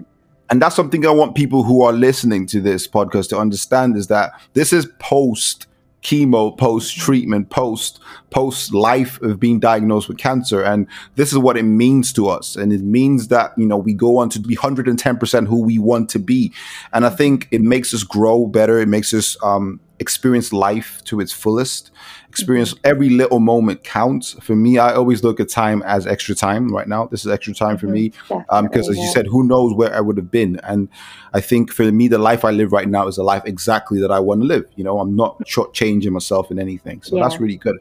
And 0.50 0.62
that's 0.62 0.76
something 0.76 1.06
I 1.06 1.12
want 1.12 1.36
people 1.36 1.64
who 1.64 1.82
are 1.84 1.94
listening 1.94 2.48
to 2.48 2.60
this 2.60 2.86
podcast 2.86 3.30
to 3.30 3.38
understand 3.38 3.96
is 3.96 4.08
that 4.08 4.32
this 4.56 4.74
is 4.74 4.88
post 5.00 5.67
chemo, 6.04 6.58
post 6.58 6.98
treatment, 6.98 7.50
post 7.50 8.00
post 8.30 8.74
life 8.74 9.22
of 9.22 9.40
being 9.40 9.60
diagnosed 9.60 10.08
with 10.08 10.18
cancer, 10.18 10.62
and 10.62 10.88
this 11.16 11.32
is 11.32 11.38
what 11.38 11.58
it 11.58 11.64
means 11.64 12.14
to 12.14 12.28
us. 12.28 12.56
And 12.56 12.72
it 12.72 12.82
means 12.82 13.30
that 13.30 13.54
you 13.58 13.66
know 13.66 13.78
we 13.78 13.94
go 13.94 14.18
on 14.18 14.30
to 14.30 14.40
be 14.40 14.56
110 14.56 15.18
percent 15.18 15.48
who 15.48 15.62
we 15.62 15.80
want 15.80 16.10
to 16.10 16.20
be, 16.20 16.54
and 16.94 17.06
I 17.06 17.10
think 17.10 17.48
it 17.52 17.62
makes 17.62 17.94
us 17.94 18.04
grow 18.04 18.46
better. 18.46 18.80
It 18.80 18.88
makes 18.88 19.14
us 19.14 19.38
um, 19.44 19.80
experience 20.00 20.54
life 20.54 21.04
to 21.06 21.20
its 21.20 21.32
fullest. 21.32 21.92
Experience 22.30 22.76
every 22.84 23.10
little 23.10 23.40
moment 23.40 23.84
counts. 23.84 24.34
For 24.42 24.56
me 24.56 24.78
i 24.78 24.94
always 24.94 25.24
look 25.24 25.40
at 25.40 25.50
time 25.50 25.82
as 25.84 26.06
extra 26.06 26.36
time 26.36 26.70
right 26.74 26.88
now. 26.88 27.08
This 27.08 27.26
is 27.26 27.32
extra 27.32 27.54
time 27.54 27.78
for 27.78 27.88
me 27.88 28.10
because 28.10 28.44
mm-hmm. 28.48 28.56
um, 28.56 28.70
as 28.74 28.98
you 28.98 29.08
said 29.08 29.28
who 29.28 29.44
knows 29.44 29.74
where 29.74 29.94
i 29.94 30.00
would 30.00 30.18
have 30.18 30.32
been? 30.32 30.60
And 30.64 30.90
i 31.34 31.42
think 31.42 31.72
for 31.72 31.92
me 31.92 32.08
the 32.08 32.18
life 32.18 32.46
i 32.46 32.52
live 32.52 32.72
right 32.72 32.88
now 32.90 33.08
is 33.08 33.18
a 33.18 33.24
life 33.24 33.44
exactly 33.46 34.00
that 34.02 34.12
i 34.12 34.20
want 34.20 34.42
to 34.42 34.48
live. 34.48 34.66
You 34.76 34.84
know 34.84 35.00
i'm 35.00 35.16
not 35.16 35.42
changing 35.74 36.14
myself 36.14 36.52
in 36.52 36.60
anything. 36.60 37.02
So 37.02 37.18
yeah. 37.18 37.24
that's 37.24 37.40
really 37.40 37.58
good. 37.58 37.78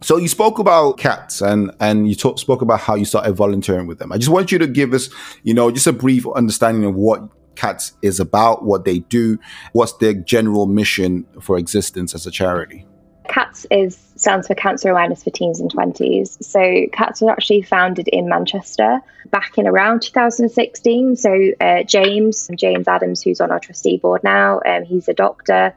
So 0.00 0.16
you 0.16 0.28
spoke 0.28 0.58
about 0.58 0.96
cats 0.96 1.42
and 1.42 1.72
and 1.80 2.08
you 2.08 2.14
talk, 2.14 2.38
spoke 2.38 2.62
about 2.62 2.80
how 2.80 2.94
you 2.94 3.04
started 3.04 3.32
volunteering 3.32 3.86
with 3.86 3.98
them. 3.98 4.12
I 4.12 4.18
just 4.18 4.30
want 4.30 4.52
you 4.52 4.58
to 4.58 4.66
give 4.66 4.92
us, 4.92 5.10
you 5.42 5.54
know, 5.54 5.70
just 5.72 5.88
a 5.88 5.92
brief 5.92 6.24
understanding 6.36 6.84
of 6.84 6.94
what 6.94 7.28
cats 7.58 7.92
is 8.02 8.20
about, 8.20 8.64
what 8.64 8.84
they 8.84 9.00
do, 9.00 9.38
what's 9.72 9.92
their 9.94 10.14
general 10.14 10.66
mission 10.66 11.26
for 11.40 11.58
existence 11.58 12.14
as 12.14 12.26
a 12.26 12.30
charity. 12.30 12.86
CATS 13.28 13.66
is 13.70 13.98
stands 14.16 14.46
for 14.46 14.54
Cancer 14.54 14.90
Awareness 14.90 15.22
for 15.22 15.30
Teens 15.30 15.60
and 15.60 15.70
Twenties. 15.70 16.38
So 16.40 16.86
CATS 16.92 17.20
was 17.20 17.30
actually 17.30 17.62
founded 17.62 18.08
in 18.08 18.28
Manchester 18.28 19.00
back 19.30 19.58
in 19.58 19.66
around 19.66 20.02
2016. 20.02 21.16
So 21.16 21.52
uh, 21.60 21.82
James 21.82 22.48
James 22.56 22.88
Adams, 22.88 23.22
who's 23.22 23.40
on 23.40 23.50
our 23.50 23.60
trustee 23.60 23.98
board 23.98 24.24
now, 24.24 24.60
um, 24.64 24.84
he's 24.84 25.08
a 25.08 25.14
doctor. 25.14 25.74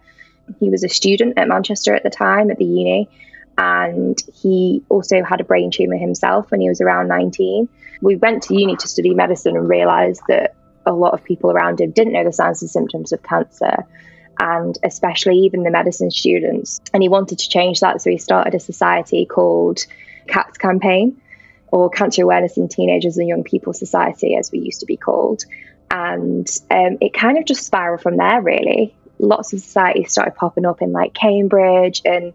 He 0.59 0.69
was 0.69 0.83
a 0.83 0.89
student 0.89 1.37
at 1.37 1.47
Manchester 1.47 1.93
at 1.93 2.03
the 2.03 2.09
time 2.09 2.51
at 2.51 2.57
the 2.57 2.65
uni, 2.65 3.09
and 3.57 4.17
he 4.33 4.83
also 4.89 5.23
had 5.23 5.41
a 5.41 5.43
brain 5.43 5.71
tumor 5.71 5.97
himself 5.97 6.51
when 6.51 6.61
he 6.61 6.69
was 6.69 6.79
around 6.81 7.09
19. 7.09 7.67
We 8.01 8.15
went 8.15 8.43
to 8.43 8.55
uni 8.55 8.75
to 8.77 8.87
study 8.87 9.13
medicine 9.13 9.55
and 9.55 9.67
realised 9.69 10.21
that 10.29 10.55
a 10.85 10.93
lot 10.93 11.13
of 11.13 11.23
people 11.23 11.51
around 11.51 11.79
him 11.79 11.91
didn't 11.91 12.13
know 12.13 12.23
the 12.23 12.33
signs 12.33 12.61
and 12.61 12.71
symptoms 12.71 13.11
of 13.11 13.21
cancer 13.23 13.85
and 14.39 14.77
especially 14.83 15.37
even 15.39 15.63
the 15.63 15.69
medicine 15.69 16.09
students. 16.09 16.81
And 16.93 17.03
he 17.03 17.09
wanted 17.09 17.39
to 17.39 17.49
change 17.49 17.81
that. 17.81 18.01
So 18.01 18.09
he 18.09 18.17
started 18.17 18.55
a 18.55 18.59
society 18.59 19.25
called 19.25 19.85
CATS 20.27 20.57
Campaign 20.57 21.21
or 21.67 21.89
Cancer 21.89 22.23
Awareness 22.23 22.57
in 22.57 22.67
Teenagers 22.67 23.17
and 23.17 23.27
Young 23.27 23.43
People 23.43 23.73
Society, 23.73 24.35
as 24.35 24.51
we 24.51 24.59
used 24.59 24.79
to 24.79 24.85
be 24.85 24.97
called. 24.97 25.43
And 25.91 26.49
um, 26.71 26.97
it 27.01 27.13
kind 27.13 27.37
of 27.37 27.45
just 27.45 27.65
spiraled 27.65 28.01
from 28.01 28.17
there, 28.17 28.41
really. 28.41 28.95
Lots 29.19 29.53
of 29.53 29.59
societies 29.59 30.11
started 30.11 30.35
popping 30.35 30.65
up 30.65 30.81
in 30.81 30.91
like 30.91 31.13
Cambridge 31.13 32.01
and, 32.03 32.33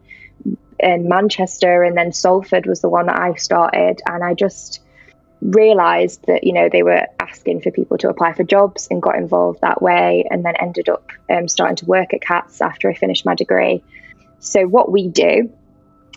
and 0.78 1.06
Manchester, 1.06 1.82
and 1.82 1.96
then 1.96 2.12
Salford 2.12 2.66
was 2.66 2.80
the 2.80 2.88
one 2.88 3.06
that 3.06 3.18
I 3.18 3.34
started. 3.34 4.00
And 4.06 4.22
I 4.22 4.34
just 4.34 4.80
realized 5.40 6.24
that 6.26 6.44
you 6.44 6.52
know 6.52 6.68
they 6.70 6.82
were 6.82 7.06
asking 7.20 7.60
for 7.60 7.70
people 7.70 7.98
to 7.98 8.08
apply 8.08 8.32
for 8.32 8.42
jobs 8.42 8.88
and 8.90 9.02
got 9.02 9.16
involved 9.16 9.60
that 9.60 9.82
way 9.82 10.26
and 10.30 10.44
then 10.44 10.54
ended 10.56 10.88
up 10.88 11.10
um, 11.30 11.46
starting 11.46 11.76
to 11.76 11.84
work 11.86 12.14
at 12.14 12.20
cats 12.20 12.60
after 12.60 12.90
i 12.90 12.94
finished 12.94 13.26
my 13.26 13.34
degree. 13.34 13.82
So 14.38 14.66
what 14.66 14.90
we 14.90 15.08
do 15.08 15.50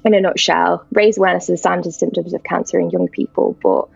in 0.05 0.13
a 0.13 0.21
nutshell 0.21 0.86
raise 0.91 1.17
awareness 1.17 1.49
of 1.49 1.53
the 1.53 1.58
signs 1.58 1.86
and 1.86 1.93
symptoms 1.93 2.34
of 2.34 2.43
cancer 2.43 2.79
in 2.79 2.89
young 2.89 3.08
people 3.08 3.58
but 3.62 3.89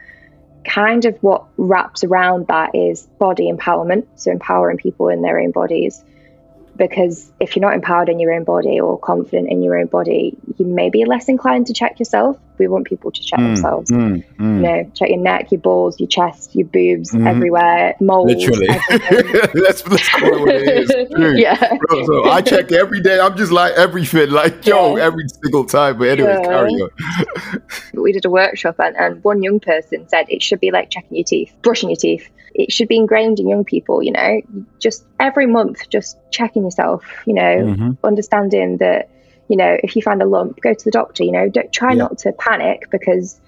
kind 0.65 1.05
of 1.05 1.17
what 1.21 1.45
wraps 1.57 2.03
around 2.03 2.47
that 2.47 2.73
is 2.73 3.03
body 3.19 3.51
empowerment 3.51 4.05
so 4.15 4.31
empowering 4.31 4.77
people 4.77 5.09
in 5.09 5.21
their 5.21 5.39
own 5.39 5.51
bodies 5.51 6.03
because 6.75 7.31
if 7.39 7.55
you're 7.55 7.61
not 7.61 7.73
empowered 7.73 8.09
in 8.09 8.19
your 8.19 8.33
own 8.33 8.43
body 8.43 8.79
or 8.79 8.97
confident 8.97 9.49
in 9.49 9.61
your 9.61 9.77
own 9.77 9.85
body, 9.85 10.35
you 10.57 10.65
may 10.65 10.89
be 10.89 11.05
less 11.05 11.29
inclined 11.29 11.67
to 11.67 11.73
check 11.73 11.99
yourself. 11.99 12.37
We 12.57 12.67
want 12.67 12.85
people 12.87 13.11
to 13.11 13.21
check 13.21 13.39
mm, 13.39 13.47
themselves. 13.47 13.91
Mm, 13.91 14.23
mm. 14.37 14.55
You 14.55 14.61
know, 14.61 14.91
check 14.93 15.09
your 15.09 15.19
neck, 15.19 15.51
your 15.51 15.61
balls, 15.61 15.99
your 15.99 16.07
chest, 16.07 16.55
your 16.55 16.67
boobs, 16.67 17.11
mm-hmm. 17.11 17.27
everywhere, 17.27 17.95
moles. 17.99 18.31
Literally, 18.31 18.67
that's, 18.67 19.81
that's 19.81 19.83
what 19.83 20.49
it 20.49 20.89
is. 20.89 21.39
yeah. 21.39 21.77
Bro, 21.77 22.05
so 22.05 22.29
I 22.29 22.41
check 22.41 22.71
every 22.71 23.01
day. 23.01 23.19
I'm 23.19 23.35
just 23.37 23.51
like 23.51 23.73
everything, 23.73 24.31
like 24.31 24.65
yo, 24.65 24.97
yeah. 24.97 25.03
every 25.03 25.27
single 25.29 25.65
time. 25.65 25.97
But 25.97 26.09
anyway, 26.09 26.37
yeah. 26.41 26.43
carry 26.43 26.71
on. 26.71 26.89
we 27.93 28.11
did 28.11 28.25
a 28.25 28.29
workshop, 28.29 28.75
and, 28.79 28.95
and 28.95 29.23
one 29.23 29.43
young 29.43 29.59
person 29.59 30.07
said 30.09 30.25
it 30.29 30.41
should 30.41 30.59
be 30.59 30.71
like 30.71 30.89
checking 30.89 31.17
your 31.17 31.25
teeth, 31.25 31.53
brushing 31.61 31.89
your 31.89 31.97
teeth 31.97 32.29
it 32.53 32.71
should 32.71 32.87
be 32.87 32.97
ingrained 32.97 33.39
in 33.39 33.47
young 33.47 33.63
people, 33.63 34.03
you 34.03 34.11
know, 34.11 34.41
just 34.79 35.05
every 35.19 35.47
month, 35.47 35.89
just 35.89 36.17
checking 36.31 36.63
yourself, 36.63 37.03
you 37.25 37.33
know, 37.33 37.41
mm-hmm. 37.41 37.91
understanding 38.03 38.77
that, 38.77 39.09
you 39.47 39.57
know, 39.57 39.77
if 39.83 39.95
you 39.95 40.01
find 40.01 40.21
a 40.21 40.25
lump, 40.25 40.59
go 40.61 40.73
to 40.73 40.85
the 40.85 40.91
doctor, 40.91 41.23
you 41.23 41.31
know, 41.31 41.49
don't 41.49 41.71
try 41.73 41.91
yeah. 41.91 41.99
not 41.99 42.17
to 42.19 42.31
panic 42.33 42.89
because 42.91 43.39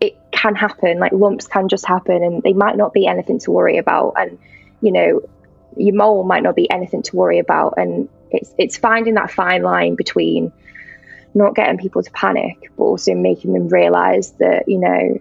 it 0.00 0.16
can 0.30 0.54
happen. 0.54 0.98
Like 0.98 1.12
lumps 1.12 1.46
can 1.46 1.68
just 1.68 1.84
happen 1.84 2.22
and 2.22 2.42
they 2.42 2.52
might 2.52 2.76
not 2.76 2.92
be 2.92 3.06
anything 3.06 3.38
to 3.40 3.50
worry 3.50 3.78
about. 3.78 4.14
And, 4.16 4.38
you 4.80 4.92
know, 4.92 5.22
your 5.76 5.94
mole 5.94 6.24
might 6.24 6.42
not 6.42 6.54
be 6.54 6.70
anything 6.70 7.02
to 7.02 7.16
worry 7.16 7.38
about. 7.38 7.74
And 7.76 8.08
it's, 8.30 8.54
it's 8.58 8.76
finding 8.76 9.14
that 9.14 9.30
fine 9.30 9.62
line 9.62 9.96
between 9.96 10.52
not 11.34 11.54
getting 11.54 11.78
people 11.78 12.02
to 12.02 12.10
panic, 12.12 12.70
but 12.76 12.84
also 12.84 13.14
making 13.14 13.52
them 13.52 13.68
realize 13.68 14.32
that, 14.38 14.68
you 14.68 14.78
know, 14.78 15.18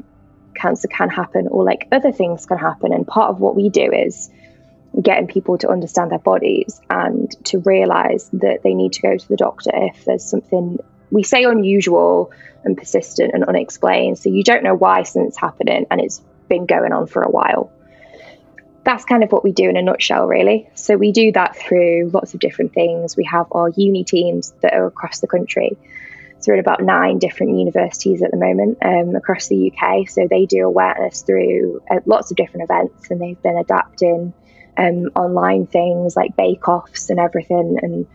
cancer 0.59 0.87
can 0.87 1.09
happen 1.09 1.47
or 1.47 1.63
like 1.63 1.87
other 1.91 2.11
things 2.11 2.45
can 2.45 2.57
happen. 2.57 2.93
And 2.93 3.07
part 3.07 3.29
of 3.29 3.39
what 3.39 3.55
we 3.55 3.69
do 3.69 3.91
is 3.91 4.29
getting 5.01 5.27
people 5.27 5.57
to 5.59 5.69
understand 5.69 6.11
their 6.11 6.19
bodies 6.19 6.81
and 6.89 7.31
to 7.45 7.59
realize 7.59 8.29
that 8.33 8.61
they 8.63 8.73
need 8.73 8.93
to 8.93 9.01
go 9.01 9.17
to 9.17 9.27
the 9.29 9.37
doctor 9.37 9.71
if 9.73 10.05
there's 10.05 10.23
something 10.23 10.79
we 11.11 11.23
say 11.23 11.43
unusual 11.43 12.31
and 12.63 12.77
persistent 12.77 13.33
and 13.33 13.43
unexplained. 13.43 14.17
So 14.17 14.29
you 14.29 14.43
don't 14.43 14.63
know 14.63 14.75
why 14.75 15.03
something's 15.03 15.37
happening 15.37 15.85
and 15.89 16.01
it's 16.01 16.21
been 16.47 16.65
going 16.65 16.91
on 16.91 17.07
for 17.07 17.21
a 17.21 17.29
while. 17.29 17.71
That's 18.83 19.05
kind 19.05 19.23
of 19.23 19.31
what 19.31 19.43
we 19.43 19.51
do 19.51 19.69
in 19.69 19.77
a 19.77 19.81
nutshell, 19.81 20.27
really. 20.27 20.69
So 20.73 20.97
we 20.97 21.11
do 21.11 21.31
that 21.33 21.55
through 21.55 22.09
lots 22.13 22.33
of 22.33 22.39
different 22.39 22.73
things. 22.73 23.15
We 23.15 23.25
have 23.25 23.47
our 23.51 23.69
uni 23.69 24.03
teams 24.03 24.53
that 24.61 24.73
are 24.73 24.87
across 24.87 25.19
the 25.19 25.27
country 25.27 25.77
So 26.39 26.51
we're 26.51 26.55
in 26.55 26.59
about 26.61 26.81
nine 26.81 27.19
different 27.19 27.57
universities 27.57 28.21
at 28.21 28.31
the 28.31 28.37
moment 28.37 28.77
um, 28.81 29.15
across 29.15 29.47
the 29.47 29.71
UK. 29.71 30.07
So 30.09 30.27
they 30.29 30.45
do 30.45 30.65
awareness 30.65 31.21
through 31.21 31.81
uh, 31.89 31.99
lots 32.05 32.31
of 32.31 32.37
different 32.37 32.63
events, 32.63 33.11
and 33.11 33.21
they've 33.21 33.41
been 33.41 33.57
adapting 33.57 34.33
um, 34.77 35.09
online 35.15 35.67
things 35.67 36.15
like 36.15 36.37
bake-offs 36.37 37.09
and 37.09 37.19
everything, 37.19 37.79
and 37.81 38.07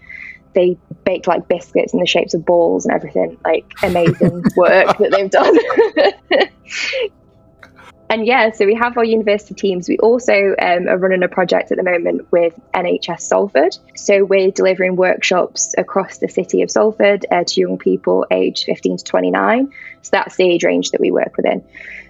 they 0.54 0.78
baked 1.04 1.26
like 1.26 1.48
biscuits 1.48 1.92
in 1.92 2.00
the 2.00 2.06
shapes 2.06 2.32
of 2.32 2.44
balls 2.44 2.86
and 2.86 2.94
everything. 2.94 3.38
Like 3.44 3.70
amazing 3.82 4.42
work 4.56 4.96
that 4.98 5.10
they've 5.10 5.30
done. 5.30 5.58
and 8.14 8.28
yeah, 8.28 8.52
so 8.52 8.64
we 8.64 8.76
have 8.76 8.96
our 8.96 9.04
university 9.04 9.54
teams. 9.54 9.88
We 9.88 9.98
also 9.98 10.54
um, 10.56 10.86
are 10.86 10.96
running 10.96 11.24
a 11.24 11.28
project 11.28 11.72
at 11.72 11.78
the 11.78 11.82
moment 11.82 12.30
with 12.30 12.54
NHS 12.72 13.22
Salford. 13.22 13.76
So 13.96 14.24
we're 14.24 14.52
delivering 14.52 14.94
workshops 14.94 15.74
across 15.76 16.18
the 16.18 16.28
city 16.28 16.62
of 16.62 16.70
Salford 16.70 17.26
uh, 17.28 17.42
to 17.42 17.60
young 17.60 17.76
people 17.76 18.24
aged 18.30 18.66
15 18.66 18.98
to 18.98 19.04
29. 19.04 19.72
So 20.02 20.10
that's 20.12 20.36
the 20.36 20.44
age 20.44 20.62
range 20.62 20.92
that 20.92 21.00
we 21.00 21.10
work 21.10 21.36
within. 21.36 21.64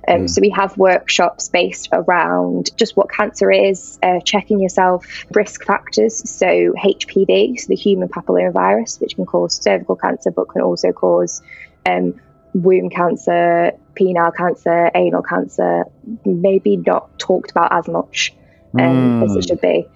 Um, 0.06 0.24
mm. 0.24 0.30
So 0.30 0.42
we 0.42 0.50
have 0.50 0.76
workshops 0.76 1.48
based 1.48 1.88
around 1.90 2.76
just 2.76 2.98
what 2.98 3.10
cancer 3.10 3.50
is, 3.50 3.98
uh, 4.02 4.20
checking 4.20 4.60
yourself, 4.60 5.06
risk 5.34 5.64
factors. 5.64 6.28
So 6.28 6.46
HPV, 6.46 7.60
so 7.60 7.68
the 7.68 7.76
human 7.76 8.10
papillomavirus, 8.10 9.00
which 9.00 9.14
can 9.14 9.24
cause 9.24 9.54
cervical 9.54 9.96
cancer, 9.96 10.30
but 10.30 10.50
can 10.50 10.60
also 10.60 10.92
cause 10.92 11.40
um, 11.86 12.20
womb 12.52 12.90
cancer, 12.90 13.72
penile 13.94 14.34
cancer, 14.34 14.90
anal 14.94 15.22
cancer, 15.22 15.84
maybe 16.24 16.76
not 16.76 17.18
talked 17.18 17.50
about 17.50 17.72
as 17.72 17.88
much 17.88 18.34
um, 18.78 19.22
mm. 19.22 19.24
as 19.24 19.36
it 19.36 19.48
should 19.48 19.60
be. 19.60 19.86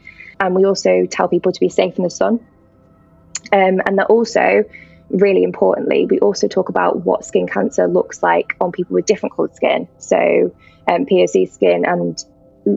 And 0.41 0.55
we 0.55 0.65
also 0.65 1.07
tell 1.07 1.29
people 1.29 1.53
to 1.53 1.61
be 1.61 1.69
safe 1.69 1.97
in 1.97 2.05
the 2.05 2.11
sun. 2.11 2.41
Um, 3.53 3.81
and 3.87 3.99
that 3.99 4.07
also, 4.07 4.65
really 5.11 5.43
importantly, 5.43 6.07
we 6.07 6.19
also 6.21 6.49
talk 6.49 6.69
about 6.69 7.05
what 7.05 7.25
skin 7.25 7.47
cancer 7.49 7.89
looks 7.89 8.23
like 8.23 8.57
on 8.61 8.73
people 8.73 8.95
with 8.95 9.07
different 9.07 9.35
coloured 9.35 9.55
skin. 9.55 9.89
So, 9.99 10.55
um, 10.87 11.07
POC 11.07 11.51
skin 11.51 11.85
and 11.85 12.23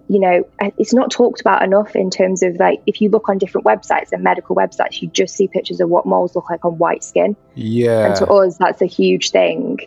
you 0.08 0.20
know, 0.20 0.48
it's 0.78 0.94
not 0.94 1.12
talked 1.12 1.42
about 1.42 1.64
enough 1.64 1.98
in 1.98 2.10
terms 2.10 2.44
of 2.44 2.56
like 2.58 2.82
if 2.86 3.02
you 3.02 3.10
look 3.10 3.28
on 3.28 3.38
different 3.38 3.66
websites 3.66 4.14
and 4.14 4.24
medical 4.24 4.56
websites, 4.56 5.02
you 5.02 5.10
just 5.10 5.36
see 5.36 5.50
pictures 5.50 5.82
of 5.82 5.90
what 5.90 6.06
moles 6.06 6.34
look 6.34 6.50
like 6.50 6.64
on 6.64 6.78
white 6.78 7.04
skin. 7.04 7.36
Yeah. 7.56 8.06
And 8.06 8.16
to 8.18 8.28
us, 8.28 8.58
that's 8.58 8.82
a 8.82 8.86
huge 8.86 9.32
thing 9.32 9.80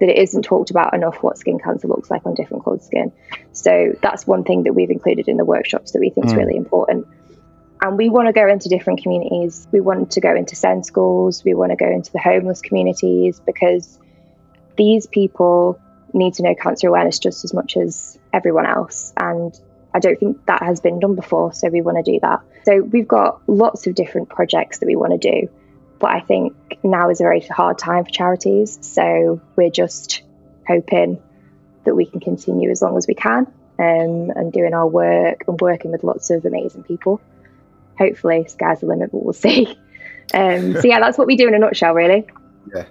that 0.00 0.08
it 0.08 0.18
isn't 0.18 0.42
talked 0.42 0.70
about 0.70 0.94
enough 0.94 1.22
what 1.22 1.38
skin 1.38 1.58
cancer 1.58 1.88
looks 1.88 2.10
like 2.10 2.24
on 2.24 2.34
different 2.34 2.64
coloured 2.64 2.82
skin. 2.82 3.12
So 3.52 3.92
that's 4.00 4.26
one 4.26 4.44
thing 4.44 4.64
that 4.64 4.74
we've 4.74 4.90
included 4.90 5.28
in 5.28 5.36
the 5.36 5.44
workshops 5.44 5.92
that 5.92 6.00
we 6.00 6.10
think 6.10 6.26
is 6.26 6.34
mm. 6.34 6.38
really 6.38 6.56
important. 6.56 7.06
And 7.80 7.96
we 7.96 8.08
want 8.08 8.26
to 8.26 8.32
go 8.32 8.48
into 8.48 8.68
different 8.68 9.02
communities. 9.02 9.68
We 9.70 9.80
want 9.80 10.12
to 10.12 10.20
go 10.20 10.34
into 10.34 10.56
SEND 10.56 10.84
schools. 10.84 11.44
We 11.44 11.54
want 11.54 11.70
to 11.70 11.76
go 11.76 11.86
into 11.86 12.12
the 12.12 12.18
homeless 12.18 12.60
communities 12.60 13.40
because 13.40 13.98
these 14.76 15.06
people 15.06 15.80
need 16.12 16.34
to 16.34 16.42
know 16.42 16.54
cancer 16.54 16.88
awareness 16.88 17.18
just 17.18 17.44
as 17.44 17.54
much 17.54 17.76
as 17.76 18.18
everyone 18.32 18.66
else. 18.66 19.12
And 19.16 19.58
I 19.94 20.00
don't 20.00 20.18
think 20.18 20.44
that 20.46 20.62
has 20.62 20.80
been 20.80 21.00
done 21.00 21.14
before. 21.14 21.52
So 21.52 21.68
we 21.68 21.80
want 21.80 22.04
to 22.04 22.12
do 22.12 22.18
that. 22.20 22.40
So 22.64 22.80
we've 22.80 23.08
got 23.08 23.48
lots 23.48 23.86
of 23.86 23.94
different 23.94 24.28
projects 24.28 24.78
that 24.78 24.86
we 24.86 24.96
want 24.96 25.20
to 25.20 25.30
do. 25.30 25.48
But 25.98 26.10
I 26.10 26.20
think 26.20 26.54
now 26.82 27.10
is 27.10 27.20
a 27.20 27.24
very 27.24 27.40
hard 27.40 27.78
time 27.78 28.04
for 28.04 28.10
charities. 28.10 28.78
So 28.82 29.40
we're 29.56 29.70
just 29.70 30.22
hoping 30.66 31.20
that 31.84 31.94
we 31.94 32.06
can 32.06 32.20
continue 32.20 32.70
as 32.70 32.82
long 32.82 32.96
as 32.96 33.06
we 33.06 33.14
can 33.14 33.46
um, 33.78 34.30
and 34.34 34.52
doing 34.52 34.74
our 34.74 34.86
work 34.86 35.44
and 35.48 35.60
working 35.60 35.90
with 35.90 36.04
lots 36.04 36.30
of 36.30 36.44
amazing 36.44 36.84
people. 36.84 37.20
Hopefully, 37.98 38.46
sky's 38.48 38.80
the 38.80 38.86
limit, 38.86 39.10
but 39.10 39.24
we'll 39.24 39.32
see. 39.32 39.66
Um, 40.34 40.74
so 40.74 40.82
yeah, 40.84 41.00
that's 41.00 41.18
what 41.18 41.26
we 41.26 41.36
do 41.36 41.48
in 41.48 41.54
a 41.54 41.58
nutshell, 41.58 41.94
really. 41.94 42.26
Yeah. 42.74 42.84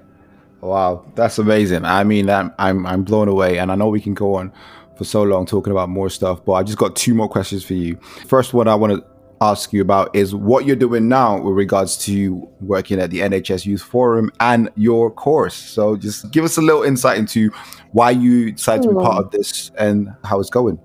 Wow, 0.60 1.06
that's 1.16 1.38
amazing. 1.38 1.86
I 1.86 2.04
mean, 2.04 2.30
I'm, 2.30 2.52
I'm 2.58 2.86
I'm 2.88 3.04
blown 3.04 3.28
away, 3.28 3.60
and 3.60 3.72
I 3.72 3.76
know 3.76 3.90
we 3.90 4.02
can 4.02 4.16
go 4.16 4.36
on 4.36 4.52
for 4.98 5.04
so 5.04 5.22
long 5.22 5.46
talking 5.46 5.72
about 5.72 5.88
more 5.90 6.10
stuff, 6.10 6.44
but 6.44 6.54
I 6.54 6.64
just 6.64 6.80
got 6.80 6.96
two 6.96 7.14
more 7.14 7.30
questions 7.30 7.64
for 7.64 7.76
you. 7.76 7.98
First 8.26 8.54
one 8.54 8.68
I 8.68 8.74
want 8.74 8.94
to 8.94 9.06
ask 9.42 9.72
you 9.72 9.82
about 9.82 10.16
is 10.16 10.34
what 10.34 10.66
you're 10.66 10.76
doing 10.76 11.08
now 11.08 11.40
with 11.40 11.56
regards 11.56 11.98
to 12.06 12.48
working 12.60 13.00
at 13.00 13.12
the 13.12 13.20
NHS 13.20 13.66
Youth 13.66 13.82
Forum 13.82 14.32
and 14.40 14.70
your 14.76 15.12
course. 15.12 15.56
So 15.56 15.96
just 15.96 16.32
give 16.32 16.44
us 16.44 16.58
a 16.58 16.62
little 16.62 16.84
insight 16.84 17.18
into 17.18 17.52
why 17.92 18.12
you 18.12 18.52
decided 18.52 18.84
to 18.84 18.90
be 18.90 18.96
part 18.96 19.26
of 19.26 19.32
this 19.32 19.72
and 19.78 20.14
how 20.24 20.40
it's 20.40 20.50
going. 20.50 20.80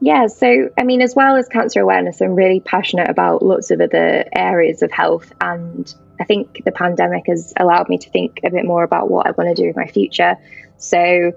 Yeah, 0.00 0.28
so 0.28 0.70
I 0.78 0.84
mean, 0.84 1.02
as 1.02 1.14
well 1.14 1.36
as 1.36 1.46
cancer 1.48 1.80
awareness, 1.80 2.22
I'm 2.22 2.34
really 2.34 2.60
passionate 2.60 3.10
about 3.10 3.42
lots 3.42 3.70
of 3.70 3.80
other 3.80 4.24
areas 4.32 4.82
of 4.82 4.90
health 4.90 5.32
and 5.40 5.94
I 6.20 6.24
think 6.24 6.62
the 6.64 6.72
pandemic 6.72 7.26
has 7.26 7.54
allowed 7.56 7.88
me 7.88 7.96
to 7.98 8.10
think 8.10 8.40
a 8.44 8.50
bit 8.50 8.66
more 8.66 8.82
about 8.84 9.10
what 9.10 9.26
I 9.26 9.30
want 9.30 9.54
to 9.54 9.62
do 9.62 9.66
with 9.66 9.76
my 9.76 9.86
future. 9.86 10.36
So 10.76 11.32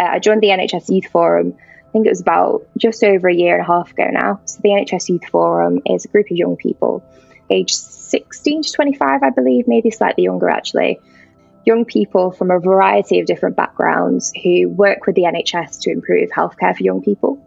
uh, 0.00 0.04
I 0.04 0.18
joined 0.20 0.42
the 0.42 0.48
NHS 0.48 0.94
Youth 0.94 1.10
Forum. 1.10 1.56
I 1.88 1.90
think 1.92 2.06
it 2.06 2.10
was 2.10 2.20
about 2.20 2.66
just 2.76 3.02
over 3.02 3.28
a 3.28 3.34
year 3.34 3.54
and 3.54 3.62
a 3.62 3.66
half 3.66 3.90
ago 3.92 4.08
now. 4.10 4.40
So 4.44 4.60
the 4.62 4.70
NHS 4.70 5.08
Youth 5.08 5.24
Forum 5.30 5.80
is 5.86 6.04
a 6.04 6.08
group 6.08 6.30
of 6.30 6.36
young 6.36 6.56
people, 6.56 7.02
aged 7.48 7.74
16 7.74 8.62
to 8.62 8.72
25, 8.72 9.22
I 9.22 9.30
believe, 9.30 9.66
maybe 9.66 9.90
slightly 9.90 10.24
younger 10.24 10.48
actually. 10.48 11.00
Young 11.64 11.84
people 11.84 12.30
from 12.30 12.50
a 12.50 12.58
variety 12.58 13.20
of 13.20 13.26
different 13.26 13.56
backgrounds 13.56 14.32
who 14.42 14.68
work 14.68 15.06
with 15.06 15.16
the 15.16 15.22
NHS 15.22 15.80
to 15.82 15.90
improve 15.90 16.30
healthcare 16.30 16.76
for 16.76 16.82
young 16.82 17.02
people. 17.02 17.38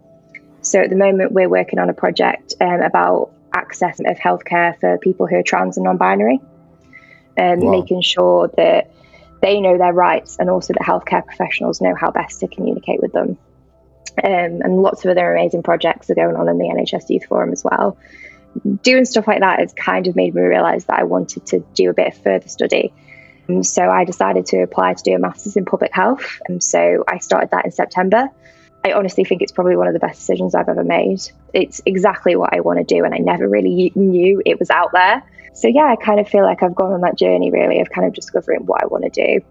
So 0.60 0.80
at 0.80 0.90
the 0.90 0.96
moment, 0.96 1.32
we're 1.32 1.48
working 1.48 1.78
on 1.78 1.88
a 1.88 1.94
project 1.94 2.54
um, 2.60 2.82
about 2.82 3.32
access 3.52 4.00
of 4.00 4.16
healthcare 4.16 4.78
for 4.78 4.98
people 4.98 5.26
who 5.26 5.36
are 5.36 5.42
trans 5.42 5.76
and 5.76 5.84
non 5.84 5.96
binary 5.96 6.40
um, 7.38 7.60
wow. 7.60 7.70
making 7.70 8.02
sure 8.02 8.48
that 8.56 8.90
they 9.40 9.60
know 9.60 9.78
their 9.78 9.92
rights 9.92 10.36
and 10.38 10.48
also 10.50 10.72
that 10.74 10.82
healthcare 10.82 11.24
professionals 11.24 11.80
know 11.80 11.94
how 11.94 12.10
best 12.10 12.40
to 12.40 12.48
communicate 12.48 13.00
with 13.00 13.12
them. 13.12 13.38
Um, 14.22 14.60
and 14.62 14.82
lots 14.82 15.04
of 15.04 15.10
other 15.10 15.32
amazing 15.32 15.62
projects 15.62 16.10
are 16.10 16.14
going 16.14 16.36
on 16.36 16.48
in 16.48 16.58
the 16.58 16.66
NHS 16.66 17.08
Youth 17.08 17.24
Forum 17.26 17.52
as 17.52 17.64
well. 17.64 17.96
Doing 18.82 19.04
stuff 19.04 19.26
like 19.26 19.40
that 19.40 19.60
has 19.60 19.72
kind 19.72 20.06
of 20.06 20.16
made 20.16 20.34
me 20.34 20.42
realise 20.42 20.84
that 20.84 20.98
I 20.98 21.04
wanted 21.04 21.46
to 21.46 21.60
do 21.74 21.90
a 21.90 21.94
bit 21.94 22.08
of 22.08 22.22
further 22.22 22.48
study. 22.48 22.92
Um, 23.48 23.62
so 23.62 23.88
I 23.88 24.04
decided 24.04 24.46
to 24.46 24.62
apply 24.62 24.94
to 24.94 25.02
do 25.02 25.14
a 25.14 25.18
master's 25.18 25.56
in 25.56 25.64
public 25.64 25.94
health. 25.94 26.40
And 26.46 26.62
so 26.62 27.04
I 27.08 27.18
started 27.18 27.50
that 27.50 27.64
in 27.64 27.70
September. 27.70 28.28
I 28.84 28.92
honestly 28.92 29.24
think 29.24 29.42
it's 29.42 29.52
probably 29.52 29.76
one 29.76 29.86
of 29.86 29.92
the 29.92 30.00
best 30.00 30.18
decisions 30.18 30.54
I've 30.54 30.68
ever 30.68 30.84
made. 30.84 31.20
It's 31.52 31.80
exactly 31.86 32.34
what 32.34 32.52
I 32.52 32.60
want 32.60 32.78
to 32.78 32.84
do, 32.84 33.04
and 33.04 33.14
I 33.14 33.18
never 33.18 33.48
really 33.48 33.92
knew 33.94 34.42
it 34.44 34.58
was 34.58 34.70
out 34.70 34.90
there. 34.92 35.22
So, 35.54 35.68
yeah, 35.68 35.84
I 35.84 35.96
kind 35.96 36.18
of 36.18 36.28
feel 36.28 36.42
like 36.42 36.62
I've 36.62 36.74
gone 36.74 36.92
on 36.92 37.02
that 37.02 37.16
journey 37.16 37.50
really 37.50 37.80
of 37.80 37.90
kind 37.90 38.06
of 38.06 38.14
discovering 38.14 38.66
what 38.66 38.82
I 38.82 38.86
want 38.86 39.04
to 39.04 39.10
do. 39.10 39.44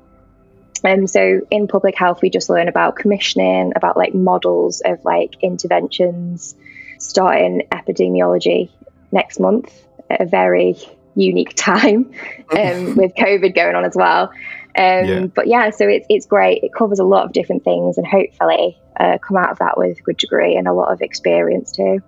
And 0.84 1.02
um, 1.02 1.08
so 1.08 1.42
in 1.52 1.68
public 1.68 1.96
health, 1.96 2.22
we 2.22 2.30
just 2.30 2.50
learn 2.50 2.68
about 2.68 2.96
commissioning, 2.96 3.74
about 3.76 3.98
like 3.98 4.16
models 4.16 4.82
of 4.84 5.04
like 5.06 5.36
interventions, 5.42 6.56
starting 6.98 7.68
epidemiology 7.72 8.70
next 9.12 9.40
month 9.40 9.72
at 10.10 10.22
a 10.22 10.26
very 10.26 10.76
unique 11.16 11.54
time 11.56 12.12
um, 12.58 12.96
with 12.96 13.14
COVID 13.16 13.54
going 13.56 13.76
on 13.76 13.86
as 13.86 13.96
well. 13.96 14.32
Um, 14.74 15.06
yeah. 15.06 15.26
But 15.26 15.48
yeah, 15.48 15.70
so 15.70 15.88
it's 15.88 16.06
it's 16.10 16.26
great. 16.26 16.64
It 16.64 16.74
covers 16.74 17.00
a 17.00 17.04
lot 17.04 17.26
of 17.26 17.34
different 17.34 17.64
things, 17.66 17.98
and 17.98 18.08
hopefully 18.08 18.80
uh, 18.98 19.18
come 19.18 19.36
out 19.36 19.52
of 19.52 19.60
that 19.60 19.78
with 19.78 20.00
a 20.00 20.02
good 20.02 20.18
degree 20.18 20.56
and 20.56 20.66
a 20.66 20.74
lot 20.74 20.94
of 20.94 21.02
experience 21.02 21.74
too. 21.74 22.00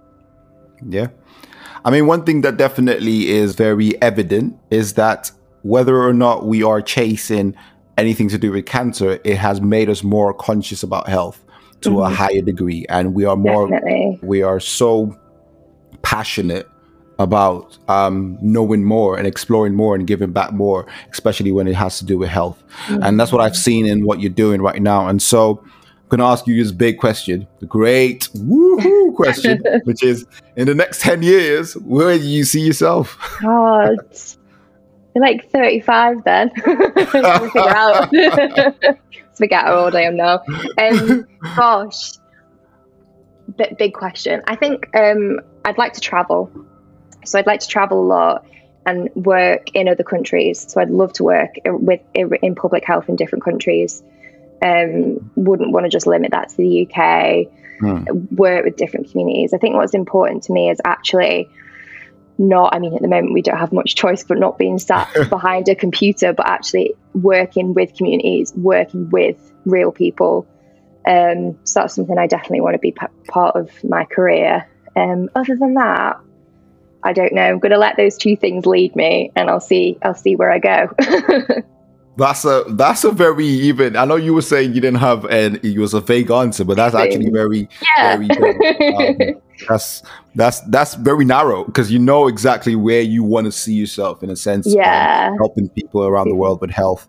Yeah, 0.88 1.08
I 1.84 1.92
mean, 1.92 2.08
one 2.08 2.24
thing 2.24 2.42
that 2.42 2.56
definitely 2.56 3.30
is 3.30 3.56
very 3.56 4.02
evident 4.02 4.58
is 4.70 4.94
that 4.94 5.32
whether 5.64 6.02
or 6.02 6.14
not 6.14 6.46
we 6.46 6.64
are 6.64 6.82
chasing 6.82 7.56
anything 7.98 8.30
to 8.30 8.38
do 8.38 8.52
with 8.52 8.66
cancer, 8.66 9.20
it 9.24 9.38
has 9.38 9.62
made 9.62 9.90
us 9.90 10.04
more 10.04 10.34
conscious 10.34 10.84
about 10.84 11.08
health 11.08 11.44
to 11.82 11.90
mm-hmm. 11.90 12.12
a 12.12 12.16
higher 12.16 12.42
degree, 12.42 12.86
and 12.90 13.14
we 13.14 13.26
are 13.26 13.36
more 13.36 13.68
definitely. 13.68 14.20
we 14.22 14.42
are 14.42 14.60
so 14.60 15.18
passionate 16.02 16.68
about 17.20 17.78
um, 17.90 18.38
knowing 18.42 18.84
more 18.84 19.18
and 19.18 19.28
exploring 19.28 19.74
more 19.74 19.96
and 19.96 20.08
giving 20.08 20.32
back 20.32 20.52
more, 20.52 20.86
especially 21.12 21.52
when 21.52 21.68
it 21.68 21.76
has 21.76 22.00
to 22.00 22.06
do 22.06 22.18
with 22.18 22.30
health. 22.30 22.64
Mm-hmm. 22.88 23.04
And 23.04 23.20
that's 23.20 23.32
what 23.32 23.42
I've 23.42 23.56
seen 23.56 23.86
in 23.86 24.06
what 24.06 24.20
you're 24.20 24.32
doing 24.32 24.62
right 24.62 24.82
now. 24.82 25.08
And 25.08 25.22
so 25.22 25.64
I'm 25.64 26.10
going 26.10 26.20
to 26.20 26.26
ask 26.26 26.48
you 26.48 26.62
this 26.62 26.72
big 26.72 26.98
question, 26.98 27.48
the 27.60 27.66
great 27.66 28.30
woohoo 28.36 29.16
question, 29.16 29.64
which 29.84 30.04
is 30.04 30.26
in 30.56 30.68
the 30.68 30.76
next 30.76 31.02
10 31.02 31.24
years, 31.24 31.76
where 31.78 32.18
do 32.18 32.24
you 32.24 32.44
see 32.44 32.62
yourself? 32.62 33.18
God. 33.42 33.98
You're 35.16 35.24
like 35.24 35.52
35 35.52 36.24
then. 36.24 36.50
figure 36.56 37.58
out. 37.58 38.10
forget 39.36 39.64
how 39.64 39.86
old 39.86 39.96
I 39.96 40.02
am 40.02 40.18
now. 40.18 40.44
Um, 40.78 41.28
gosh. 41.56 42.14
Big, 43.56 43.78
big 43.78 43.94
question. 43.94 44.42
I 44.48 44.56
think 44.56 44.96
um, 44.96 45.40
I'd 45.66 45.78
like 45.78 45.94
to 45.94 46.02
travel. 46.02 46.52
So 47.26 47.38
I'd 47.38 47.48
like 47.48 47.60
to 47.62 47.68
travel 47.68 48.02
a 48.02 48.08
lot 48.08 48.46
and 48.86 49.10
work 49.16 49.70
in 49.76 49.88
other 49.88 50.04
countries. 50.04 50.66
So 50.72 50.82
I'd 50.82 50.90
love 50.90 51.14
to 51.14 51.24
work 51.24 51.56
with 51.66 52.02
in 52.16 52.56
public 52.56 52.86
health 52.86 53.08
in 53.08 53.16
different 53.16 53.44
countries. 53.44 54.04
Um, 54.62 55.32
wouldn't 55.36 55.72
want 55.72 55.86
to 55.86 55.90
just 55.90 56.08
limit 56.08 56.32
that 56.32 56.50
to 56.50 56.58
the 56.58 56.88
UK. 56.88 57.48
Hmm. 57.80 58.26
Work 58.36 58.66
with 58.66 58.78
different 58.78 59.12
communities. 59.12 59.54
I 59.54 59.58
think 59.58 59.76
what's 59.76 59.94
important 59.94 60.44
to 60.44 60.54
me 60.54 60.70
is 60.70 60.80
actually 60.84 61.50
not, 62.38 62.74
I 62.76 62.80
mean, 62.80 62.96
at 62.96 63.02
the 63.02 63.08
moment 63.08 63.34
we 63.34 63.42
don't 63.42 63.58
have 63.58 63.74
much 63.74 63.96
choice, 63.96 64.24
but 64.24 64.40
not 64.40 64.58
being 64.58 64.80
sat 64.80 65.10
behind 65.30 65.70
a 65.70 65.76
computer, 65.76 66.34
but 66.34 66.48
actually 66.48 66.94
working 67.14 67.74
with 67.74 67.96
communities, 67.96 68.54
working 68.56 69.10
with 69.10 69.38
real 69.66 69.92
people. 69.92 70.48
Um, 71.08 71.60
so 71.64 71.82
that's 71.82 71.96
something 71.96 72.18
I 72.18 72.28
definitely 72.28 72.62
want 72.62 72.76
to 72.76 72.80
be 72.80 72.92
p- 72.92 73.08
part 73.28 73.56
of 73.56 73.70
my 73.84 74.06
career. 74.06 74.68
Um, 74.96 75.30
other 75.36 75.56
than 75.56 75.76
that, 75.76 76.18
I 77.04 77.14
don't 77.14 77.34
know. 77.34 77.42
I'm 77.42 77.60
going 77.60 77.72
to 77.72 77.78
let 77.78 77.98
those 77.98 78.18
two 78.18 78.38
things 78.38 78.66
lead 78.66 78.96
me, 78.96 79.32
and 79.36 79.50
I'll 79.50 79.60
see. 79.60 79.98
I'll 80.02 80.16
see 80.16 80.36
where 80.36 80.52
I 80.52 80.60
go. 80.60 80.90
That's 82.16 82.46
a 82.46 82.64
that's 82.70 83.04
a 83.04 83.12
very 83.12 83.46
even. 83.46 83.96
I 83.96 84.06
know 84.06 84.16
you 84.16 84.36
were 84.36 84.44
saying 84.44 84.74
you 84.74 84.82
didn't 84.82 85.00
have 85.00 85.26
and 85.26 85.64
it 85.66 85.80
was 85.80 85.96
a 85.96 86.02
vague 86.02 86.30
answer, 86.30 86.64
but 86.64 86.78
that's 86.78 86.94
actually 86.94 87.32
very 87.32 87.68
yeah. 87.98 88.18
very 88.18 89.36
um, 89.36 89.42
that's 89.68 90.04
that's 90.36 90.60
that's 90.62 90.94
very 90.96 91.26
narrow 91.26 91.64
because 91.64 91.92
you 91.92 91.98
know 91.98 92.28
exactly 92.28 92.76
where 92.76 93.02
you 93.02 93.24
want 93.24 93.46
to 93.46 93.52
see 93.52 93.74
yourself 93.74 94.22
in 94.22 94.30
a 94.30 94.36
sense. 94.36 94.68
Yeah, 94.68 95.34
helping 95.40 95.70
people 95.70 96.04
around 96.04 96.30
the 96.30 96.36
world 96.36 96.62
with 96.62 96.70
health, 96.70 97.08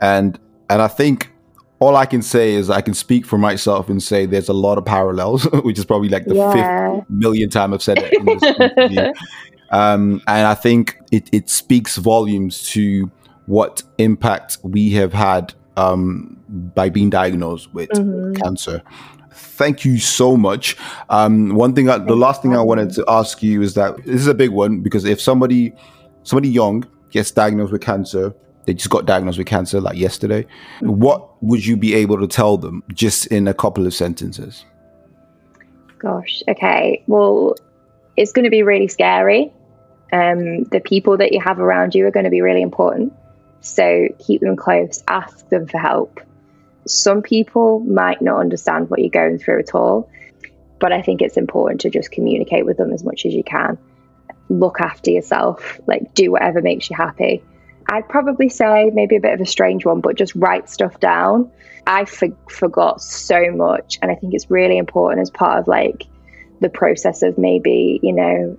and 0.00 0.38
and 0.70 0.80
I 0.80 0.88
think 0.88 1.32
all 1.80 1.96
I 1.96 2.06
can 2.06 2.22
say 2.22 2.52
is 2.52 2.70
I 2.70 2.80
can 2.80 2.94
speak 2.94 3.26
for 3.26 3.38
myself 3.38 3.88
and 3.88 4.00
say 4.00 4.24
there's 4.24 4.48
a 4.48 4.54
lot 4.54 4.78
of 4.78 4.84
parallels, 4.84 5.44
which 5.64 5.78
is 5.78 5.84
probably 5.84 6.08
like 6.08 6.26
the 6.26 6.36
yeah. 6.36 6.96
fifth 6.96 7.10
million 7.10 7.50
time 7.50 7.74
I've 7.74 7.82
said 7.82 7.98
it. 8.00 9.16
Um, 9.70 10.22
and 10.28 10.46
I 10.46 10.54
think 10.54 10.98
it 11.10 11.28
it 11.32 11.50
speaks 11.50 11.96
volumes 11.96 12.62
to 12.70 13.10
what 13.46 13.82
impact 13.98 14.58
we 14.62 14.90
have 14.92 15.12
had 15.12 15.54
um, 15.76 16.40
by 16.74 16.88
being 16.88 17.10
diagnosed 17.10 17.72
with 17.74 17.90
mm-hmm. 17.90 18.34
cancer. 18.34 18.82
Thank 19.32 19.84
you 19.84 19.98
so 19.98 20.36
much. 20.36 20.76
Um, 21.10 21.54
one 21.54 21.74
thing, 21.74 21.88
I, 21.88 21.98
the 21.98 22.16
last 22.16 22.42
thing 22.42 22.56
I 22.56 22.62
wanted 22.62 22.92
to 22.94 23.04
ask 23.08 23.42
you 23.42 23.62
is 23.62 23.74
that 23.74 23.96
this 24.04 24.20
is 24.20 24.26
a 24.26 24.34
big 24.34 24.50
one 24.50 24.80
because 24.80 25.04
if 25.04 25.20
somebody, 25.20 25.72
somebody 26.22 26.48
young 26.48 26.86
gets 27.10 27.30
diagnosed 27.30 27.72
with 27.72 27.82
cancer, 27.82 28.34
they 28.66 28.74
just 28.74 28.90
got 28.90 29.06
diagnosed 29.06 29.38
with 29.38 29.46
cancer 29.46 29.80
like 29.80 29.98
yesterday. 29.98 30.46
What 30.80 31.42
would 31.42 31.66
you 31.66 31.76
be 31.76 31.94
able 31.94 32.18
to 32.20 32.26
tell 32.26 32.56
them 32.56 32.82
just 32.92 33.26
in 33.26 33.46
a 33.46 33.54
couple 33.54 33.86
of 33.86 33.92
sentences? 33.92 34.64
Gosh, 35.98 36.42
okay. 36.48 37.02
Well, 37.06 37.56
it's 38.16 38.32
going 38.32 38.44
to 38.44 38.50
be 38.50 38.62
really 38.62 38.88
scary. 38.88 39.52
Um, 40.12 40.64
the 40.64 40.80
people 40.80 41.16
that 41.18 41.32
you 41.32 41.40
have 41.40 41.58
around 41.58 41.94
you 41.94 42.06
are 42.06 42.10
going 42.10 42.24
to 42.24 42.30
be 42.30 42.40
really 42.40 42.62
important. 42.62 43.12
So 43.64 44.08
keep 44.18 44.42
them 44.42 44.56
close, 44.56 45.02
ask 45.08 45.48
them 45.48 45.66
for 45.66 45.78
help. 45.78 46.20
Some 46.86 47.22
people 47.22 47.80
might 47.80 48.20
not 48.20 48.38
understand 48.38 48.90
what 48.90 49.00
you're 49.00 49.08
going 49.08 49.38
through 49.38 49.60
at 49.60 49.74
all, 49.74 50.10
but 50.78 50.92
I 50.92 51.00
think 51.00 51.22
it's 51.22 51.38
important 51.38 51.80
to 51.80 51.90
just 51.90 52.10
communicate 52.10 52.66
with 52.66 52.76
them 52.76 52.92
as 52.92 53.02
much 53.02 53.24
as 53.24 53.32
you 53.32 53.42
can. 53.42 53.78
Look 54.50 54.82
after 54.82 55.10
yourself, 55.10 55.80
like 55.86 56.12
do 56.12 56.30
whatever 56.30 56.60
makes 56.60 56.90
you 56.90 56.96
happy. 56.96 57.42
I'd 57.88 58.06
probably 58.06 58.50
say 58.50 58.90
maybe 58.92 59.16
a 59.16 59.20
bit 59.20 59.32
of 59.32 59.40
a 59.40 59.46
strange 59.46 59.86
one, 59.86 60.02
but 60.02 60.16
just 60.16 60.34
write 60.34 60.68
stuff 60.68 61.00
down. 61.00 61.50
I 61.86 62.04
for- 62.04 62.36
forgot 62.50 63.00
so 63.00 63.50
much, 63.50 63.98
and 64.02 64.10
I 64.10 64.14
think 64.14 64.34
it's 64.34 64.50
really 64.50 64.76
important 64.76 65.22
as 65.22 65.30
part 65.30 65.58
of 65.58 65.68
like 65.68 66.04
the 66.60 66.68
process 66.68 67.22
of 67.22 67.38
maybe, 67.38 67.98
you 68.02 68.12
know, 68.12 68.58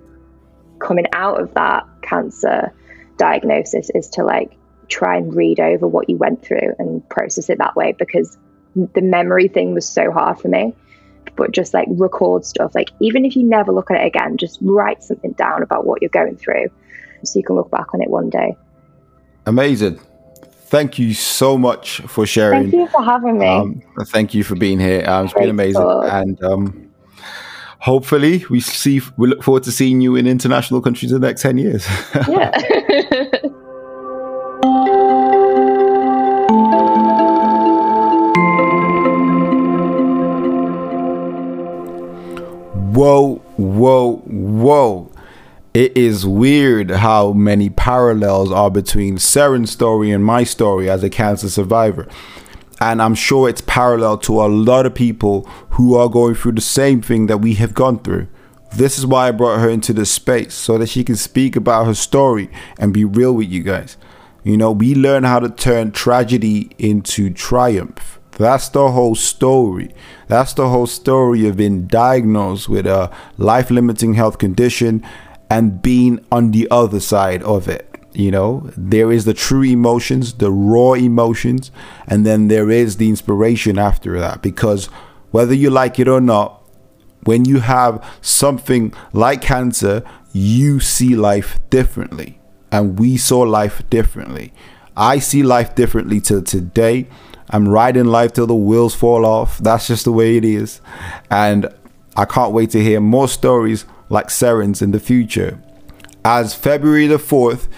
coming 0.80 1.06
out 1.12 1.40
of 1.40 1.54
that 1.54 1.84
cancer 2.02 2.72
diagnosis 3.18 3.88
is 3.94 4.08
to 4.10 4.24
like 4.24 4.56
try 4.88 5.16
and 5.16 5.34
read 5.34 5.60
over 5.60 5.86
what 5.86 6.08
you 6.08 6.16
went 6.16 6.42
through 6.42 6.74
and 6.78 7.06
process 7.08 7.50
it 7.50 7.58
that 7.58 7.76
way 7.76 7.94
because 7.98 8.36
the 8.74 9.02
memory 9.02 9.48
thing 9.48 9.74
was 9.74 9.88
so 9.88 10.10
hard 10.10 10.38
for 10.38 10.48
me. 10.48 10.74
But 11.34 11.52
just 11.52 11.74
like 11.74 11.86
record 11.90 12.44
stuff, 12.44 12.74
like 12.74 12.90
even 13.00 13.24
if 13.24 13.36
you 13.36 13.44
never 13.44 13.72
look 13.72 13.90
at 13.90 14.00
it 14.00 14.06
again, 14.06 14.36
just 14.36 14.58
write 14.62 15.02
something 15.02 15.32
down 15.32 15.62
about 15.62 15.86
what 15.86 16.00
you're 16.00 16.08
going 16.08 16.36
through 16.36 16.68
so 17.24 17.38
you 17.38 17.44
can 17.44 17.56
look 17.56 17.70
back 17.70 17.92
on 17.94 18.00
it 18.00 18.08
one 18.08 18.30
day. 18.30 18.56
Amazing. 19.44 20.00
Thank 20.68 20.98
you 20.98 21.14
so 21.14 21.56
much 21.56 22.00
for 22.02 22.26
sharing. 22.26 22.70
Thank 22.70 22.74
you 22.74 22.88
for 22.88 23.02
having 23.02 23.38
me. 23.38 23.46
Um, 23.46 23.82
thank 24.06 24.34
you 24.34 24.44
for 24.44 24.56
being 24.56 24.80
here. 24.80 25.04
Um, 25.08 25.26
it's 25.26 25.34
Great 25.34 25.44
been 25.44 25.50
amazing. 25.50 25.82
Talk. 25.82 26.12
And 26.12 26.42
um, 26.42 26.90
hopefully 27.78 28.44
we 28.50 28.60
see 28.60 29.00
we 29.16 29.28
look 29.28 29.44
forward 29.44 29.62
to 29.62 29.72
seeing 29.72 30.00
you 30.00 30.16
in 30.16 30.26
international 30.26 30.80
countries 30.80 31.12
in 31.12 31.20
the 31.20 31.26
next 31.26 31.42
10 31.42 31.58
years. 31.58 31.86
yeah. 32.28 32.50
whoa, 42.96 43.34
whoa, 43.58 44.16
whoa. 44.24 45.12
It 45.74 45.94
is 45.94 46.24
weird 46.24 46.90
how 46.90 47.34
many 47.34 47.68
parallels 47.68 48.50
are 48.50 48.70
between 48.70 49.18
Seren's 49.18 49.70
story 49.70 50.10
and 50.10 50.24
my 50.24 50.44
story 50.44 50.88
as 50.88 51.02
a 51.02 51.10
cancer 51.10 51.50
survivor. 51.50 52.08
And 52.80 53.02
I'm 53.02 53.14
sure 53.14 53.50
it's 53.50 53.60
parallel 53.60 54.16
to 54.18 54.40
a 54.40 54.48
lot 54.48 54.86
of 54.86 54.94
people 54.94 55.42
who 55.72 55.94
are 55.94 56.08
going 56.08 56.36
through 56.36 56.52
the 56.52 56.62
same 56.62 57.02
thing 57.02 57.26
that 57.26 57.38
we 57.38 57.54
have 57.54 57.74
gone 57.74 57.98
through. 57.98 58.28
This 58.74 58.98
is 58.98 59.06
why 59.06 59.28
I 59.28 59.32
brought 59.32 59.60
her 59.60 59.68
into 59.68 59.92
this 59.92 60.10
space 60.10 60.54
so 60.54 60.78
that 60.78 60.88
she 60.88 61.04
can 61.04 61.16
speak 61.16 61.54
about 61.54 61.84
her 61.84 61.94
story 61.94 62.48
and 62.78 62.94
be 62.94 63.04
real 63.04 63.34
with 63.34 63.48
you 63.48 63.62
guys. 63.62 63.98
You 64.42 64.56
know, 64.56 64.72
we 64.72 64.94
learn 64.94 65.24
how 65.24 65.40
to 65.40 65.50
turn 65.50 65.92
tragedy 65.92 66.70
into 66.78 67.28
triumph. 67.28 68.18
That's 68.36 68.68
the 68.68 68.90
whole 68.90 69.14
story. 69.14 69.94
That's 70.28 70.52
the 70.52 70.68
whole 70.68 70.86
story 70.86 71.46
of 71.46 71.56
being 71.56 71.86
diagnosed 71.86 72.68
with 72.68 72.86
a 72.86 73.10
life 73.38 73.70
limiting 73.70 74.14
health 74.14 74.38
condition 74.38 75.04
and 75.48 75.80
being 75.80 76.24
on 76.30 76.50
the 76.50 76.68
other 76.70 77.00
side 77.00 77.42
of 77.42 77.68
it. 77.68 77.90
You 78.12 78.30
know, 78.30 78.70
there 78.76 79.12
is 79.12 79.26
the 79.26 79.34
true 79.34 79.62
emotions, 79.62 80.34
the 80.34 80.50
raw 80.50 80.92
emotions, 80.92 81.70
and 82.06 82.24
then 82.24 82.48
there 82.48 82.70
is 82.70 82.96
the 82.96 83.10
inspiration 83.10 83.78
after 83.78 84.18
that. 84.18 84.40
Because 84.42 84.86
whether 85.32 85.54
you 85.54 85.70
like 85.70 85.98
it 85.98 86.08
or 86.08 86.20
not, 86.20 86.62
when 87.24 87.44
you 87.44 87.60
have 87.60 88.04
something 88.20 88.94
like 89.12 89.42
cancer, 89.42 90.02
you 90.32 90.80
see 90.80 91.14
life 91.14 91.58
differently. 91.70 92.38
And 92.72 92.98
we 92.98 93.16
saw 93.16 93.40
life 93.40 93.82
differently. 93.90 94.52
I 94.96 95.18
see 95.18 95.42
life 95.42 95.74
differently 95.74 96.20
till 96.20 96.42
today. 96.42 97.08
I'm 97.50 97.68
riding 97.68 98.06
life 98.06 98.32
till 98.32 98.46
the 98.46 98.54
wheels 98.54 98.94
fall 98.94 99.24
off. 99.24 99.58
That's 99.58 99.86
just 99.86 100.04
the 100.04 100.12
way 100.12 100.36
it 100.36 100.44
is. 100.44 100.80
And 101.30 101.72
I 102.16 102.24
can't 102.24 102.52
wait 102.52 102.70
to 102.70 102.82
hear 102.82 103.00
more 103.00 103.28
stories 103.28 103.84
like 104.08 104.30
Seren's 104.30 104.82
in 104.82 104.90
the 104.90 105.00
future. 105.00 105.60
As 106.24 106.54
February 106.54 107.06
the 107.06 107.18
4th 107.18 107.68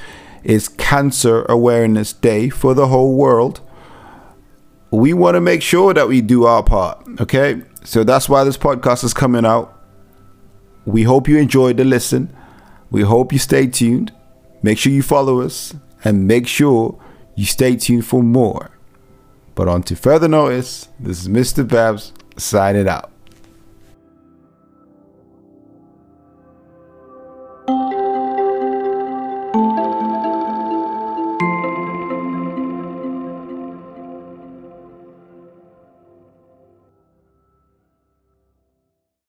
is 0.43 0.69
Cancer 0.69 1.45
Awareness 1.49 2.12
Day 2.12 2.49
for 2.49 2.73
the 2.73 2.87
whole 2.89 3.14
world, 3.16 3.61
we 4.91 5.12
want 5.12 5.35
to 5.35 5.41
make 5.41 5.61
sure 5.61 5.93
that 5.93 6.09
we 6.09 6.21
do 6.21 6.45
our 6.45 6.62
part. 6.62 7.05
Okay. 7.21 7.62
So 7.85 8.05
that's 8.05 8.29
why 8.29 8.45
this 8.45 8.57
podcast 8.57 9.05
is 9.05 9.14
coming 9.14 9.45
out. 9.45 9.75
We 10.87 11.03
hope 11.03 11.29
you 11.29 11.37
enjoyed 11.39 11.77
the 11.77 11.85
listen. 11.85 12.35
We 12.91 13.03
hope 13.03 13.33
you 13.33 13.39
stay 13.39 13.66
tuned. 13.66 14.12
Make 14.62 14.79
sure 14.79 14.93
you 14.93 15.03
follow 15.03 15.41
us 15.41 15.75
and 16.05 16.27
make 16.27 16.47
sure 16.47 16.99
you 17.35 17.45
stay 17.45 17.77
tuned 17.77 18.07
for 18.07 18.23
more. 18.23 18.71
But 19.59 19.67
on 19.67 19.83
to 19.83 19.97
further 19.97 20.29
notice, 20.29 20.87
this 21.01 21.23
is 21.23 21.27
Mr. 21.27 21.67
Babs 21.67 22.13
signing 22.37 22.87
out. 22.87 23.11